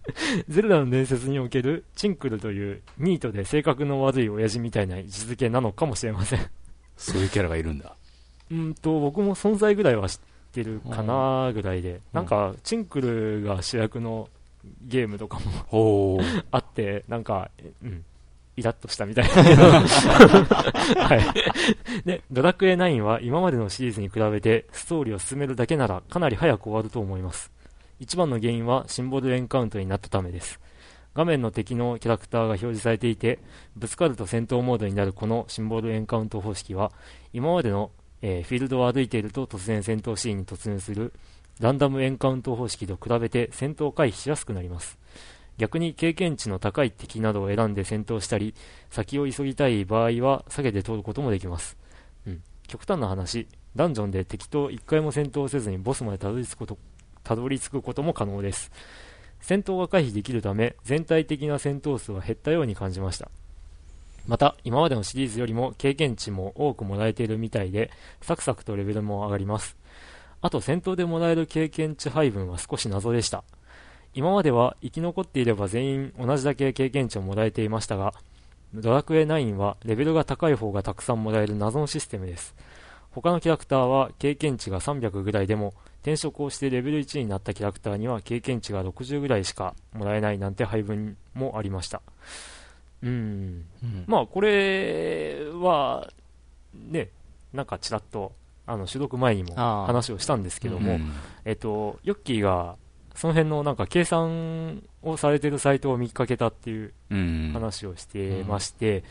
[0.47, 6.49] ゼルダの伝説におけるチンクルというニートで性格の悪い親父みたいな位置づけなのかもしれません。
[6.95, 7.95] そういうキャラがいるんだ。
[8.51, 10.19] うんと、僕も存在ぐらいは知っ
[10.53, 14.29] てるかなぐらいで、なんかチンクルが主役の
[14.81, 15.39] ゲームとか
[15.71, 16.19] も
[16.51, 17.51] あって、なんか、
[17.83, 18.05] うん、
[18.55, 19.31] イラッとしたみたいな
[21.03, 22.05] はい。
[22.05, 27.51] で、ドラクエ9は今までのシリーズに比べてストーリーを進めるだけならかなり早く終わると思います。
[27.99, 30.59] 一番の原因はシンボルエンカウントになったためです。
[31.15, 33.39] 画面の敵のキャラクターが表示されていて、
[33.75, 36.91] ぶつかると戦闘モードになるこのシンボルエンカウント方式は、
[37.33, 37.91] 今までの、
[38.21, 41.13] えー、フィールドを歩いていると突然戦闘シーンに突入する
[41.59, 44.97] ランダムエンカウント方式と比べて戦闘回避しやすくなります。
[45.63, 48.53] 逆に経験値の高い敵などを選んで戦闘したり、
[48.89, 51.77] 先を急ぎたい場合は避けて通ることもできます。
[52.27, 52.41] うん。
[52.67, 56.77] 極端な話、ダンジョンで敵と一回も戦闘せずにボスまでたどり着くこと、
[57.23, 58.73] たどり着くことも可能です。
[59.39, 63.31] 戦闘が回避できるため、全体的な戦闘数は減ったように感じました。
[64.27, 67.89] また、今までのシリーズよりも経験値も多くもらえているみたいで、
[68.19, 69.77] サクサクとレベルも上がります。
[70.41, 73.45] あと、戦闘でもらえる経験値配分は少し謎でした。
[74.15, 78.13] 今までは生き残っていれば全員同じだけ経験値をもらえていましたが、
[78.73, 82.55] ドラクエ9はレベルが高い方がたくさんもらえる謎のシステムです。
[83.11, 92.01] 他のキャラクターは経験値が300ぐらいでも、転職をしてレベル1になったキャラクターには経験値が60ぐらいしかもらえないなんて配分もありました。
[93.03, 93.65] うん。
[93.83, 96.11] うん、まあ、これは、
[96.73, 97.09] ね、
[97.53, 98.33] なんかちらっと、
[98.65, 100.99] あの、収録前にも話をしたんですけども、
[101.45, 102.75] えっと、ヨッキーが
[103.15, 106.93] その辺のなんか計算をされてるサイトを見かけたっていう
[107.53, 109.03] 話をしてまして、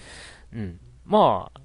[0.53, 1.61] うん、うん、まあ、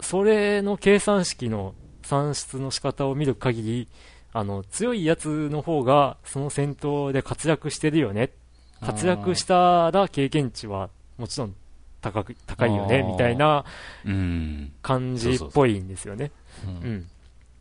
[0.00, 3.88] それの計算式の算出の仕方を見る限り、
[4.32, 8.30] あの、強いやつの方がその戦闘で活躍してるよね。
[8.80, 11.54] 活躍したら経験値はもちろん
[12.02, 13.64] 高く、高いよね、みたいな
[14.82, 16.30] 感じっぽいんですよね。
[16.64, 17.06] うん。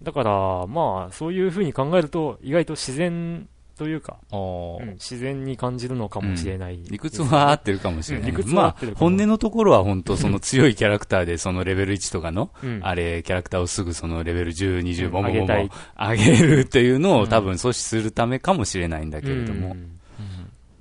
[0.04, 3.48] だから、まあ、そういう風に考えると、意外と自然
[3.78, 8.32] というか、うん、自然に感じるのかもしれない、ねうん、理屈は合ってるかもしれない。
[8.32, 12.52] 理屈は合ってるまあ、本音のところは本当その強いキャラクターで、そのレベル1とかの、
[12.82, 15.70] あれ、キャラクターをすぐそのレベル10、20、ボンボンボン
[16.00, 19.76] 上げるっていうのを多分阻止するためかもしれないんだけれども。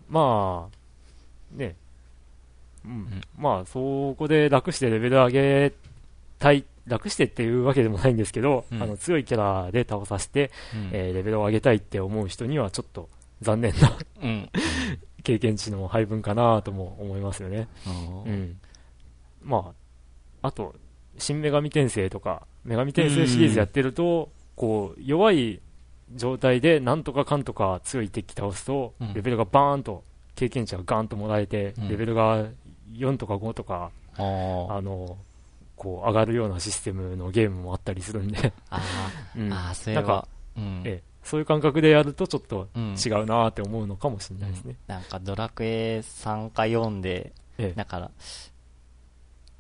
[0.08, 1.74] まあ、ね、
[2.84, 5.72] うん、まあ、そこで楽してレベル上げ
[6.38, 13.08] たい楽してっていうわけでもないんですけど、うん、あの強いキャラで倒させて、うん、えー、レベルを上げたいって思う人にはちょっと
[13.40, 14.50] 残念なうん、
[15.22, 17.68] 経験値の配分かなとも思いますよね。
[18.26, 18.58] うん、
[19.42, 19.74] ま
[20.42, 20.74] あ、あと、
[21.18, 25.60] 新女神転生とか、女神転生シリーズやってると、こう、弱い
[26.14, 30.04] 状態でなんとかかんとか強い敵倒すと、レベルがバーンと、
[30.34, 32.46] 経験値がガーンともらえて、レベルが
[32.92, 34.20] 4とか5とか、あ
[34.80, 35.18] の、
[35.84, 38.54] こう上がるようなシステムのゲームもあったりするんで。
[38.70, 38.80] あ、
[39.36, 40.26] うん、あ、そういえば、
[40.56, 44.76] うん、ええ、そういう感覚でやるとちょっと違うなって思うのかもしれないですね。
[44.88, 48.10] うん、なんかドラクエ3か4で、ええ、だから、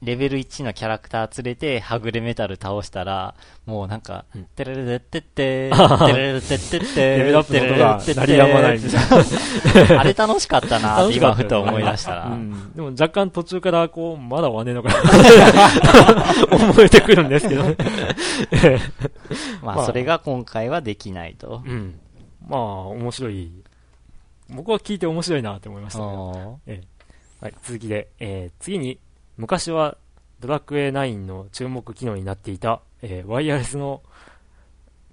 [0.02, 3.34] レベル1のキャラクター連れて、はぐれメタル倒したら、
[3.64, 10.00] もうなんか、てれれれってって、てれれってってって、レベルアップの音が鳴りやまないみたいな。
[10.00, 12.38] あれ楽しかったなって今ふと思い出したら。
[12.74, 14.90] でも若干途中からこう、まだ終わねえのか
[16.50, 17.64] な思えてくるんですけど。
[19.62, 21.62] まあそれが今回はできないと。
[21.64, 21.98] うん。
[22.46, 23.50] まあ面白い。
[24.50, 26.02] 僕は聞いて面白いなって思いました
[27.44, 28.98] はい、続きで、えー、次に
[29.36, 29.96] 昔は
[30.40, 34.02] ドラクエ9の注目機能になっていた、えー、ワイヤレスの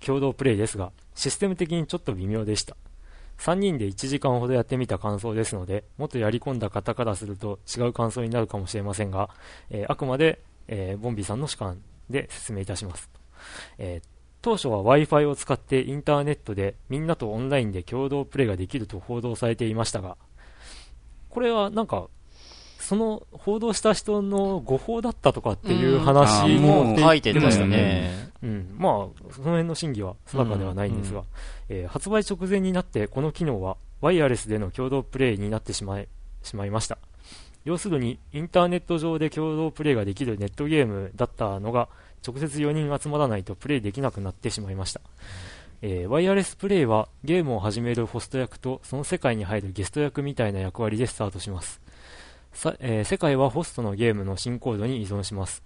[0.05, 2.75] 共同プレイですが、システム的にちょっと微妙でした。
[3.37, 9.29] 3人で1時間ほどやってみた感想ですので、もっとやり込んだ方からすると違う感想になるかもしれませんが、
[9.69, 13.09] えー、あくまで、えー、ボンビーさんの主観で説明いたします。
[13.79, 14.07] えー、
[14.41, 20.17] 当初は Wi-Fi を使ってインターネットでみんなとオンラインで共同プレイができると報道されていましたが、
[21.29, 22.09] これはなんか
[22.81, 28.31] その報道した人の誤報だったとかっていう話も書いてましたね。
[28.43, 28.75] うん。
[28.77, 28.93] まあ、
[29.31, 31.23] その辺の真偽は定かではないんですが、
[31.69, 36.07] えー、発売直前になってこの機能はワイヤレスでの共同プレイになってしまい
[36.43, 36.97] しまいました。
[37.63, 41.89] 要するに、インターネット上で共同プレイができるネットゲームだったのが、
[42.25, 45.01] 直接4人集まらないとプレイできなくなってしまいました。
[45.83, 51.81] えー、ワイヤレスプレイはゲームを始めるホスト役とその世界に入るゲスト役みたいな役割でスタートします。
[52.53, 55.63] さえー、世界はホストのゲームの進行度に依存します。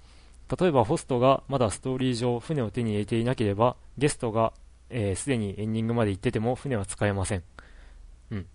[0.60, 4.54] 例えばホストがまだストーリー上船を手に入れていなければ、ゲストが
[4.90, 7.44] すで、えー、にエンディングまで行ってても船は使えません。
[8.32, 8.46] うん。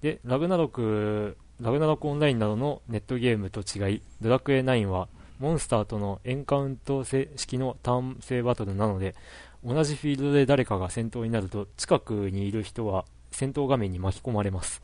[0.00, 5.08] で、ラグナロク、ラグナロクオンラインなどのネットゲームと違い、ドラクエ9は
[5.38, 9.14] モンスターとのエンカウント式のターン制バトルなので、
[9.62, 14.82] 同じフィールドで誰かが戦闘になると、近くにいる人は戦闘画面に巻き込まれます。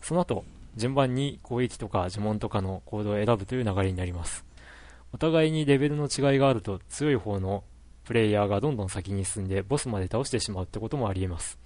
[0.00, 0.44] その後、
[0.76, 4.44] 順番に攻撃とか呪文とかの行動を選ぶという流れになります。
[5.12, 7.62] お互いにレベルの違いがあると強い方の
[8.04, 11.58] プレイヤーがどんどん先に進んでボスまで倒してしまうってこともあり得ます。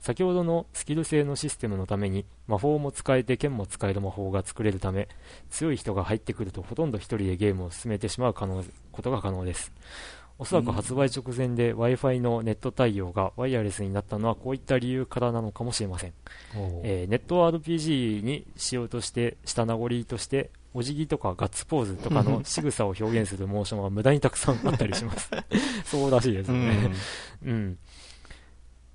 [0.00, 5.08] 先ほどのスキル制のシステムのために魔法も使えて剣も使える魔法が作れるため
[5.50, 9.72] 強い人が入ってくるとほとんど1人でゲームを進めてしまうことが可能です
[10.38, 16.12] おそらく発売直前で Wi-Fi のネット対応がワイヤレスになったのはこういった理由からなのかもしれません、
[16.84, 25.30] えー、ネット RPG にしようとしてした名残としてお辞儀とかガッツポーズとかの 仕草を表現するモーションは無駄にたくさんあったりします。
[25.86, 26.92] そうらしいですね、
[27.42, 27.78] うん、うん、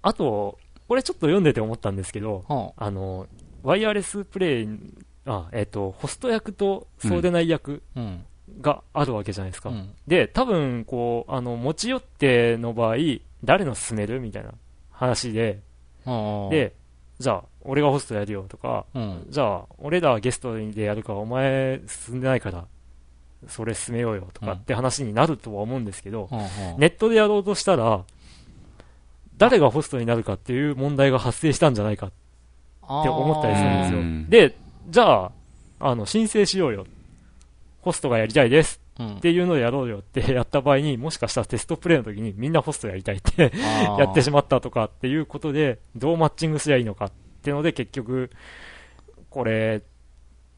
[0.03, 2.45] あとこれちょっと読んでて思ったんですけど、
[2.77, 2.91] あ。
[2.91, 3.27] の
[3.63, 4.69] ワイヤレスプレイ
[5.25, 8.25] あ、えっ、ー、とホスト役とそうでない役、うん
[8.59, 9.69] があるわけじゃないですか。
[9.69, 12.95] うん、で、多分、こう、あの、持ち寄っての場合、
[13.43, 14.51] 誰の進めるみたいな
[14.91, 15.59] 話で、
[16.49, 16.73] で、
[17.19, 22.65] じゃあ、俺がホストやるよとか、うん、じゃあ、俺らゲストでやるから、お前進んでないから、
[23.47, 26.39] それ進めようよとかって話になるとは思うんですけど、うん、
[26.79, 28.03] ネットでやろうとしたら、
[29.37, 32.15] 誰がホストになるかっていう問題が発生したんじゃないかって
[33.09, 34.49] 思ったりするんですよ。
[34.49, 34.57] で、
[34.89, 35.31] じゃあ、
[35.79, 36.85] あの、申請しようよ
[37.81, 38.81] ホストがやりたいです。
[39.01, 43.51] っていうのをやろうよってやった場合に、もしかしたらテストプレイの時にみんなホストやりたいって
[43.97, 47.11] やってしまったとかっていうことで、どうマッチングすりゃいいのかっ
[47.41, 48.29] ていうので結局、
[49.29, 49.81] これ、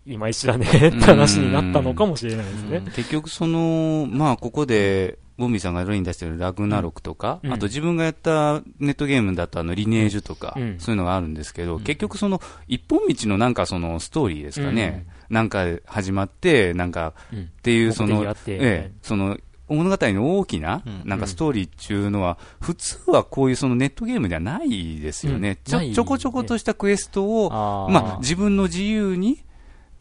[0.05, 2.81] いまいちだねって話になったのかもしれないですね。
[2.93, 25.57] 結局その、まあここで、ボンビーさんが例に出してるラグナロクとか、うん、あと自分がやったネットゲームだとあのリネージュとか、うん、そういうのがあるんですけど、うん、結局その一本道のなんかそのストーリーですかね、なんか始まって、なんか、っていうその、ええ、その物語の大きな、なんかストーリーっていうのは、普通はこういうそのネットゲームではないですよね。
[25.63, 27.49] ちょ、ちょこちょことしたクエストを、
[27.89, 29.43] まあ自分の自由に、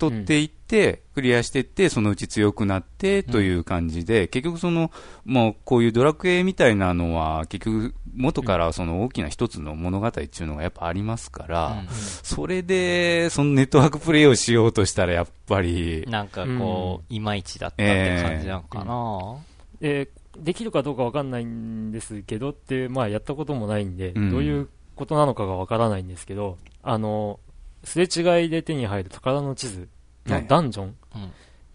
[0.03, 4.91] 取っていって、クリアしていって、そのうち強くなってという感じで、結局その、
[5.25, 11.85] もうこういうドラクエみたいなのは、結局元からその大きな一つの物語っていうのがやっぱありますから、
[12.25, 16.05] それで、そのネットワークプレイをしようとしたらやっぱり。
[16.09, 19.37] なんかこう、いまいちだったって感じなのかな、
[19.81, 27.39] えー、できるかどうかわかんないんですけどって、まあやったこともないんで、どういうことなのかがわからないんですけど、あの、
[27.85, 29.89] すれ違いで手に入る宝の地図
[30.27, 30.93] のダンジョンっ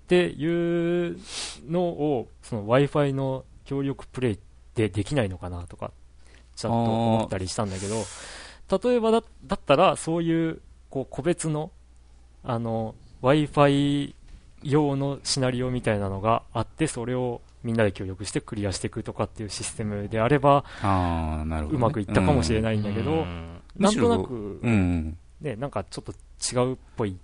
[0.07, 1.17] ていう
[1.67, 4.39] のを、その Wi-Fi の協力プレイ
[4.75, 5.91] でできないのかなとか、
[6.55, 7.95] ちゃんと思ったりしたんだけど、
[8.89, 11.71] 例えばだだったら、そういうこう個別の
[12.43, 14.15] あの Wi-Fi
[14.63, 27.17] 用のシナリオみたいなのがあって、それをみんなで協力してクリアしていくとかっていうシステムであれば、あなるほど、ね、うまくいったかもしれないんだけど、うん、なんとなく、うん、ね、なんかちょっと違うっぽい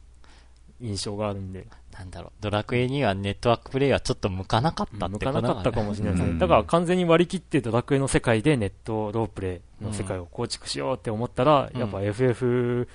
[0.81, 1.67] 印象があるんで。
[1.93, 6.31] なんだろう、ドラクエにはネットワークプレイはちょっと向かなかったって向かなかったかもしれないですね。
[6.31, 12.87] うん、だから完全に割り切ってドラクエの世界でネットロープレイの世界を構築しようって思ったら、うん、やっぱ FF11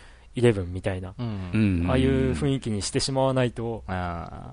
[0.67, 3.85] みたいな、うん、ああいう雰囲気にしてしまわないと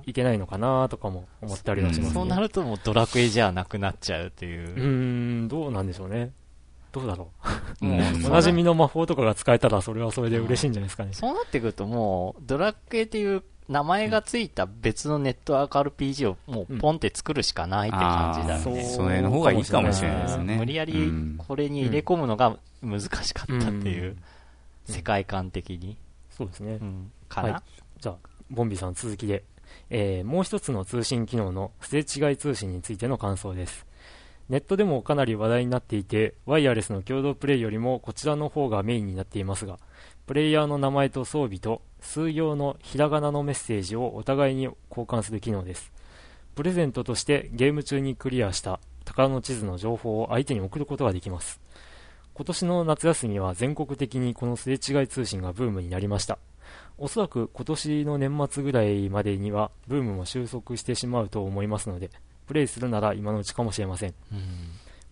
[0.05, 4.69] いけないのかなとかも思ったりはします、ね、そうなるともうドラクエじゃなくなっちゃうっていう。
[4.69, 4.87] う
[5.45, 6.31] ん、どうなんでしょうね。
[6.95, 7.29] どうだろ
[7.81, 7.85] う。
[7.85, 11.09] もう、 おなじみの魔法とかが使えたら、それはそれで嬉しいんじゃないですかね。
[11.11, 18.83] そうなってくると、もう、ドラクエっていう名前がついた別のネットワーク RPG をもうポンって作るしかないって感じだね。
[18.85, 20.55] それの方がいいかもしれないですね。
[20.55, 24.15] 無理やりこれに入れ込むのが難しかったっていう、
[24.85, 25.97] 世界観的に。
[26.29, 26.79] そうですね。
[27.27, 27.61] かな、
[27.99, 28.15] じゃあ、
[28.49, 29.43] ボンビさん続きで。
[29.89, 33.85] えー、もう一つの通信機能のすれ違い通信についての感想です。
[34.47, 39.79] ネットでもかなり話題になっていて、ワイヤレスの共同プレイよりもこちらの方がメインになっていますが、
[40.27, 45.91] プレイヤーの名前と装備と数行のひらがなのメッセージをお互いに交換する機能です。
[46.53, 51.59] プレゼントとしてゲーム中にクリアした宝の地図の情報を相手に送ることができます。
[52.33, 56.37] 今年の夏休みは全国的にこのすれ違い通信がブームになりました。
[56.97, 62.09] おそらく今年の年末ぐらいまでにはブームも収束してしまうと思いますので、
[62.47, 64.13] プレイするなら今のうちかもしれません。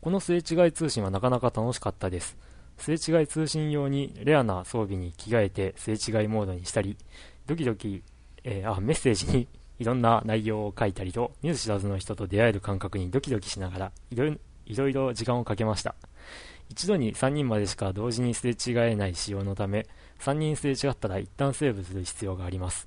[0.02, 2.38] このすれ違い通信はなかなか楽しかったです。
[2.78, 6.98] すれ違い通信用にレアな装備に着替えてすれ違いモードにしたり、
[7.46, 8.04] ドキドキ、
[8.44, 9.48] えー、あ、メッセージに
[9.80, 15.96] いろんな内容を書いたりと、見ず知らずの人と出会える感覚にドキドキしながら、いろいろいろ時間をかけました。
[16.70, 19.88] 一度に3人までしか同時にすれ違えない仕様のため、
[20.20, 22.86] 3人すれ違ったら一旦セーブする必要があります。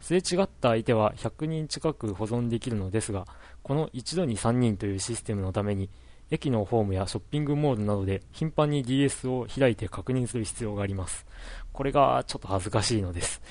[0.00, 3.26] すれ違った相手は100人近く保存できるのですが、
[3.62, 5.90] この一度に3人というシステムのために、
[6.30, 11.26] 駅のホームやショッピングモールなどで頻繁に DS を開いて確認する必要があります。
[11.72, 13.42] これがちょっと恥ずかしいのです。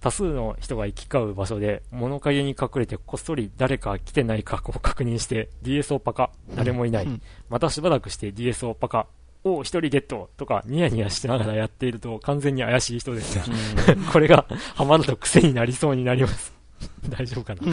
[0.00, 7.20] 多数の人が行き交う場所で物陰に隠れてこっそり誰か来てないかを確認して DS をパカ、誰もいない。
[7.48, 9.06] またしばらくして DS をパカ、
[9.44, 13.44] お一人ゲットとかニヤニヤしながらやっていると完全に怪しい人ですが、
[14.12, 16.52] これがハマると癖になりそうになります。
[17.08, 17.60] 大丈夫かな？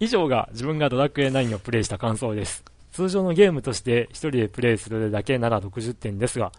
[0.00, 2.64] 以上が自分がドラクエ9をプレイした感想です。
[2.92, 6.52] 通常のゲームとして1人でプレイするだけなら60点ですが、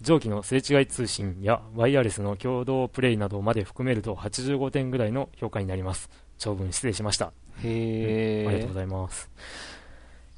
[0.00, 6.08] 上記のすれ違い通信やワイヤレスの共同プレイなどまで含めると85点ぐらいの評価になります。
[6.38, 7.32] 長文失礼しました。
[7.62, 9.30] へー、うん、ありがとうございます。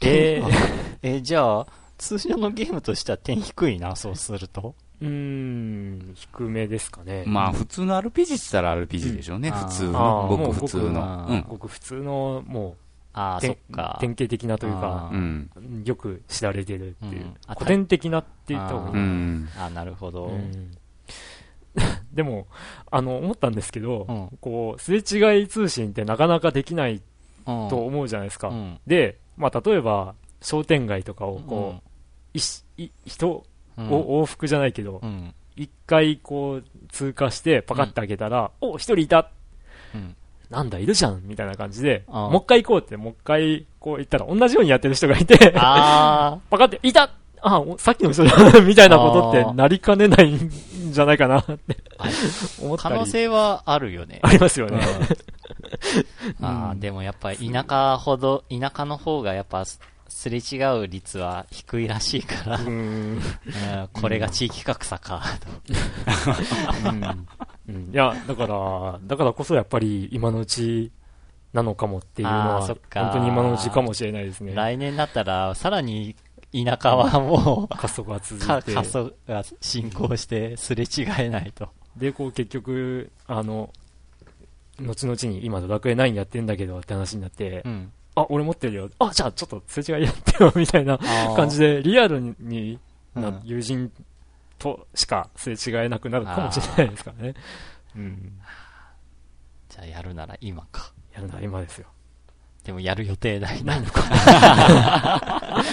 [0.01, 1.67] えー、えー、じゃあ、
[2.03, 4.75] 通常のゲームとしては点低いな、 そうすると。
[5.01, 7.23] うーん、低めですかね。
[7.27, 10.27] まあ、普通の RPG って言ったら RPG でしょうね、うん、普通の。
[10.29, 11.27] ごく普通の。
[11.29, 12.77] うん、ごく普通の、もう、
[13.15, 15.51] あそっか典型的なというか、うん、
[15.85, 19.47] よく知られてるっていう、うん、古典的なって言った方がいい。
[19.59, 20.33] あなるほど。
[22.13, 22.47] でも、
[22.91, 27.01] あの、思ったんですけど、こう、すれ違い通信ってなかなかできない
[27.45, 28.51] と思うじゃないですか。
[28.87, 31.92] で、まあ、例えば、商店街とかを、こう、
[32.35, 33.45] 人を
[33.77, 35.01] 往復じゃないけど、
[35.57, 39.31] 一、回こう、通過して、パカッて開けたら、お一人いた、
[40.51, 47.11] なんだ、いるじゃんみたいな感じで、もう一回行こうって、もう一回こう行ったら、同じようにやってる人がいて パカって、いた。
[47.45, 50.51] あ、さっきの人だ みたいなことってなりかねないん
[50.93, 51.53] じゃないかなって
[52.63, 52.95] 思ったり。
[52.95, 54.21] 可能性はあるよね。
[54.23, 54.81] ありますよね。
[56.41, 59.65] ああ、でもやっぱ田舎ほど、田舎の方がやっぱ
[60.13, 63.21] すれ違う率は低いらしいから、うん、
[63.93, 65.23] これが地域格差か、
[67.69, 70.93] いや、だから、だからこそやっぱり今のうち
[71.53, 74.55] なのかもっていうのは、本当に今のうちかもしれないですね。
[74.55, 76.15] 来年だったら、さらに
[76.53, 78.75] 田舎はもう、加速が続いて。
[78.75, 81.71] が進行して、すれ違えないと。
[81.97, 83.71] で、こう結局、あの、
[84.79, 88.91] 後々に今ドラクエ9やってんだけどって話になって、うん、あ、俺持ってるよ。
[88.99, 90.99] あ、じゃあちょっとすれ違いやってよ、みたいな
[91.37, 92.79] 感じで、リアルに
[93.15, 93.91] な友人
[94.59, 97.35] としかすれ違えなくなるかもしれないですからね。
[97.97, 98.33] うん。
[99.69, 100.93] じゃあやるなら今か。
[101.15, 101.87] やるなら今ですよ。
[102.65, 104.03] でもやる予定ないないのか。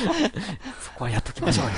[0.81, 1.71] そこはやっときましょうよ。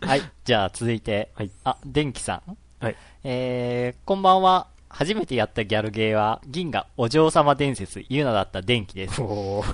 [0.00, 0.22] はい。
[0.44, 2.56] じゃあ続いて、はい、あ、電気さん。
[2.80, 2.96] はい。
[3.24, 4.68] えー、こんばんは。
[4.96, 9.20] 初めてやったギャルゲーは、銀河お嬢様伝説、ユナだった電気です。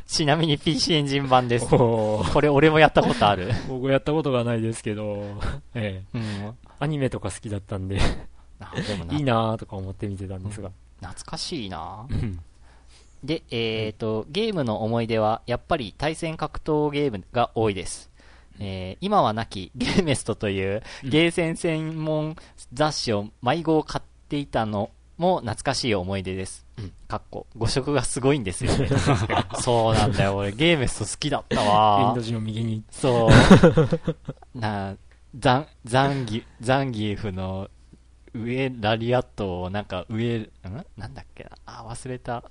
[0.04, 1.68] ちなみに PC エンジン版です。
[1.68, 3.52] これ俺もやったことある。
[3.68, 5.22] 僕やったことがないですけど、
[5.76, 6.18] ええ。
[6.18, 8.00] うん、アニメとか好きだったんで
[9.12, 10.72] いいなーとか思って見てたんですが。
[11.00, 12.04] 懐かしいな
[13.22, 18.10] で、えっ、ー、と、ゲームの思い出は、やっぱり対戦格闘ゲームが多いです。
[18.58, 22.34] えー、今はなき ゲーメストというゲーセン専門
[22.72, 26.66] 雑誌を迷子を買っていたのも懐かしい思い出です。
[26.78, 26.92] うん。
[27.08, 27.46] かっこ。
[27.56, 28.88] 誤色がすごいんですよね。
[29.60, 30.36] そうなんだよ。
[30.36, 32.08] 俺ゲーメスト好きだったわ。
[32.08, 32.82] インド人の右に。
[32.90, 33.28] そ
[34.54, 34.58] う。
[34.58, 34.96] な、
[35.38, 37.68] ザン、ザンギ、ザンギーフの
[38.34, 40.50] 上ラリアットをなんか上、ん？
[40.96, 41.50] なんだっけな。
[41.66, 42.42] あ、忘れた。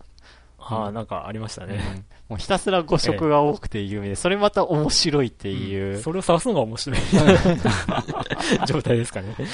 [0.64, 2.06] ああ、なんかありましたね、うん。
[2.30, 5.96] もうひたすら誤色が多くて有名で、それまた面白いっていう。
[5.96, 7.00] うん、それを探すのが面白い
[8.68, 9.36] 状態ですかね。
[9.38, 9.46] うん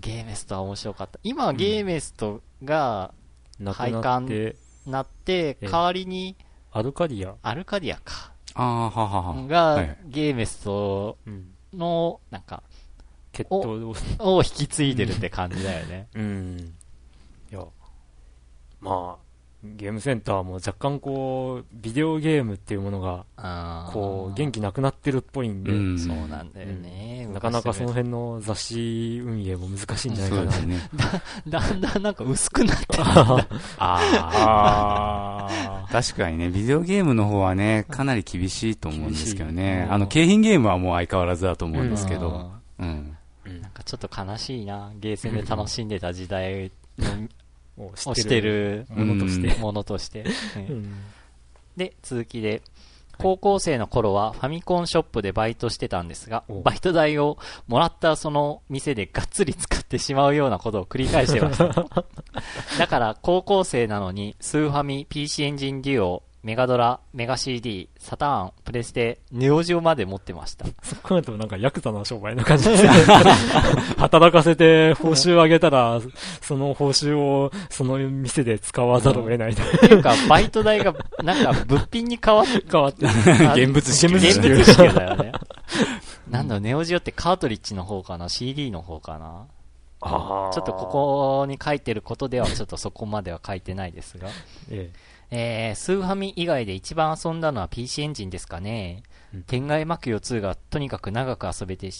[0.00, 1.20] ゲーメストは面白かった。
[1.22, 3.12] 今はゲーメストが
[3.64, 4.54] 廃刊に
[4.86, 6.36] なって、代わりに、
[6.72, 7.36] アルカディア？
[7.42, 8.32] アルカディアか。
[8.54, 9.46] ああ、ははは。
[9.46, 11.18] が、ゲーメスト
[11.72, 12.62] の、なんか、
[13.32, 16.08] 血統を引き継いでるって感じだよね。
[16.14, 16.74] うん。
[17.52, 17.64] いや、
[18.80, 19.29] まあ、
[19.62, 23.26] ゲームセンターも若干こう、ビデオゲームっていうものが、
[23.92, 30.66] こう、元気なくなってるっぽいんで、うん、そうなんだよね、うん、なかなかその辺の雑誌運営も難しいんじゃないかな。
[30.66, 30.78] ね、
[31.46, 33.46] だ だんだんなんか薄くなってる あ
[33.78, 35.86] あ。
[35.92, 39.86] 確かにね、ビデオゲームの方はね、かなり厳しいと思うんですけどね。
[39.90, 42.50] あの、景品ゲームはもう相変わらずだと思うんですけど。
[42.78, 43.14] うん。
[43.60, 44.90] なんかちょっと悲しいな。
[45.00, 47.28] ゲーセンで楽しんでた時代の
[47.78, 49.54] をしてるものとして。
[49.58, 50.24] ものとして。
[51.76, 52.62] で、続きで、
[53.20, 61.66] 高校生の頃はファミコンショップでバイトしてたんですが、バイト代をもらったその店でがっつり使ってしまうようなことを繰り返してました。
[62.78, 70.64] だから高校生なのにスーファミ PC エンジンデュオメガドラ、メガ CD、サターン、プレステ、ネオジオまで持ってました。
[70.82, 72.88] そこまでもなんかヤクザな商売な感じですね。
[73.98, 76.00] 働かせて報酬上げたら、
[76.40, 79.62] その報酬をその店で使わざるを得ないと。
[79.62, 83.04] っていうか、バイト代がなんか物品に変わって、変わって。
[83.62, 84.16] 現物支給。
[84.16, 85.32] 現物支給だよね。
[86.30, 89.46] なんだろ、ネオジオってカートリッジの方かな ?CD の方かな？
[90.02, 94.28] ちょっとここに書いてることではちょっとそこまでは書いてないですが。
[94.70, 99.02] えええー、スーファミ以外で一番遊んだのは PC エンジンですかね。
[99.32, 101.90] うん、天外マクヨ2がとにかく長く遊べて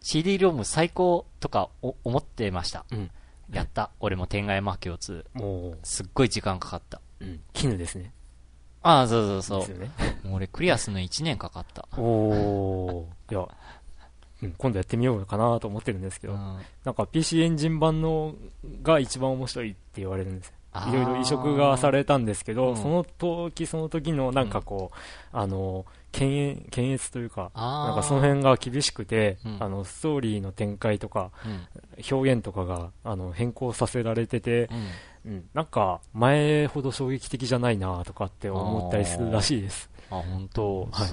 [0.00, 2.84] CD ローム最高とか思ってました。
[2.92, 3.10] うん、
[3.52, 3.90] やった。
[4.00, 5.76] 俺も天外マクヨ2。
[5.82, 7.00] すっごい時間かかった。
[7.20, 7.40] うん。
[7.52, 8.12] 絹ですね。
[8.82, 9.78] ああ、そうそうそう。
[9.78, 9.90] ね、
[10.22, 11.86] もう俺クリアするの1年かかった。
[11.98, 13.32] おー。
[13.32, 13.46] いや、
[14.42, 18.34] うん、今度やってみようかなと思ってるんですけど、うん、なんか PC エンジン版の
[18.82, 20.52] が一番面白いって言われるんです
[20.88, 24.96] いろいろ移植がされたんですけど、その時その時のなんかこう、
[25.32, 31.30] あの、検検閲というか、なんかその辺が厳しくて、あの、ストーリーの展開とか、
[32.10, 34.68] 表現とかが、あの、変更させられてて、
[35.24, 39.90] うん、なんか、前ほど衝撃的じゃないなとかって思ったりするらしいです。
[40.10, 40.88] あ、本当？
[40.90, 41.08] はい。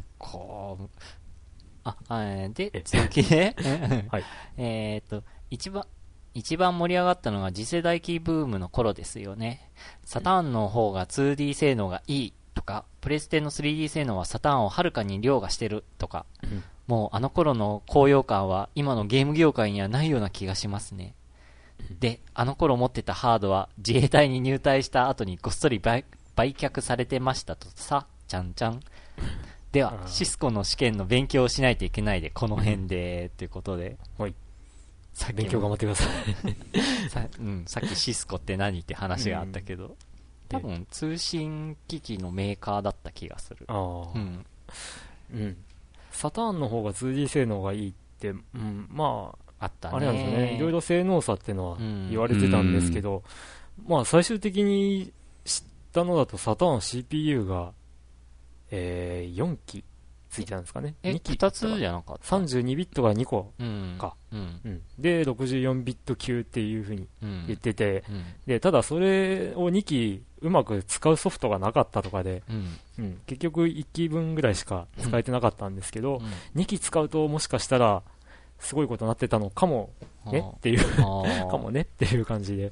[1.84, 2.54] あ、はい。
[2.54, 3.56] で、続きで、
[4.10, 4.24] はい。
[4.58, 5.86] えっと、一番、
[6.34, 9.72] 一番盛り上がったのが次世代機ブームの頃ですよね。
[10.04, 21.16] サターンの方が 2D 性能がいいとか、プレステの 3D 性能はサターンをはるかに凌駕してるとか、うん、もうあの頃の高揚感は今のゲーム業界にはないような気がしますね。
[22.00, 26.04] で、あの頃持ってたハードは自衛隊に入隊した後にごっそり売
[26.36, 28.82] 却されてましたとさ、ちゃんちゃん。
[29.72, 33.98] では、シスコの試験の勉強をしないといけないで、この辺で、ということで。
[34.18, 34.34] はい。
[35.18, 36.10] さ勉強頑張ってください
[37.10, 39.96] さ,、うん、さっきシスコって何って話があったけど、うん、
[40.48, 43.66] 多分通信機器のメーカーだった気がする。
[43.68, 44.12] ああ。
[44.14, 44.46] うん。
[45.34, 45.58] うん。
[46.12, 49.98] サターンの方が 2D 性能がいいって、うん、まあ、あったね。
[49.98, 50.56] あれなんですよね。
[50.56, 51.78] いろいろ性能差っていうのは
[52.12, 53.24] 言われてたんですけど、
[53.84, 55.12] うん、まあ最終的に
[55.46, 55.64] 知っ
[55.94, 57.74] たのだとサターン CPU が、
[58.70, 59.84] えー、4機
[60.38, 60.96] ついてたんですかね。
[61.02, 62.38] え、2機2つじゃなかった。
[62.38, 63.52] 32ビットが2個。
[63.98, 64.16] か。
[64.32, 64.62] うん。
[64.64, 67.08] うん、で、64ビット級っていうふうに
[67.48, 76.22] 言ってて、うん、で、ただそれを2機うまく使うソフトがなかったとかで、うん、うん、結局1機分ぐらいしか使えてなかったんですけど、
[76.56, 78.04] うん、2機使うともしかしたら、
[78.60, 79.92] すごいことになってたのかも
[80.26, 80.80] ねっていう。
[81.50, 82.72] かもねっていう感じで。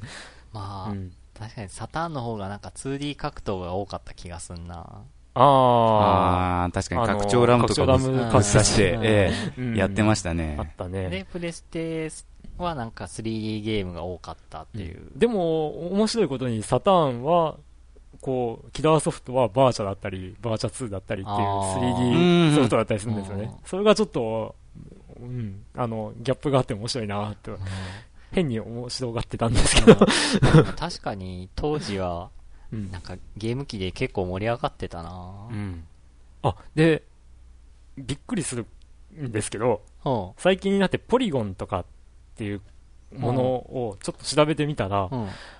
[0.51, 0.93] まあ、
[1.37, 5.03] 確かにサターンの方がなんか 2D 格闘が多かった気がすんな。
[5.35, 10.55] ああ、確かに拡張ラムとかもぶ っ刺して、ええ、 やってましたね。
[10.57, 11.09] あったね。
[11.09, 12.09] で、プレステ
[12.57, 15.11] はなんか 3D ゲームが多かったっていう。
[15.15, 17.57] でも、面白いことにサターンは、
[18.21, 23.51] こう、キラーソフトはバーチャだったり、バーチャ2だったりっていう 3D ソフトだったりするんですよね。
[23.65, 24.55] それがちょっと、
[25.19, 27.51] うん、あの、ギャップがあって面白いなって、
[28.31, 30.05] 変に面白がってたんですけど。
[30.77, 32.29] 確かに、当時は、
[32.73, 35.83] うん、なんかゲーム機で結構盛り上がってたな、うん、
[36.41, 37.03] あ、で、
[37.97, 38.65] びっくりする
[39.19, 39.81] んですけど、
[40.37, 41.85] 最近になってポリゴンとかっ
[42.35, 42.61] ていう
[43.17, 45.09] ものをちょっと調べてみたら、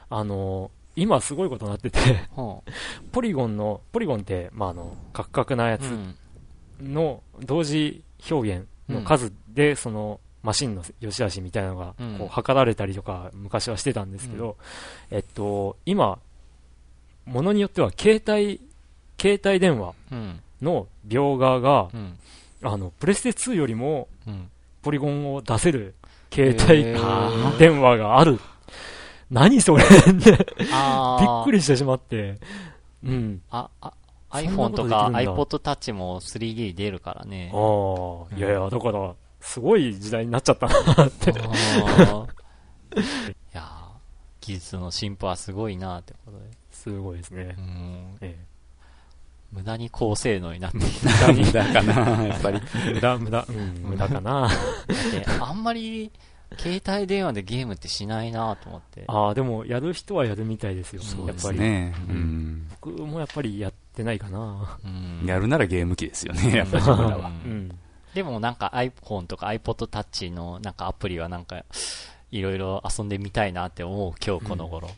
[0.09, 1.99] あの、今すごいことになってて
[3.11, 5.91] ポリゴンの、ポリゴンって、まあ、あの、カクカクなやつ
[6.81, 14.57] の同時表現の数で、その、マシンの良し悪しみたいなのが、こう、測られたりとか、昔はしてたんですけど、
[15.09, 16.19] えっと、今、
[17.25, 18.61] ものによっては携帯、
[19.19, 19.93] 携帯電話
[20.61, 22.17] の描画が、うん、
[22.63, 24.07] あの、プレステ2よりも、
[24.81, 25.95] ポリゴンを出せる
[26.31, 26.83] 携帯
[27.57, 28.39] 電話がある。
[29.31, 29.83] 何それ？
[29.83, 30.19] ってびっ
[31.43, 32.37] くりしてしまって。
[33.03, 33.41] うん。
[33.49, 33.93] あ、あ、
[34.31, 37.51] iPhone とか iPod Touch も 3D 出るからね。
[37.53, 41.31] ああ、いやいや、だから、すごい時代になっちゃったなって。
[41.31, 41.33] い
[43.53, 43.63] や
[44.41, 46.45] 技術の進歩はすごいなってことで。
[46.85, 47.55] すごいですね。
[47.57, 48.17] うん。
[48.21, 48.55] ええ
[49.51, 50.79] 無駄に高性能になって
[51.31, 52.59] 無駄かな、やっぱり。
[52.93, 54.41] 無駄、無駄、うん、無駄かな。
[54.41, 54.49] だっ
[55.11, 56.11] て、あんまり、
[56.57, 59.05] 携帯電話でゲームってしないなと思って。
[59.07, 61.59] ああ、でも、やる人はやるみたいですよ、やっぱり。
[61.59, 62.67] ね、うん。
[62.81, 64.77] 僕もやっぱりやってないかな。
[64.83, 67.29] うん、やるならゲーム機ですよね、やっぱり僕らは。
[67.29, 67.71] うん。
[68.13, 71.63] でもなんか iPhone とか iPod Touch のなんかアプリはなんか、
[72.31, 74.89] いろいろ遊んでみたいなって思う、今日この頃。
[74.89, 74.93] うん、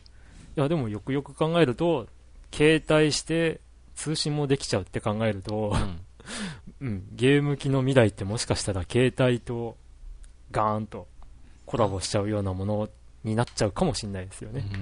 [0.58, 2.08] いや、でもよくよく考えると、
[2.52, 3.60] 携帯して
[3.94, 6.00] 通信もできちゃうって考えると、うん、
[6.88, 9.76] うん、ゲーム機の未来ってもしかしたら携帯と
[10.50, 11.06] ガーンと
[11.64, 12.90] コラボしちゃうようなもの
[13.22, 14.68] になっちゃうかもしれないですよね。
[14.74, 14.80] うん、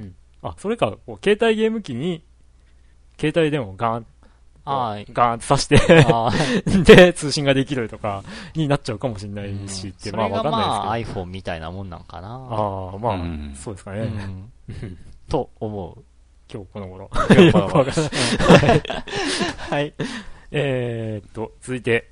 [0.00, 2.22] うん、あ、それか、こう携帯ゲーム機に
[3.18, 4.06] 携帯電話をガーン
[4.66, 11.24] あガーンと刺して で、通信ができるとかになっちゃうかもしれないし、ってまあわかんないですけど。
[11.24, 12.28] まあ iPhone みたいなもんなんかな。
[12.28, 14.08] ああ、まあ、そうですかね。
[15.28, 16.04] と思う。
[16.52, 17.10] 今日この頃。
[17.30, 17.84] 今日この頃。
[19.70, 19.94] はい。
[20.50, 22.10] えー、っと、続いて、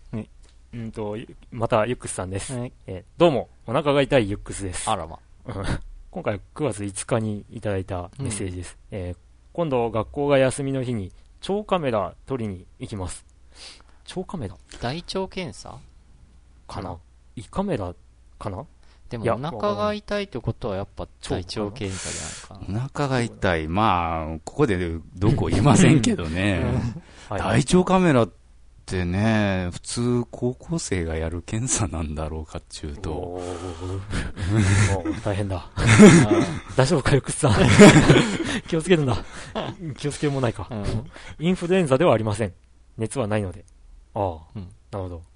[0.72, 1.16] うんと、
[1.52, 2.58] また、ユックスさんです。
[2.58, 4.90] はい、えー、どうも、お腹が痛いユックスです。
[4.90, 5.18] あらま。
[6.10, 8.76] 今回9月5日にいただいたメッセージです。
[8.90, 9.16] うん、えー、
[9.52, 11.12] 今度学校が休みの日に
[11.44, 13.22] 超カメラ撮りに行きます。
[14.06, 14.56] 超カメラ？
[14.80, 15.76] 大腸検査？
[16.66, 16.96] かな？
[17.36, 17.94] 胃カメラ
[18.38, 18.64] かな？
[19.10, 22.86] でもお腹が痛いってことはやっぱ大腸検査じゃないかな。
[22.86, 23.68] お腹が痛い。
[23.68, 26.64] まあ、ここでどこ言いませんけどね。
[27.28, 28.43] 大腸カメラって
[28.92, 33.40] ね、普通高校生がやる検査なんだろうかっちゅうと。
[35.24, 35.70] 大変だ。
[36.76, 37.52] 大丈夫か、よくさん。
[38.68, 39.16] 気をつけるんだ。
[39.96, 40.84] 気をつけもないか、うん。
[41.38, 42.52] インフルエンザではありません。
[42.98, 43.64] 熱はないので。
[44.14, 45.34] ああ、うん、なるほど。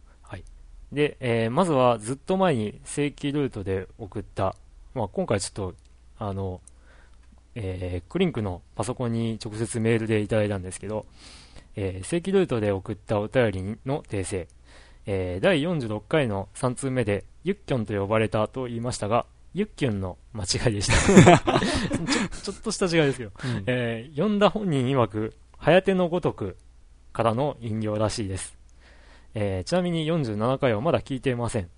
[0.93, 4.57] で、えー、まずはずっと前に正規ルートで送った、
[4.95, 5.75] まあ、今回ちょっと、
[6.19, 6.61] あの、
[7.55, 11.07] えー、クリンクのパソコンに直接メールでいただいたんですけど、
[11.81, 14.49] えー、正規ルートで送ったお便りの訂正、
[15.07, 21.49] えー、第46回の3通目で、ユッキョンと呼ばれたと言いましたが、ユッキョンの間違いでした
[22.43, 22.51] ちょ。
[22.51, 23.31] ちょっとした違いですよ。
[23.45, 26.57] うん、えー、読んだ本人曰く、早手のごとく
[27.13, 28.59] からの引用らしいです。
[29.35, 31.71] えー、ちなみに47回はまだ聞いていません。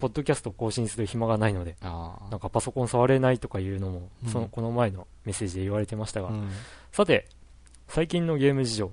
[0.00, 6.50] ポッドキャスト更新する暇がないので、なんかパソコン触れないとかいうのも、うん、そのこの前のメッセージで言われてましたが、うん、
[6.90, 7.28] さて、
[7.86, 8.92] 最近のゲーム事情、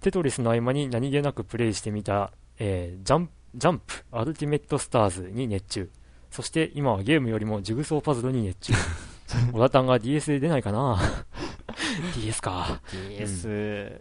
[0.00, 5.90] テトリスの合間に何気なくプレイしてみた、えー、ジャンジャンプ、アルティメットスターズに熱中。
[6.30, 8.74] そして今はゲームよりもジグソーパズルに熱中。
[9.52, 10.98] 小田タンが DS で出ないかな
[12.14, 12.80] ?DS か。
[13.10, 14.00] DS、うん、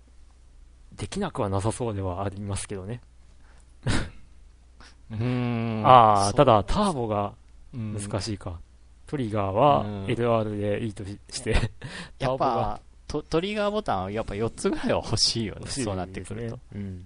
[0.96, 3.02] できなくはなさそうではありますけどね。
[5.12, 5.84] うん。
[5.86, 7.34] ああ、ただ、ターボが
[7.74, 8.60] 難しいか。
[9.06, 11.72] トリガーは LR でいいとして、
[12.20, 12.82] やっぱ
[13.22, 15.62] ト、トリガーボタンはやっぱ4つぐらいは欲しいよね。
[15.62, 16.60] ねそうなってくると。
[16.76, 17.06] うん。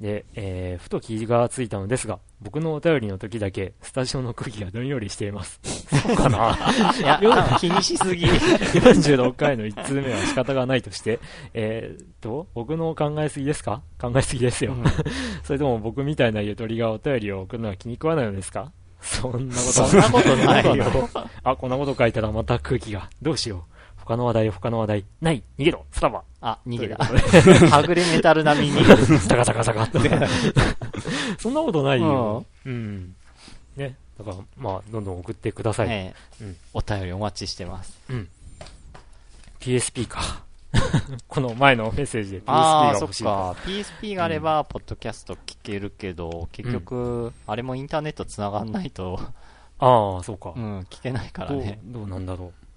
[0.00, 5.60] で、えー、ふと気がついたのですが、僕のお便りの時だけ、スタジオの空気がどんよりしています。
[6.06, 6.56] そうかな？
[6.98, 7.20] いや、
[7.58, 8.26] 気にしすぎ。
[8.26, 11.18] 46回の1通目は仕方がないとして、
[11.52, 13.82] えー、と、僕の考えすぎですか？
[14.00, 14.74] 考えすぎですよ。
[14.74, 14.84] うん、
[15.42, 18.70] それとも僕みたいなゆとりがお便りを送るのは気に食わないのですか？
[19.00, 20.84] そんなことそんなことないよ。
[21.42, 23.10] あ、こんなこと書いたらまた空気が。
[23.20, 23.77] どうしよう。
[24.08, 26.22] 他の話題、他の話題、ない、逃げろ、スラバ。
[26.40, 26.96] あ、逃げた。
[27.04, 29.18] はぐれメタル並みに逃げる。
[29.18, 29.98] サカサカサカって。
[31.38, 32.46] そんなことないよ。
[32.64, 33.14] うん。
[33.76, 33.96] ね。
[34.18, 35.88] だから、まあ、どんどん送ってください。
[35.90, 36.56] ええ、うん。
[36.72, 38.00] お便りお待ちしてます。
[38.08, 38.28] うん。
[39.60, 40.22] PSP か。
[41.28, 43.54] この前のメッセージで PSP が欲しいか。
[43.66, 49.20] PSP があれば、ポッドキャスト聞けるけど、結局、あれもインターネット繋がんないと、
[49.80, 50.54] ああ、そうか。
[50.56, 51.78] うん、聞けないからね。
[51.84, 52.67] どうなんだろう。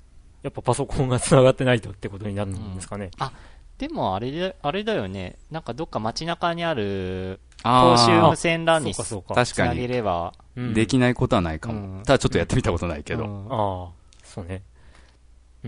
[0.43, 3.05] やっぱパソコンが繋がってないとってことになるんですかね。
[3.05, 3.31] うん、あ、
[3.77, 5.37] でもあれで、あれだよね。
[5.49, 10.33] なんかどっか街中にある、公衆無線 LAN につなげれば。
[10.55, 12.03] できないことはないかも。
[12.03, 13.23] ただちょっとやってみたことないけど。
[13.49, 14.63] ああ、そうね。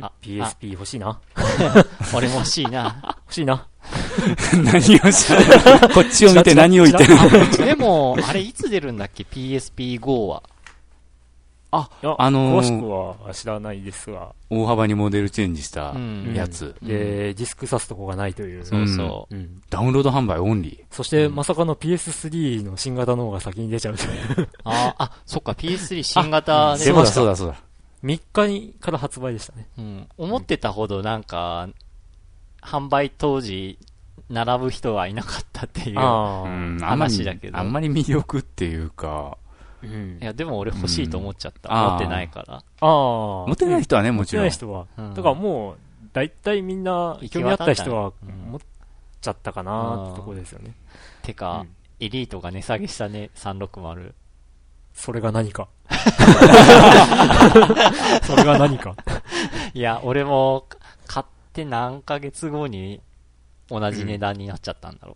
[0.01, 1.19] あ、PSP 欲しいな。
[2.15, 3.15] 俺も欲しいな。
[3.25, 3.67] 欲しいな。
[4.63, 5.33] 何をし
[5.93, 10.43] こっちを見て何を言ってるのでも、あれいつ出るんだっけ ?PSP GO は。
[11.75, 11.89] あ、
[12.19, 14.33] あのー、詳しくは知らないですが。
[14.51, 15.95] 大幅にモデルチェンジした
[16.35, 16.75] やつ。
[16.81, 18.63] うん、で、ディスク挿すとこがないという。
[18.63, 19.35] そうそう。
[19.35, 20.95] うん、ダウンロード販売オンリー。
[20.95, 24.07] そして、まさかの PS3 の新型の方が先に出ちゃうとい
[24.43, 24.49] う。
[24.63, 27.13] ああ、そっか、PS3 新型出ました。
[27.13, 27.55] そうだそうだ。
[28.03, 29.67] 3日にから発売でしたね。
[29.79, 30.07] うん。
[30.17, 31.69] 思ってたほどなんか、
[32.61, 33.79] 販売当時、
[34.29, 37.57] 並ぶ人はいなかったっていう話だけど。
[37.57, 39.37] あんまり魅力っていうか、
[39.83, 41.69] うん、いや、でも俺欲しいと思っちゃった。
[41.69, 42.55] 持ってないから。
[42.55, 42.87] ああ。
[43.47, 44.45] 持ってない人はね、もちろん。
[44.45, 45.13] 持ってない人は。
[45.13, 45.77] だからもう、
[46.13, 48.13] 大体みんな、興味あった人は
[48.49, 48.61] 持っ
[49.21, 50.73] ちゃったかなってとこですよね。
[51.21, 51.65] てか、
[51.99, 54.13] エリートが値下げしたね、360。
[54.93, 55.67] それが何か。
[58.23, 58.95] それが何か。
[59.73, 60.67] いや、俺も、
[61.07, 63.01] 買って何ヶ月後に
[63.69, 65.15] 同じ値段になっちゃったんだろ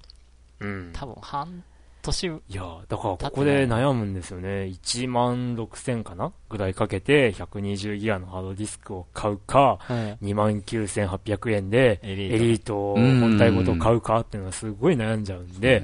[0.61, 0.65] う。
[0.65, 0.91] うん。
[0.93, 1.63] 多分半
[2.07, 2.41] 年。
[2.49, 4.65] いや、だからここで悩むんですよね。
[4.65, 15.83] 1万6000かなぐらいかけて120ギガのハードディスクを買うか、うん、2万9800円でエリート本体ごと買うかっていうのはすごい悩んじゃうんで、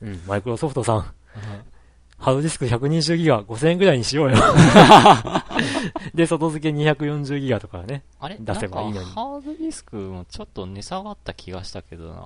[0.00, 1.14] うん、マイクロソフトさん、
[2.18, 4.36] ハードディスク120ギガ5000円ぐらいにしようよ
[6.14, 8.02] で、外付け240ギガとかね。
[8.18, 9.06] あれ出せばいいのに。
[9.06, 12.24] ハードディスクもちょっと値下がった気がしたけどな。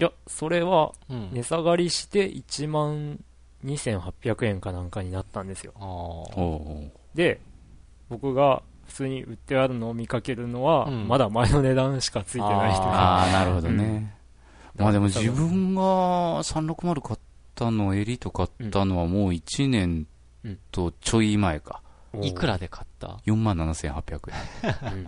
[0.00, 3.18] いや、それは、値下がりして1万
[3.64, 5.72] 2800円かなんかになったんですよ。
[7.14, 7.40] で、
[8.08, 14.14] 僕が普通に売ってあるのを見かけるのは、うん、まだ前の値段しかついてない人ああ、なるほどね。
[14.78, 15.82] うん、まあでも自分が
[16.42, 17.20] 360買っ
[17.54, 20.06] たの、エリート買ったのはもう1年
[20.72, 21.82] とちょい前か。
[22.22, 24.32] いくらで買った ?4 万7800
[24.94, 25.06] 円。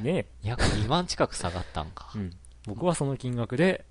[0.04, 2.12] ね約2万近く下がったんか。
[2.66, 3.84] 僕はその金額で、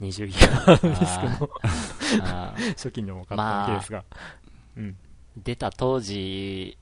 [0.00, 2.24] 20ギガディスクの
[2.70, 4.04] 初期のも買ったわけですが、
[4.76, 4.96] うん、
[5.36, 6.76] 出た当時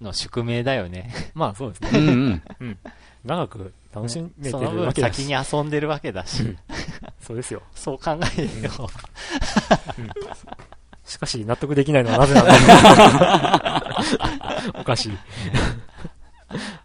[0.00, 1.12] の宿命だよね。
[1.34, 2.00] まあそうですね。
[2.00, 2.78] うん、うん、
[3.24, 5.24] 長く楽しめてるわけだし。
[5.24, 6.42] 先に遊んでるわけだし。
[6.42, 6.58] うん、
[7.20, 7.62] そうですよ。
[7.74, 8.90] そう考えるよ。
[9.98, 10.10] うん、
[11.04, 13.94] しかし納得できないのはなぜなんだ
[14.80, 15.18] おかしい。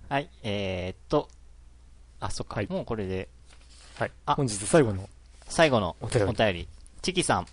[0.09, 1.27] はい、えー、っと、
[2.19, 3.29] あ、そっか、はい、もうこれで。
[3.97, 4.11] はい。
[4.25, 5.09] あ、本日最後の
[5.49, 6.67] 最後のお便り。
[7.01, 7.47] チキさん。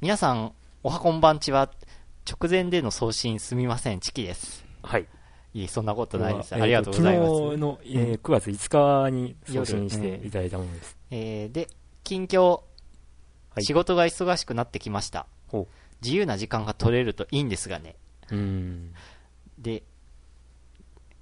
[0.00, 0.52] 皆さん、
[0.82, 1.70] おはこんばんちは、
[2.28, 4.64] 直前での送信すみません、チキです。
[4.82, 5.06] はい。
[5.52, 6.54] いい、そんなことないです。
[6.54, 7.30] ありがとうございます。
[7.30, 10.96] 昨日の、えー、9月5日に送信していただいたものです。
[11.10, 11.68] えー、で、
[12.02, 12.60] 近況、は
[13.58, 15.26] い、仕事が忙しくなってきました。
[16.02, 17.96] 自由な時間が取れるといいんですがね。
[18.30, 18.94] うん。
[19.58, 19.82] で、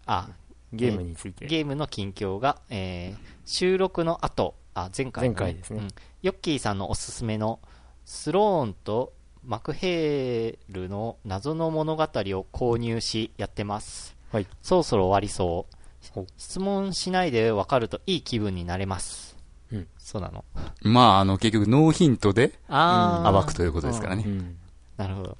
[0.06, 0.30] あ、
[0.72, 1.46] ゲームについて。
[1.46, 5.88] ゲームの近況が、えー、収録の後、あ、前回、ね、前回ですね、うん、
[6.22, 7.60] ヨッキーさんのおすすめの、
[8.04, 9.12] スローンと
[9.44, 12.06] マクヘールの謎の物語を
[12.52, 14.16] 購入しやってます。
[14.30, 14.46] はい。
[14.62, 16.26] そろそろ終わりそう。
[16.36, 19.36] 質問しないでわかるといい気分になれます。
[19.72, 19.88] うん。
[19.98, 20.44] そうなの。
[20.82, 24.24] まあ、あの、結局ノーヒントで、暴くということですからね。
[24.26, 24.56] うん、
[24.96, 25.36] なるほど。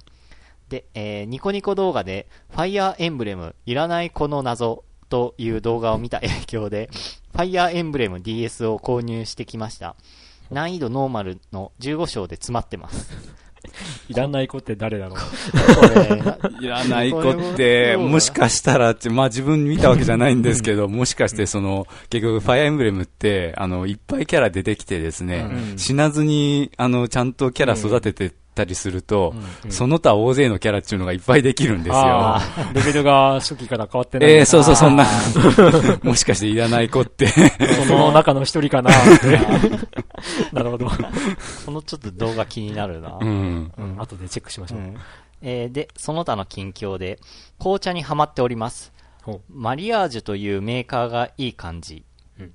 [0.69, 4.83] で、えー、ニコニコ動画で、ファイアーエンブレム、いらないこの謎
[5.13, 6.89] という動画を見た影響で、
[7.33, 9.95] ファイアーエンブレム DS を購入してきました。
[10.49, 13.11] 難易度ノーマルの15章で詰まってます。
[14.09, 25.45] いらない子って誰だろういらない子って、もしかしたらって、まあ自分見たわけじゃないんですけど、もしかしてその、結局ファイアーエンブレムって、あの、いっぱいキャラ出てきてですね、
[25.77, 32.37] 死なずに、あの、ちゃんとキャラ育ててたりすると、うん、その他大勢のキャラっていうのがいっぱいできるんですよ。
[32.73, 34.31] レベルが初期から変わってない。
[34.31, 35.05] ええー、そうそう、そんな。
[36.03, 37.27] もしかしていらない子って。
[37.87, 38.91] その中の一人かな
[40.53, 40.89] なるほど。
[41.65, 43.17] そのちょっと動画気になるな。
[43.19, 43.71] うん。
[43.77, 44.79] うん、後でチェックしましょう。
[44.79, 44.95] うん、
[45.41, 47.19] えー、で、その他の近況で、
[47.59, 48.93] 紅茶にはまっております。
[49.49, 52.05] マリアージュというメーカーがいい感じ。
[52.39, 52.53] うん、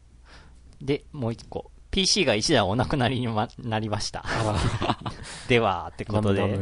[0.80, 1.70] で、もう一個。
[1.98, 4.24] PC が1台お亡くなりに、ま、なりました。
[5.48, 6.60] では、ってことで、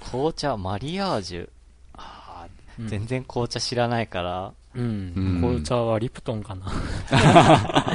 [0.00, 1.50] 紅茶、マリアージュ。
[1.92, 2.46] あ
[2.78, 4.54] うん、全然紅茶知らないから。
[4.74, 5.40] うん。
[5.42, 6.72] 紅茶はリプトンかな。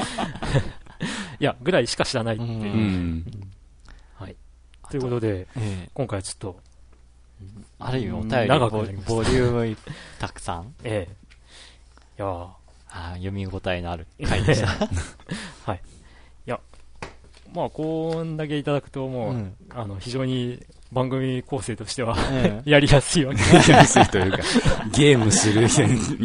[1.39, 2.51] いや、ぐらいしか知らないっていう。
[2.51, 3.25] うん、
[4.19, 4.35] はい。
[4.91, 6.59] ということで、えー、今回はちょっと、
[7.79, 9.77] ある意味お便り長くボリューム
[10.19, 10.75] たくさん。
[10.83, 12.23] ええー。
[12.23, 12.47] いや
[12.95, 14.67] あ読み応えのある回でした。
[15.65, 15.81] はい。
[17.53, 20.59] まあ、こんだけいただくと、もう、うん、あの、非常に
[20.91, 22.17] 番組構成としては、
[22.65, 23.55] やりやすいわけです。
[23.55, 24.37] やりやすいというか、
[24.91, 25.67] ゲームする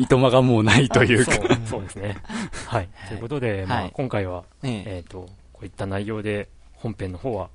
[0.00, 1.46] いとまがもうないというかそう。
[1.66, 2.16] そうですね。
[2.66, 2.88] はい。
[3.08, 7.50] ということで、まあ、今回は、えっ、と、こういった内容で、本編の方は、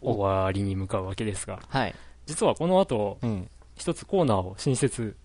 [0.00, 1.94] 終わりに向かうわけですが、はい。
[2.26, 3.18] 実はこの後、
[3.76, 5.16] 一つコーナーを新設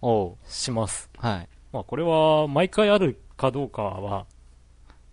[0.48, 1.10] します。
[1.18, 1.48] はい。
[1.72, 4.26] まあ、これは、毎回あるかどうかは、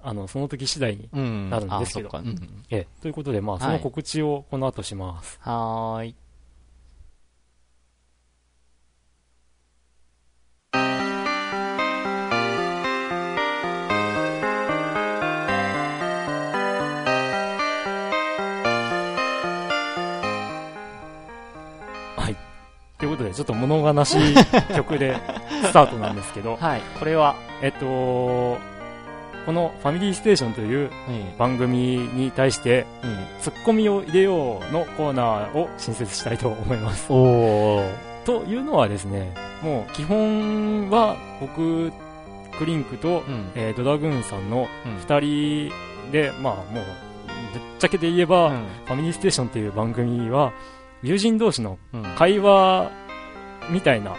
[0.05, 1.09] あの、その時次第に
[1.51, 2.11] なるんですけど。
[2.13, 5.39] うんうん、えということで、まあ、その告知をこの後します。
[5.41, 6.15] はい。
[22.17, 22.37] はい。
[22.99, 24.35] ということでで、ちょっと物悲しい
[24.75, 25.17] 曲で
[25.65, 28.59] スタートなんですけど、 はい、これは、えっと、
[29.45, 30.91] このファミリーステーションという
[31.39, 32.87] 番組に対して、
[33.41, 37.09] ツッコミを入れようのコーナーを新設したいと思います。
[37.09, 41.93] というのはですね、もう基本は僕、
[42.59, 44.69] クリンクと、うん、えー、ドラグーンさんの
[45.07, 46.85] 2人で、うん、まあもう、
[47.53, 50.53] ぶっちゃけて言えば、うん、ファミリーステーションっていう番組は、
[51.03, 51.79] 友人同士の
[52.17, 52.91] 会話
[53.71, 54.15] みたいな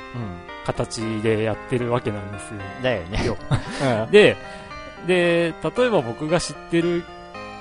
[0.65, 2.59] 形でやってるわけなんですよ。
[2.81, 3.19] だよね。
[4.11, 4.35] で、
[5.07, 7.03] で、例えば僕が知ってる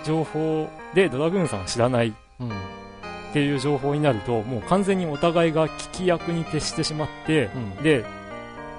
[0.05, 2.13] 情報でドラグーンさん知らないっ
[3.33, 7.51] ていう情報になると、もう完全にお互いが聞き役に徹してしまって、
[7.83, 8.05] で、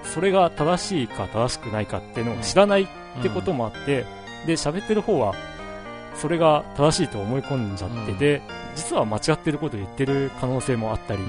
[0.04, 2.88] それが正しいか正しくないかっていうのを知らないっ
[3.22, 4.06] てこともあって、
[4.46, 5.34] で、喋ってる方は、
[6.16, 8.42] それが正しいと思い込んじゃってて、
[8.76, 11.22] 実は間違ってることを言ってる可能性もあったり、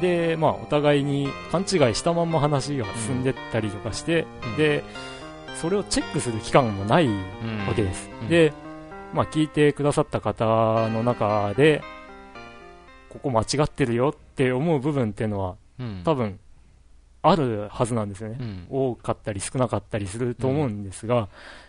[0.00, 4.26] で、まあ、お互いに勘違いしたまんま話が進んでったりとかして、
[4.56, 4.84] で、
[5.54, 8.08] それをチェックする期間もないわけです。
[8.28, 8.52] で、
[9.12, 11.82] まあ、聞いてくださった方の中で、
[13.08, 15.56] ここ間違ってるよって思う部分っていうのは、
[16.04, 16.38] 多分
[17.24, 21.28] あるはずなんですよね、うん、多かったり少なかったりすると思うんですが、うん、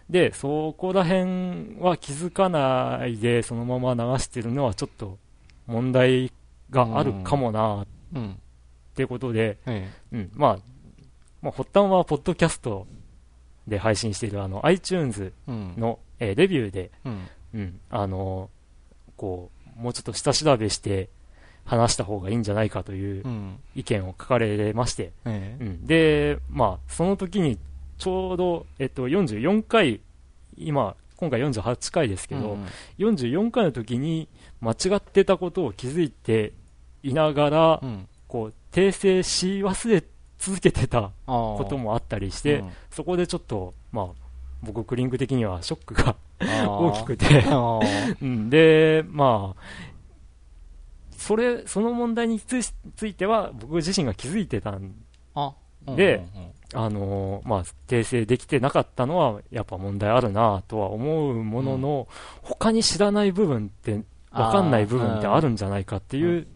[0.09, 5.17] でそこら辺は気づかないでそのまま流してるのはちょっと
[5.65, 6.33] 問題
[6.69, 7.85] があるかもなっ
[8.95, 9.57] ていうことで、
[10.11, 10.29] うん。
[10.33, 10.57] まあ、
[11.41, 12.85] まあ、発端はポッドキャスト
[13.67, 17.79] で配信しているあの iTunes の、えー、レビューで、うん。
[17.89, 18.49] あの
[19.15, 21.09] こうもうちょっと下調べして
[21.65, 23.23] 話した方がいいんじゃないかという
[23.75, 27.57] 意見を書かれまして、うん、で、まあ、その時に
[27.97, 29.99] ちょうど、えっと、44回、
[30.57, 32.65] 今、今回48回ですけど、うん、
[32.99, 34.27] 44回の時に
[34.61, 36.53] 間違ってたことを気づいて
[37.03, 40.03] いながら、うん、こう訂正し忘れ
[40.37, 44.07] 続けてたこともあったりして、うん、そこでちょっと、まあ、
[44.61, 46.15] 僕、クリンク的にはショックが
[46.67, 47.45] 大きくて。
[48.21, 49.61] うん、で、まあ、
[51.11, 52.57] それ、その問題につ
[53.07, 54.93] いては、僕自身が気づいてたん
[55.87, 56.25] で、
[56.73, 62.07] あのまあ、訂正できてなかったのは、やっぱ問題あるなとは思うものの、
[62.43, 64.01] うん、他に知らない部分って、
[64.31, 66.47] わかんない部分ってあるんじゃないかっていう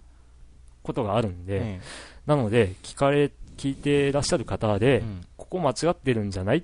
[0.83, 1.79] ことがあるんで、うん、
[2.25, 6.63] なので、聞かれ、聞いてらっしゃる方で、うん、ここ間違ってるんじゃないっ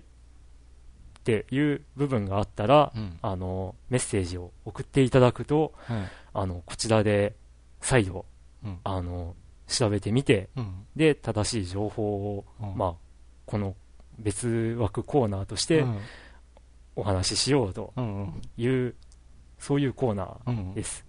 [1.24, 5.74] ていう部分があったら、あの、メッセージを送っていただくと、
[6.34, 7.36] あの、こちらで、
[7.86, 8.26] 再度、
[8.64, 9.36] うん、あの
[9.68, 12.94] 調べてみて、うん、で正しい情報を、うん、まあ、
[13.46, 13.76] この
[14.18, 15.86] 別枠コーナーとして
[16.96, 17.94] お話ししようと
[18.58, 18.96] いう、
[19.60, 21.06] そういうコーナーです。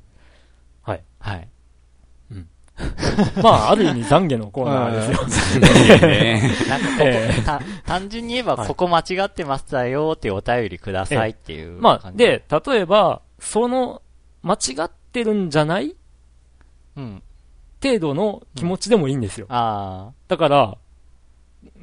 [0.83, 1.03] はい。
[1.19, 1.49] はい。
[2.79, 3.43] うん。
[3.43, 5.67] まあ、ある意味懺悔のコーナーですよ。
[6.69, 14.03] なんかここ、えー、単純に言えば、ここ間違ってましたよってお便りくださいっていう、まあ、で、例えば、その、
[14.43, 15.95] 間違ってるんじゃない？
[16.97, 17.23] うん、
[17.83, 19.47] 程度の気持ちでもいいんですよ。
[19.49, 20.79] うん、あだから、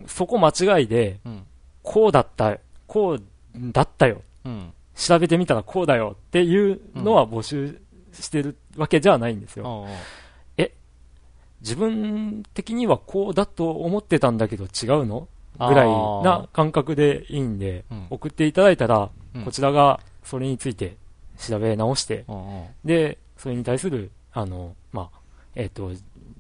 [0.08, 0.50] そこ間
[0.80, 1.44] 違いで、うん、
[1.84, 2.58] こうだった、
[2.88, 3.24] こう
[3.56, 7.80] だったよ、うん、調べてみたらこうだよっていうのは募集
[8.12, 9.86] してるわけじゃないんですよ。
[9.88, 9.98] え、
[11.64, 15.28] 自分的にはこうだと思ってたんだけど違うの？
[15.58, 19.10] ぐらいな感覚でいいんで、送っていただいたら、
[19.46, 20.96] こちらがそれについて
[21.38, 22.26] 調べ直して、
[22.84, 25.20] で、それに対するあの、まあ、
[25.56, 25.92] えっ、ー、と、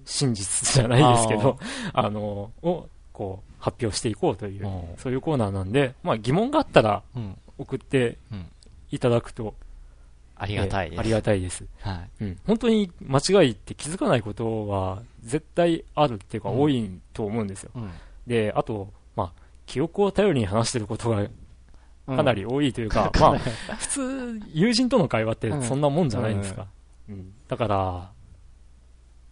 [0.05, 1.59] 真実じゃないですけど、
[1.93, 4.67] あの、を、こう、発表していこうという、
[4.97, 7.03] そういうコーナーなんで、まあ、疑問があったら、
[7.57, 8.17] 送って
[8.91, 9.53] いただくと、
[10.35, 10.99] ありがたいです。
[10.99, 11.65] ありがたいです。
[11.79, 12.23] はい。
[12.23, 12.39] うん。
[12.45, 17.71] 本当に間違いって気づかないことは絶対あるっていうか多いと思うんですよ。
[17.75, 17.91] うん、
[18.27, 19.31] で、あと、まあ、
[19.65, 21.27] 記憶を頼りに話してることが
[22.07, 23.39] かなり多いというか、 うん、まあ、
[23.75, 26.67] 普通、友人との会話ってそんなもんじゃないんですか。
[27.09, 28.11] うん、だから、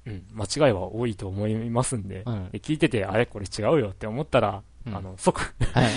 [0.05, 5.89] うん、間違いは多いと思いますんで、うん、で聞いてて、あれこれ違うよって思ったら、うん、あの、即、はい、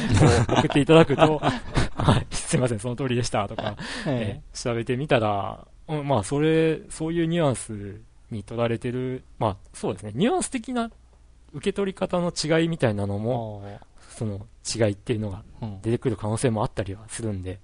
[0.61, 1.41] 送っていただくと、
[1.97, 8.01] はい、すいません、その通りでしたとか、はい、えー、調べてみたら、うん、まあ、それ、そういうニュアンス
[8.31, 10.91] に取られてる、まあ、そうですね、ニュアンス的な
[11.53, 13.63] 受け取り方の違いみたいなのも、
[14.11, 15.43] その違いっていうのが
[15.83, 17.61] 出てくる可能性もあったりはするんで、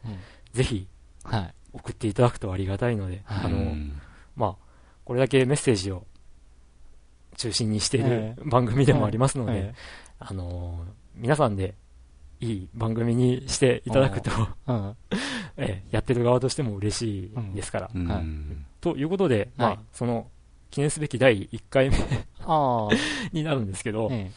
[0.52, 0.86] ぜひ、
[1.24, 3.74] はい、送っていただくとありがたいので、あの、
[4.36, 4.56] まあ、
[5.04, 6.06] これだけメッセージを
[7.36, 9.74] 中心にしている番組でもありますので、
[10.18, 10.84] あの、
[11.20, 11.74] 皆さんで
[12.40, 14.30] いい番組にしていただくと
[15.56, 17.90] えやってる側としても嬉しいですから。
[18.80, 20.28] ということで、まあ、その
[20.70, 21.96] 記念すべき第1回目
[23.32, 24.32] になるんですけど、ええ、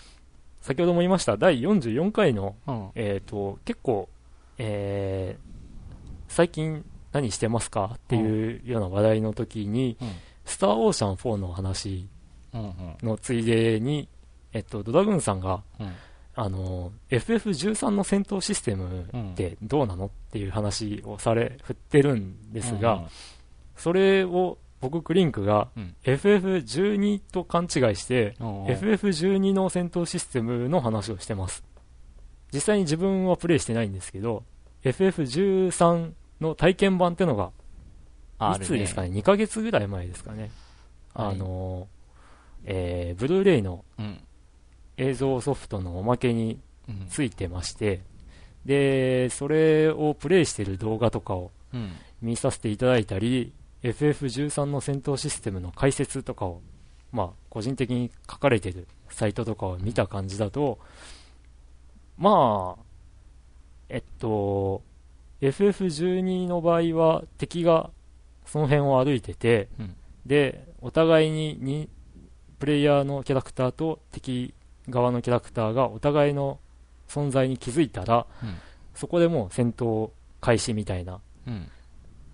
[0.62, 4.10] 先ほども言いました第44回の、うん、えっ、ー、と、結構、
[4.58, 10.10] えー、最近何してますかっていうような話題の時に、うん、
[10.46, 12.08] スターオーシャン4の話
[12.54, 14.10] のついでに、
[14.52, 15.94] えっと、ドラグーンさんが、うん、
[16.36, 23.10] あの、FF13 の戦闘システムってどうなのっていう話をされ、振ってるんですが、うんうん、
[23.76, 25.70] それを僕、クリンクが
[26.04, 31.64] FF12 と勘違いして、FF12 の戦闘システムの話をしてます。
[32.52, 34.44] 実際に自分はプレイしてないんですけど、
[34.84, 36.12] FF13
[36.42, 37.52] の体験版ってのが、
[38.58, 40.52] いつですかね、2ヶ月ぐらい前ですかね。
[41.14, 41.88] あの、
[42.66, 43.86] えー、ブルーレイの
[44.98, 46.60] 映像ソフトのおまけに
[47.10, 48.02] ついてまして、
[48.66, 51.52] で、それをプレイしてる動画とかを
[52.22, 53.54] 見させていただいたり、
[53.84, 56.62] FF13 の戦闘システムの解説とかを、
[57.12, 60.80] まあ、個人的に書かれてるサイトとかを見た感じだと、
[62.18, 62.84] まあ、
[63.90, 64.82] えっと、
[65.42, 67.90] FF12 の場合は敵が
[68.46, 69.96] その辺を歩いてて、うん、
[70.26, 71.90] で、お互いにに
[72.60, 74.54] プレイヤーのキャラクターと敵
[74.90, 76.60] 側のキャラクターがお互いの
[77.08, 78.56] 存在に気づいたら、うん、
[78.96, 80.10] そこでもう戦闘
[80.42, 81.70] 開始みたいな、うん、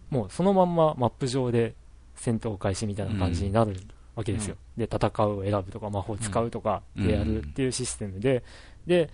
[0.09, 1.73] もうそのまんまマップ上で
[2.15, 3.75] 戦闘開始みたいな感じになる
[4.15, 4.55] わけですよ。
[4.77, 8.43] で、戦うを選ぶとか魔法使うとかでやるっていうシステムで、
[8.85, 9.09] で、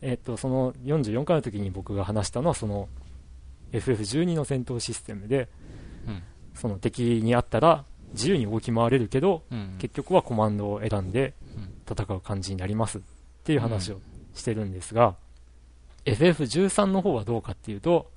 [0.00, 2.88] えっと、その44回の時に僕が話したのはその
[3.72, 5.48] FF12 の戦闘システムで、
[6.06, 6.22] うん、
[6.54, 11.34] その敵にあったら自由に動き回れるけど、うん、結局はコマンドを選んで
[11.88, 13.00] 戦う感じになりますっ
[13.44, 14.00] ていう話を
[14.34, 15.16] してるんですが、
[16.06, 18.10] うん、FF13 の方はどうかっていうと、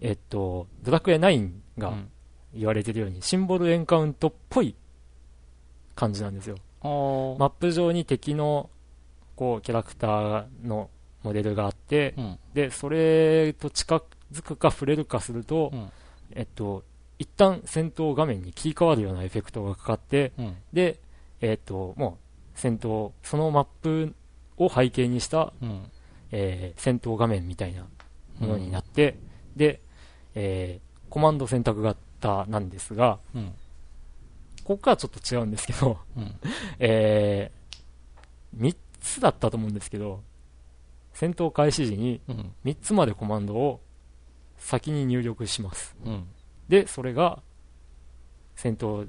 [0.00, 1.94] えっと、ドラクエ9が
[2.54, 4.74] 言われてるように、シンボルエンカウントっぽい
[5.94, 6.56] 感じなんですよ。
[6.82, 8.70] マップ上に敵の
[9.34, 10.90] こうキャラクターの
[11.22, 15.90] モデルがあって、うん、でそれと近づくか触れるかすると、うん、
[16.32, 16.84] えっと、
[17.18, 21.00] 一旦戦闘画面に切り替わるようなエフェクトがかかって、うん、で、
[21.40, 22.25] えっと、もう
[22.56, 24.14] 戦闘、そのマップ
[24.56, 25.90] を背景にした、うん、
[26.32, 27.86] えー、戦闘画面みたいな
[28.40, 29.18] ものになって、
[29.54, 29.80] で、
[30.34, 33.18] えー、コマンド選択型なんですが、
[34.64, 35.98] ここからちょっと違うんですけど、
[36.80, 40.22] えー、3つだったと思うんですけど、
[41.12, 42.20] 戦闘開始時に
[42.64, 43.80] 3つまでコマンドを
[44.56, 45.94] 先に入力します。
[46.04, 46.28] うん、
[46.68, 47.42] で、それが
[48.54, 49.06] 戦闘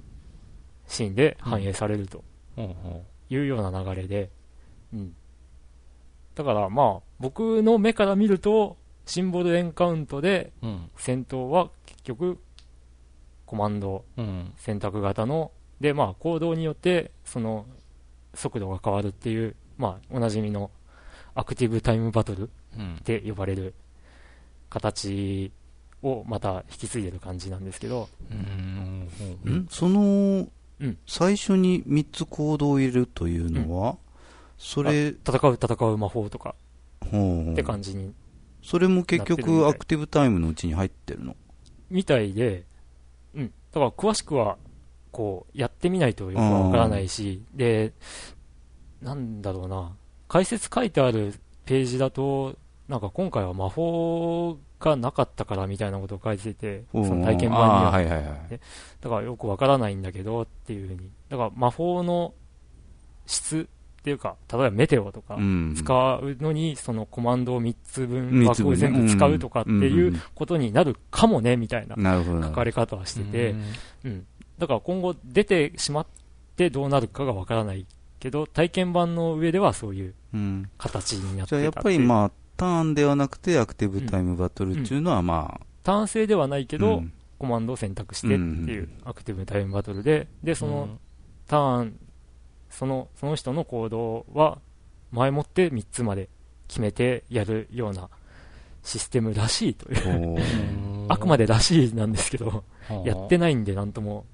[0.87, 2.23] シーンで反映されると
[3.29, 4.29] いうような流れで、
[4.93, 5.15] うん。
[6.35, 10.51] だからまあ、僕の目から見ると、シンボルエンカウントで
[10.97, 12.39] 戦闘は結局
[13.45, 14.03] コマンド
[14.57, 17.65] 選択型の、で、まあ、行動によってその
[18.33, 20.69] 速度が変わるっていう、まあ、おなじみの
[21.33, 22.49] アクティブタイムバトルっ
[23.03, 23.73] て呼ばれる
[24.69, 25.51] 形
[26.03, 28.09] をまた引き継いでる感じなんですけど。
[28.29, 30.51] うん、その、うん、
[31.07, 33.97] 最初に3つ行動を入れるというのは、うん、
[34.57, 35.07] それ。
[35.07, 36.55] 戦う、戦う魔法とか、
[37.05, 38.13] って感じに。
[38.61, 41.35] それも結局アクティブタイムのうちに入ってるの？
[41.89, 42.65] みたいで、
[43.33, 43.45] うん。
[43.47, 44.57] だから詳しくは、
[45.11, 47.93] こう、やってみないとよくわからないし、で、
[49.01, 49.95] なんだろうな、
[50.27, 51.33] 解説書いてある
[51.65, 52.55] ページだと、
[52.87, 57.91] なんか今回は魔法がなかったからみたいなことを書いてて、その体験版には。
[57.91, 58.59] はいはいはい、
[59.01, 61.09] だからよくわからないんだけどっていうふうに。
[61.29, 62.33] だから魔法の
[63.25, 63.67] 質
[63.99, 65.37] っていうか、例えばメテオとか
[65.75, 73.55] 使うのに、そのコマンドを3つ分枠を全部使うとかっていうことになるかもね、みたいな書かれ方はしてて、
[74.05, 74.25] うん。
[74.57, 76.07] だから今後出てしまっ
[76.55, 77.85] てどうなるかがわからない
[78.19, 80.13] けど、体験版の上ではそういう
[80.77, 81.59] 形になってた、う。
[81.59, 87.03] ん、じゃあやっぱりまあ、ターンではなくてアクティブタイムバトルっていうのはまあ、ターン制ではないけど、
[87.39, 90.97] コマンドを選択してっていうアクティブタイムバトルで、で、その
[91.47, 91.99] ターン、
[92.69, 94.59] その、その人の行動は
[95.11, 96.29] 前もって3つまで
[96.67, 98.09] 決めてやるような
[98.83, 100.37] システムらしいという。
[101.09, 102.63] あくまでらしいなんですけど、
[103.05, 104.25] やってないんで何とも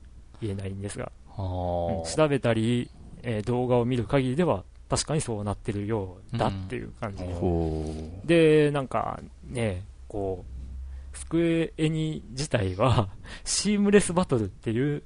[0.42, 2.90] 言えないんですが、調べたり、
[3.22, 4.64] えー、動画を見る限りでは
[4.94, 13.10] 確かにそうなってるようだっていう感じ、うん、で、なんかね、こう、スクエエニ自体は、
[13.44, 15.02] シームレスバトルっていう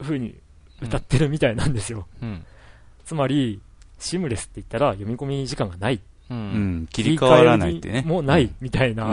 [0.00, 0.36] 風に
[0.80, 2.06] 歌ってるみたいなんですよ。
[2.22, 2.44] うん、
[3.04, 3.60] つまり、
[3.98, 6.00] シームレスって言ったら読み込み時間がない。
[6.30, 8.02] うん、切り替わらないってね。
[8.06, 9.08] もうないみたいな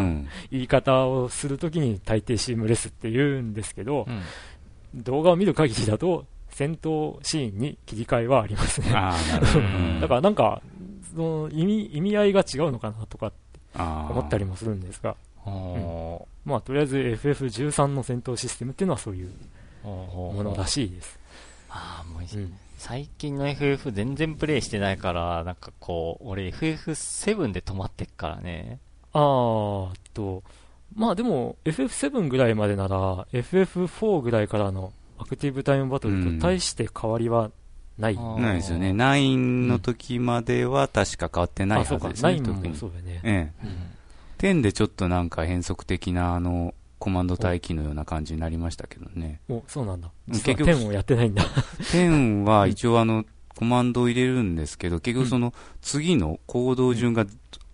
[0.51, 4.05] 言い方をするときに大抵シームレスって言うんですけど、
[4.93, 8.87] 動画を見る限りだと、戦闘シーンに切り替えはありますね。
[9.99, 10.61] だからなんか、
[11.13, 19.33] その意味、意味合いが違うのかなとかって思ったりもするんですが、うん、まあ、とりあえず FF13 の戦闘システムっていうのはそういう
[19.83, 21.19] ものらしいです。
[21.69, 28.79] ああ、もう、うん、最近の FF 全然プレイしてないから、なんかこう、俺 FF7 で止まってっからね。
[29.11, 30.41] あーと、
[30.95, 37.51] まあでも FF7 ぐらいまでなら FF4 ぐらいからのアクティブタイムバトルと大して変わりは
[37.97, 38.91] ない、うん、ないですよね。
[38.91, 42.33] 9の時までは確か変わってないはずですね。
[42.33, 43.21] うん、9もそうだね。
[43.23, 43.65] ええ。
[43.65, 49.39] うん、10でちょっとなんか変則的なあの、コマンド待機のような感じになりましたけどね。
[49.49, 50.09] お、そうなんだ。
[50.27, 51.43] 結局、10をやってないんだ。
[51.43, 53.25] 10は一応あの、
[53.55, 57.25] コマンドを入れるんですけど、結局その次の行動順が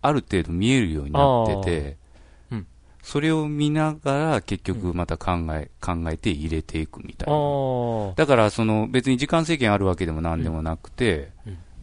[0.02, 1.98] ある程度見えるようになってて、
[3.12, 8.14] それを見ながら結局また考え、考えて入れていくみたいな。
[8.16, 11.30] だからその別に時間制限あるわけでも何でもなくて、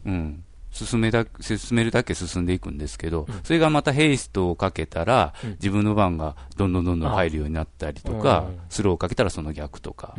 [0.06, 10.14] うん、進めだ、進めるだけ進んでいくんですけど、それがまたヘイストをかけたら、自分の番がどんどんどんどん入るようになったりとか、スローをかけたらその逆とか。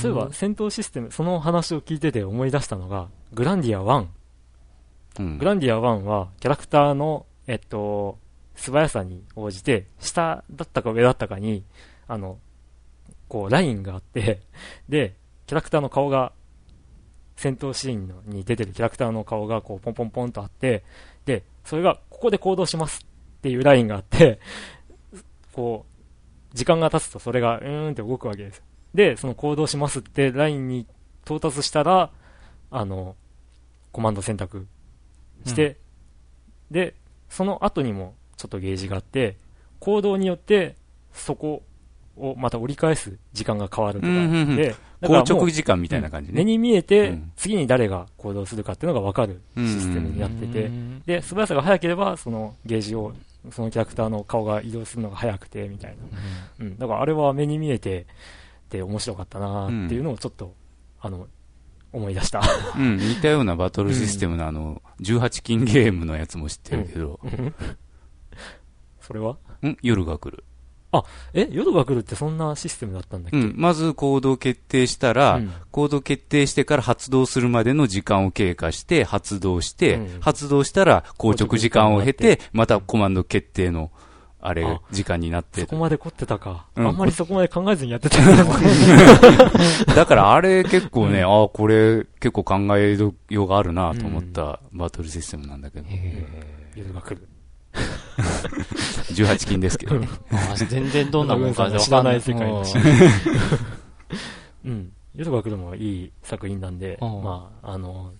[0.00, 4.06] そういえば戦闘システム、その話を聞いてて思い出したのが、グランディア1。
[5.20, 8.18] うん、グランディア1はキャラクターの、えっと、
[8.60, 11.64] 素早さに応じて、下だったか上だったかに、
[12.06, 12.38] あの、
[13.26, 14.42] こう、ラインがあって
[14.86, 15.16] で、
[15.46, 16.32] キャラクターの顔が、
[17.36, 20.84] 戦闘シーンに出てるキャラクターの顔が、こう、ポンポンポンとあって、
[21.24, 23.02] で、それが、ここで行動します
[23.38, 24.40] っていうラインがあって
[25.54, 25.86] こ
[26.52, 28.62] う、時間が経つとそれが、うーんって動くわけです。
[28.92, 30.86] で、その行動しますってラインに
[31.24, 32.10] 到達したら、
[32.70, 33.16] あの、
[33.90, 34.66] コマンド選択
[35.46, 35.78] して、
[36.70, 36.94] うん、で、
[37.30, 39.36] その後にもちょっとゲージがあって、
[39.80, 40.74] 行動によって
[41.12, 41.62] そこ
[42.16, 44.12] をまた折り返す時間が変わるとか。
[44.56, 46.38] で、硬直時間みたいな感じね。
[46.38, 50.70] 目に見えて、次に誰が行動するかっていうのが分かるシステムになってて、
[51.04, 53.12] で、素早さが速ければ、そのゲージを、
[53.50, 55.90] そのキャラクターの顔が移動するのが速くて、みたい
[56.58, 56.66] な。
[56.66, 56.78] うん。
[56.78, 58.06] だからあれは目に見えて、
[58.70, 60.54] で、面白かったなっていうのをちょっと、
[61.00, 61.26] あの、
[61.92, 62.40] 思い出した。
[62.76, 67.18] うん、似たようなバトルシステムのあの、18金ゲームのやつも知ってるけど、
[69.10, 69.36] それは？
[69.66, 69.76] ん？
[69.82, 70.44] 夜が来る。
[70.92, 71.04] あ、
[71.34, 73.36] え夜が来るってそんなシステムだったんだっけ？
[73.36, 73.54] うん。
[73.56, 83.90] まず行動決定したら、うん、行動決定してから発動するまでの時間を経過して、発動して、うん、発動したら硬直時間を経て、またコマンド決定の、
[84.40, 86.86] あれ、時間になってそこまで凝ってたか、うん。
[86.88, 88.18] あんまりそこまで考えずにやってた
[89.94, 93.12] だからあれ結構ね、ああ、これ結構考えよ
[93.44, 95.86] うがあるなと思ったバトルシステムなんだけど。
[96.74, 97.28] 夜が来る。
[99.14, 100.08] 18金ですけどね。
[100.68, 102.76] 全然どんなもんか知らない 世界だし。
[104.64, 104.92] うん。
[105.14, 108.12] ヨトバクでもいい作品なんで、まあ、あの、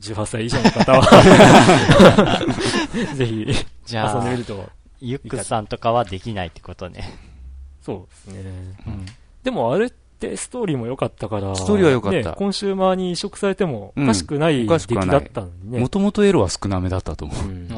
[0.00, 2.42] 18歳以上の方は
[3.14, 3.46] ぜひ、
[3.86, 4.68] じゃあ、遊んでみると。
[5.00, 7.14] ユックさんとかはできないってことね。
[7.82, 8.50] そうですね。
[8.86, 9.06] うん。
[9.42, 12.30] でもあれってストーリーも良かったから、ストーリーは良かった。
[12.30, 15.80] ね、コンシューマーに移植されてもおかしくない出来だったのにね。
[15.80, 17.44] もともとエロは少なめだったと思う。
[17.44, 17.68] うん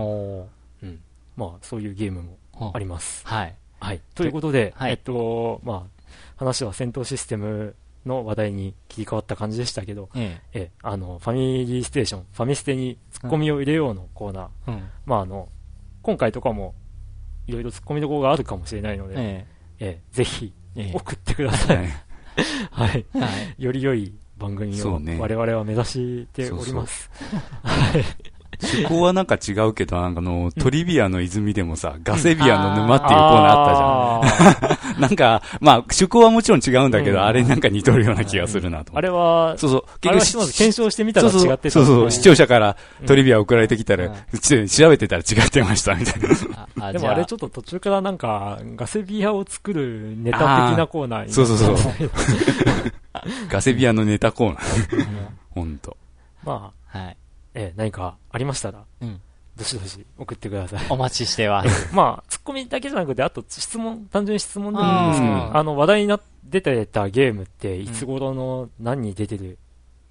[1.38, 3.24] まあ、そういうゲームもあります。
[3.24, 3.54] はい。
[3.78, 4.00] はい。
[4.16, 6.02] ということで、はい、えっと、まあ、
[6.36, 15.48] 話は戦闘システムの話題に切り替わった感じでしたけど、えええあの、ファミリーステーション、ファミステにツッコミを入れようのコーナー、うん、まあ、あの、
[16.02, 16.74] 今回とかも、
[17.46, 19.46] いろいろツッコミどころがあるかもしれないので、え
[19.78, 20.52] えぜひ、
[20.92, 21.86] 送ってください。
[22.72, 22.90] はい。
[22.90, 23.26] は
[23.58, 23.62] い。
[23.62, 27.10] より良い番組を我々は目指しております。
[27.62, 28.04] はい。
[28.62, 35.00] 趣向はなんか違うけど、なんかの、トリビアの泉でもさ、ガセビアの沼っていうコーナーあったじゃん。
[35.00, 38.96] なんか、まあ、趣向はもちろん違うんだけど、あれなんか似とるような気がするなと。
[38.96, 41.70] あれは、そうそう、結局、検証してみたら違ってた。
[41.70, 42.76] そうそう、視聴者から
[43.06, 46.22] トリビア送られてきたら、調べてたら違ってました、みたい
[46.76, 46.92] な。
[46.92, 51.76] でもあれちょっと途中からなんか、ガセビアを作るネタ的なコーナーそうそうそう。
[53.48, 55.28] ガセビアのネタコーナー。
[55.50, 55.96] ほんと。
[56.44, 57.16] まあ、はい。
[57.58, 59.20] えー、何かありましたら、うん。
[59.56, 60.86] どしどし送ってください。
[60.88, 61.90] お待ちしてます。
[61.92, 69.58] まあ、ツッコミだけじゃなくて、あと質問、単純に質問でもいいんですけど、あの、話題にな出てたゲームって、いつ頃の何に出てる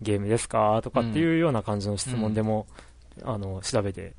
[0.02, 2.68] ゲームですかとかっていうような感じの質問でも、
[3.22, 4.14] うん、あの、調べて、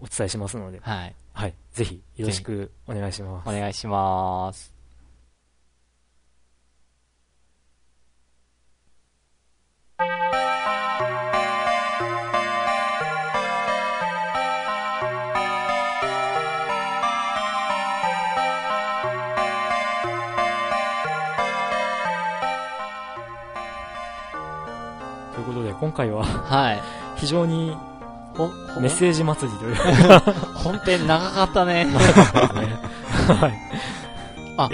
[0.00, 1.14] お伝えしますので、はい。
[1.32, 1.54] はい。
[1.72, 3.48] ぜひ、よろしくお願いします。
[3.48, 4.79] お願いします。
[25.52, 26.82] ことで、今回は、はい。
[27.16, 27.76] 非常に、
[28.80, 29.74] メッセージ祭りという
[30.54, 31.86] 本編長かったね。
[33.28, 33.58] はい。
[34.56, 34.68] あ、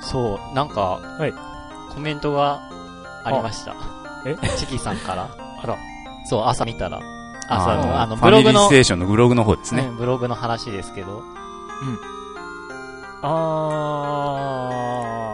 [0.00, 1.34] そう、なんか、はい。
[1.92, 2.60] コメントが
[3.24, 3.74] ありました。
[4.24, 4.36] え？
[4.56, 5.28] チキさんから。
[5.62, 5.76] あら。
[6.24, 7.00] そう、朝見たら。
[7.48, 8.68] 朝の、あの、ブログの。
[8.68, 9.90] ステーションのブログの方ですね。
[9.98, 11.18] ブログの話ですけど。
[11.18, 11.24] うん。
[13.22, 13.28] あ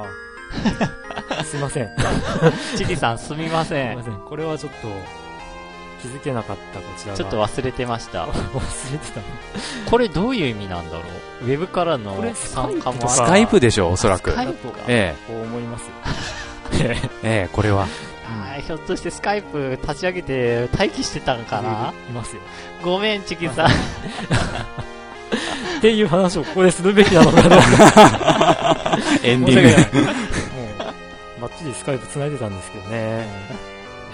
[0.05, 0.99] ー。
[1.45, 1.91] すいません。
[2.77, 3.91] チキさんすみません。
[3.91, 4.15] すみません。
[4.29, 4.89] これはちょっと、
[6.01, 8.27] 気づけなかったこちらちょっと忘れてました。
[8.31, 9.21] 忘れてた
[9.91, 11.03] これどういう意味なんだろ
[11.43, 11.45] う？
[11.45, 14.31] ウェブからの参加もスカイプでしょ、おそらく。
[14.31, 14.75] スカイプが。
[14.87, 15.33] ええ。
[15.33, 15.91] こう思います。
[16.81, 17.87] ええ、これは。
[18.67, 21.93] ひょっとしてスカイプ立ち上げて待機してたんかな？
[22.09, 22.43] いますよ。
[22.83, 23.67] ごめん、チキさん。
[23.67, 23.71] っ
[25.81, 30.09] ていう話をここでするべきなのかなエンディング。
[31.59, 33.27] もう、バッチリスカイプ繋いでたんですけどね。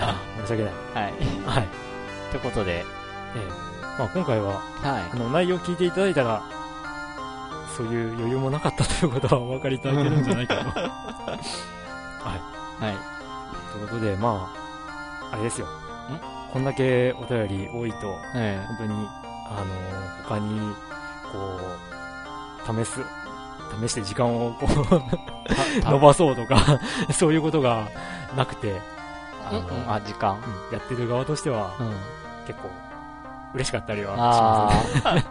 [0.00, 0.72] あ申し訳ない。
[0.72, 1.12] はい。
[1.46, 1.68] はい。
[2.30, 2.84] ということで、え
[3.36, 3.48] え
[3.98, 6.42] まあ、今回は、はい、あの内容を聞いていただいたら、
[7.76, 10.70] そういう余裕もなかったということはお分かりいただけるんじゃないかと。
[10.80, 10.86] は
[12.80, 12.84] い。
[12.84, 12.96] はい。
[13.72, 14.50] ということで、ま
[15.30, 15.68] あ、あれですよ。
[16.52, 19.08] こんだけお便り多いと、ええ、本当に、
[19.50, 20.60] あの、他に、
[21.32, 21.60] こ
[22.80, 23.00] う、試す、
[23.86, 26.80] 試して時間をこう伸ばそうとか
[27.12, 27.88] そういうことが
[28.36, 28.80] なくて、
[29.48, 31.94] あの、うん、あ、時間、うん、やってる側としては、うん、
[32.46, 32.70] 結構、
[33.54, 34.72] 嬉しかったりはしま
[35.10, 35.24] すね。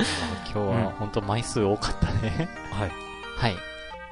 [0.52, 2.92] 今日は本当枚数多かったねはい。
[3.38, 3.56] はい。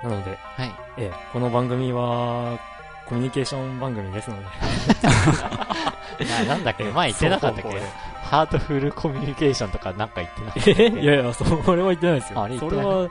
[0.02, 0.74] なので、はい。
[0.96, 2.58] ええ、この番組は、
[3.06, 4.44] コミュニケーション番組ですので
[6.26, 6.44] な。
[6.44, 7.80] なんだっけ前言ってなかったっけ？
[8.28, 12.42] ハートフルコミュニケーションとかなんか言ってなかったっけいやいや、それは言ってないですよ。
[12.42, 13.08] あれそれは、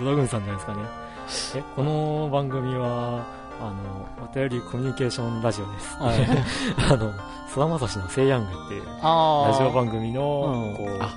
[0.00, 0.80] ドラグンさんじゃないですかね。
[1.54, 3.24] え、この番組は、
[3.60, 5.96] あの、お便りコミュニケーションラジオです。
[5.96, 6.18] はい、
[6.90, 7.12] あの、
[7.48, 11.10] 菅田正史のセイヤングっていう、ラジオ番組の、こう、あの、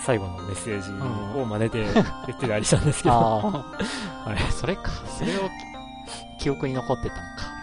[0.00, 0.90] 最後のメッセージ
[1.38, 2.02] を真似て言
[2.34, 3.62] ってたりしたんですけど、 は
[4.34, 5.42] い、それか、それを
[6.40, 7.59] 記憶に残ってたのか。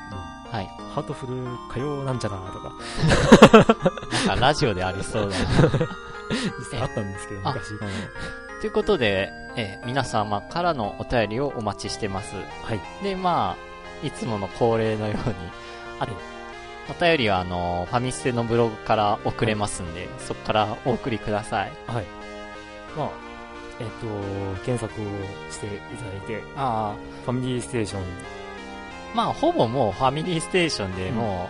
[0.48, 0.68] うん、はい。
[0.94, 1.34] ハートフル
[1.69, 2.74] 歌謡なんちゃらとか。
[4.28, 5.45] なんかラジオでありそうだな。
[6.82, 7.78] あったんですけど、昔。
[8.61, 12.36] ということで、え皆様からのお便りをお待ちしてます。
[12.64, 12.82] はい。
[13.03, 13.56] で、ま
[14.03, 15.36] あ、いつもの恒例のように、
[15.99, 16.11] あれ、
[16.90, 21.72] お便りはあの、ファミステのブログから送れますんで、はい、そこからお送りください。
[21.88, 22.06] はい。
[22.95, 23.10] まあ、
[23.80, 25.06] えっ、と、検索を
[25.52, 26.95] していただいて、ああ、
[27.26, 28.02] ファミリーステーション
[29.13, 31.49] まあ、ほぼもうファミリーステーションでも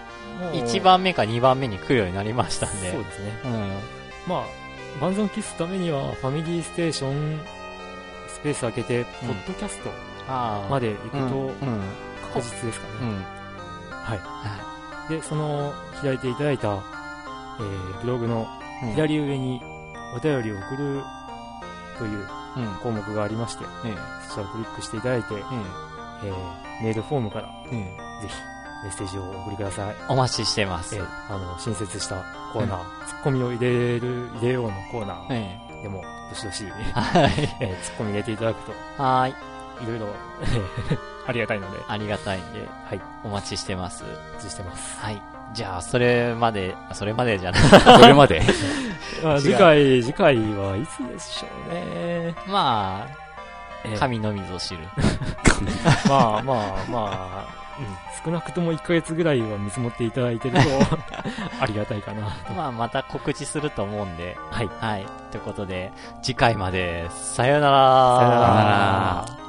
[0.53, 2.91] う、1番目か2番目に来るようになりましたんで。
[2.91, 3.31] そうですね。
[3.45, 3.51] うん。
[4.27, 4.45] まあ、
[5.01, 7.39] 万全を期すためには、ファミリーステーション、
[8.27, 9.89] スペース開けて、ポッドキャスト
[10.69, 11.51] まで行くと、
[12.33, 12.93] 確実ですかね。
[13.01, 13.23] うん。
[13.91, 14.15] は
[15.09, 15.11] い。
[15.11, 18.47] で、その、開いていただいた、えー、ブログの
[18.93, 19.61] 左上に、
[20.15, 21.01] お便りを送る
[21.97, 22.27] という
[22.81, 23.65] 項目がありまして、
[24.29, 28.35] そちらをクリックしていただいて、えー、メールフォームから、ぜひ
[28.83, 29.95] メッセージをお送りください。
[30.09, 30.95] お待ちしてます。
[30.95, 32.23] えー、あの、新設した
[32.53, 39.57] コーナー、ツッコミを入れる、入れようのコーナーでも、どしどし、はい、えー、ツッコミ入れていただくと、はい。
[39.83, 40.07] いろいろ、
[41.27, 41.79] ありがたいので。
[41.87, 43.01] ありがたいんで、はい。
[43.23, 44.03] お待ちしてます。
[44.03, 44.99] お待ちしてます。
[44.99, 45.21] はい。
[45.53, 47.61] じゃあ、それまで、それまでじゃない。
[48.01, 48.41] それまで
[49.23, 52.35] まあ、次回、次回はいつでしょうね。
[52.47, 53.26] まあ、
[53.97, 54.79] 神のみぞ知る。
[56.09, 60.61] まあまあまあ、うん、少なくとも1ヶ月ぐらいは見積もっていただいてると
[61.61, 64.37] ありがたいかなまあ、また告知すると思うんで。
[64.51, 64.69] はい。
[64.79, 65.05] はい。
[65.31, 65.91] ということで、
[66.21, 68.17] 次回まで、さよなら。
[68.17, 68.35] さよな
[69.43, 69.47] ら。